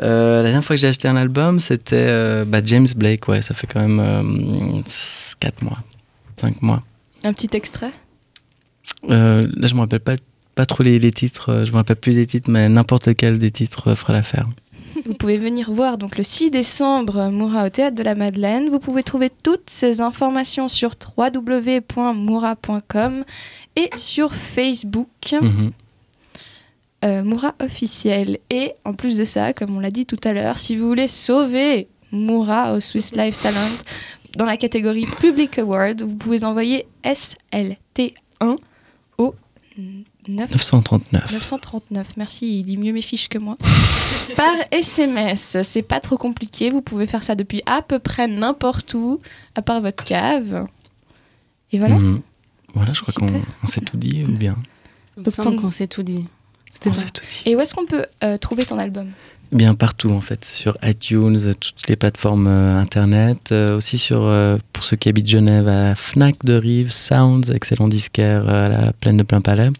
Euh, 0.00 0.36
la 0.38 0.42
dernière 0.44 0.64
fois 0.64 0.76
que 0.76 0.80
j'ai 0.80 0.88
acheté 0.88 1.08
un 1.08 1.16
album, 1.16 1.60
c'était 1.60 1.96
euh, 1.96 2.44
bah, 2.44 2.60
James 2.64 2.86
Blake. 2.96 3.26
Ouais, 3.28 3.42
ça 3.42 3.54
fait 3.54 3.66
quand 3.66 3.80
même 3.86 4.82
4 5.40 5.62
mois, 5.62 5.78
5 6.36 6.62
mois. 6.62 6.82
Un 7.22 7.32
petit 7.32 7.48
extrait? 7.54 7.90
Euh, 9.10 9.42
là, 9.56 9.66
je 9.66 9.74
me 9.74 9.80
rappelle 9.80 10.00
pas, 10.00 10.14
pas 10.54 10.66
trop 10.66 10.82
les, 10.82 10.98
les 10.98 11.10
titres. 11.10 11.50
euh, 11.50 11.64
Je 11.64 11.72
me 11.72 11.76
rappelle 11.76 11.96
plus 11.96 12.14
des 12.14 12.26
titres, 12.26 12.50
mais 12.50 12.68
n'importe 12.68 13.08
lequel 13.08 13.38
des 13.38 13.50
titres 13.50 13.88
euh, 13.92 13.94
fera 13.94 14.12
l'affaire. 14.12 14.46
Vous 15.06 15.12
pouvez 15.14 15.36
venir 15.36 15.70
voir 15.70 15.98
donc 15.98 16.16
le 16.16 16.24
6 16.24 16.50
décembre 16.50 17.28
Moura 17.30 17.66
au 17.66 17.68
théâtre 17.68 17.94
de 17.96 18.02
la 18.02 18.14
Madeleine. 18.14 18.70
Vous 18.70 18.78
pouvez 18.78 19.02
trouver 19.02 19.28
toutes 19.30 19.68
ces 19.68 20.00
informations 20.00 20.66
sur 20.68 20.92
www.moura.com 21.18 23.24
et 23.76 23.90
sur 23.98 24.32
Facebook 24.34 25.08
Mhm. 25.42 25.72
euh, 27.04 27.22
Moura 27.22 27.54
officiel. 27.62 28.38
Et 28.48 28.72
en 28.86 28.94
plus 28.94 29.14
de 29.16 29.24
ça, 29.24 29.52
comme 29.52 29.76
on 29.76 29.80
l'a 29.80 29.90
dit 29.90 30.06
tout 30.06 30.16
à 30.24 30.32
l'heure, 30.32 30.56
si 30.56 30.74
vous 30.76 30.88
voulez 30.88 31.08
sauver 31.08 31.88
Moura 32.10 32.72
au 32.72 32.80
Swiss 32.80 33.14
Life 33.14 33.42
Talent 33.42 33.68
dans 34.38 34.46
la 34.46 34.56
catégorie 34.56 35.04
Public 35.20 35.58
Award, 35.58 36.00
vous 36.02 36.14
pouvez 36.16 36.44
envoyer 36.44 36.86
SLT1 37.04 38.56
au 39.18 39.34
9 39.76 40.04
939. 40.28 41.32
939, 41.32 42.08
merci, 42.16 42.60
il 42.60 42.66
lit 42.66 42.76
mieux 42.76 42.92
mes 42.92 43.02
fiches 43.02 43.28
que 43.28 43.38
moi. 43.38 43.56
Par 44.36 44.54
SMS, 44.70 45.58
c'est 45.62 45.82
pas 45.82 46.00
trop 46.00 46.16
compliqué, 46.16 46.70
vous 46.70 46.82
pouvez 46.82 47.06
faire 47.06 47.22
ça 47.22 47.34
depuis 47.34 47.62
à 47.66 47.82
peu 47.82 47.98
près 47.98 48.26
n'importe 48.28 48.94
où, 48.94 49.20
à 49.54 49.62
part 49.62 49.80
votre 49.80 50.04
cave. 50.04 50.66
Et 51.72 51.78
voilà. 51.78 51.96
Mhm. 51.98 52.20
Voilà, 52.74 52.92
je 52.92 53.00
crois 53.02 53.14
qu'on 53.14 53.42
on 53.62 53.66
s'est 53.66 53.80
tout 53.82 53.96
dit 53.96 54.24
ou 54.24 54.32
bien. 54.32 54.56
Semble 55.28 55.56
qu'on 55.60 55.70
s'est 55.70 55.86
tout 55.86 56.02
dit. 56.02 56.26
C'était 56.72 56.88
On 56.88 56.92
vrai. 56.92 57.02
s'est 57.04 57.10
tout 57.10 57.22
dit. 57.44 57.50
Et 57.50 57.54
où 57.56 57.60
est-ce 57.60 57.74
qu'on 57.74 57.86
peut 57.86 58.06
euh, 58.24 58.36
trouver 58.36 58.64
ton 58.64 58.78
album? 58.78 59.10
Bien 59.52 59.74
partout 59.76 60.10
en 60.10 60.20
fait, 60.20 60.44
sur 60.44 60.76
iTunes, 60.82 61.38
toutes 61.60 61.86
les 61.88 61.94
plateformes 61.94 62.48
euh, 62.48 62.80
internet, 62.80 63.52
euh, 63.52 63.76
aussi 63.76 63.98
sur, 63.98 64.22
euh, 64.24 64.56
pour 64.72 64.82
ceux 64.82 64.96
qui 64.96 65.08
habitent 65.08 65.28
Genève, 65.28 65.68
à 65.68 65.94
Fnac 65.94 66.44
de 66.44 66.54
Rive, 66.54 66.90
Sounds, 66.90 67.52
excellent 67.52 67.86
disquaire 67.86 68.48
euh, 68.48 68.66
à 68.66 68.68
la 68.68 68.92
plaine 68.92 69.16
de 69.16 69.22
Plein 69.22 69.40
Palais. 69.40 69.70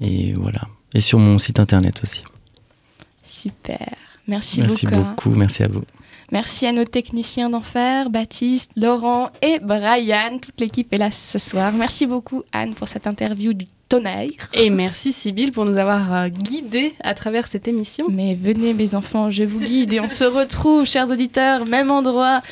Et 0.00 0.32
voilà. 0.34 0.62
Et 0.94 1.00
sur 1.00 1.18
mon 1.18 1.38
site 1.38 1.60
internet 1.60 2.00
aussi. 2.02 2.22
Super. 3.22 3.94
Merci, 4.26 4.60
Merci 4.60 4.86
beaucoup. 4.86 5.02
beaucoup, 5.02 5.30
merci 5.30 5.62
à 5.62 5.68
vous. 5.68 5.82
Merci 6.32 6.66
à 6.66 6.72
nos 6.72 6.84
techniciens 6.84 7.50
d'enfer, 7.50 8.08
Baptiste, 8.08 8.70
Laurent 8.76 9.30
et 9.42 9.58
Brian. 9.58 10.38
Toute 10.40 10.60
l'équipe 10.60 10.92
est 10.92 10.96
là 10.96 11.10
ce 11.10 11.38
soir. 11.38 11.72
Merci 11.72 12.06
beaucoup, 12.06 12.44
Anne, 12.52 12.74
pour 12.74 12.86
cette 12.86 13.08
interview 13.08 13.52
du 13.52 13.66
tonnerre. 13.88 14.30
Et 14.54 14.70
merci 14.70 15.12
Sybille 15.12 15.50
pour 15.50 15.64
nous 15.64 15.76
avoir 15.78 16.14
euh, 16.14 16.28
guidés 16.28 16.94
à 17.02 17.14
travers 17.14 17.48
cette 17.48 17.66
émission. 17.66 18.06
Mais 18.08 18.36
venez, 18.40 18.74
mes 18.74 18.94
enfants, 18.94 19.32
je 19.32 19.42
vous 19.42 19.58
guide 19.58 19.92
et 19.92 19.98
on 19.98 20.06
se 20.08 20.22
retrouve, 20.22 20.86
chers 20.86 21.10
auditeurs, 21.10 21.66
même 21.66 21.90
endroit, 21.90 22.42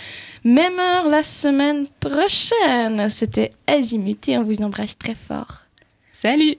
même 0.43 0.79
heure 0.81 1.09
la 1.09 1.23
semaine 1.23 1.87
prochaine. 2.01 3.09
C'était 3.09 3.53
Azimut 3.69 4.29
et 4.29 4.39
on 4.39 4.43
vous 4.43 4.61
embrasse 4.61 4.99
très 4.99 5.15
fort. 5.15 5.68
Salut 6.21 6.59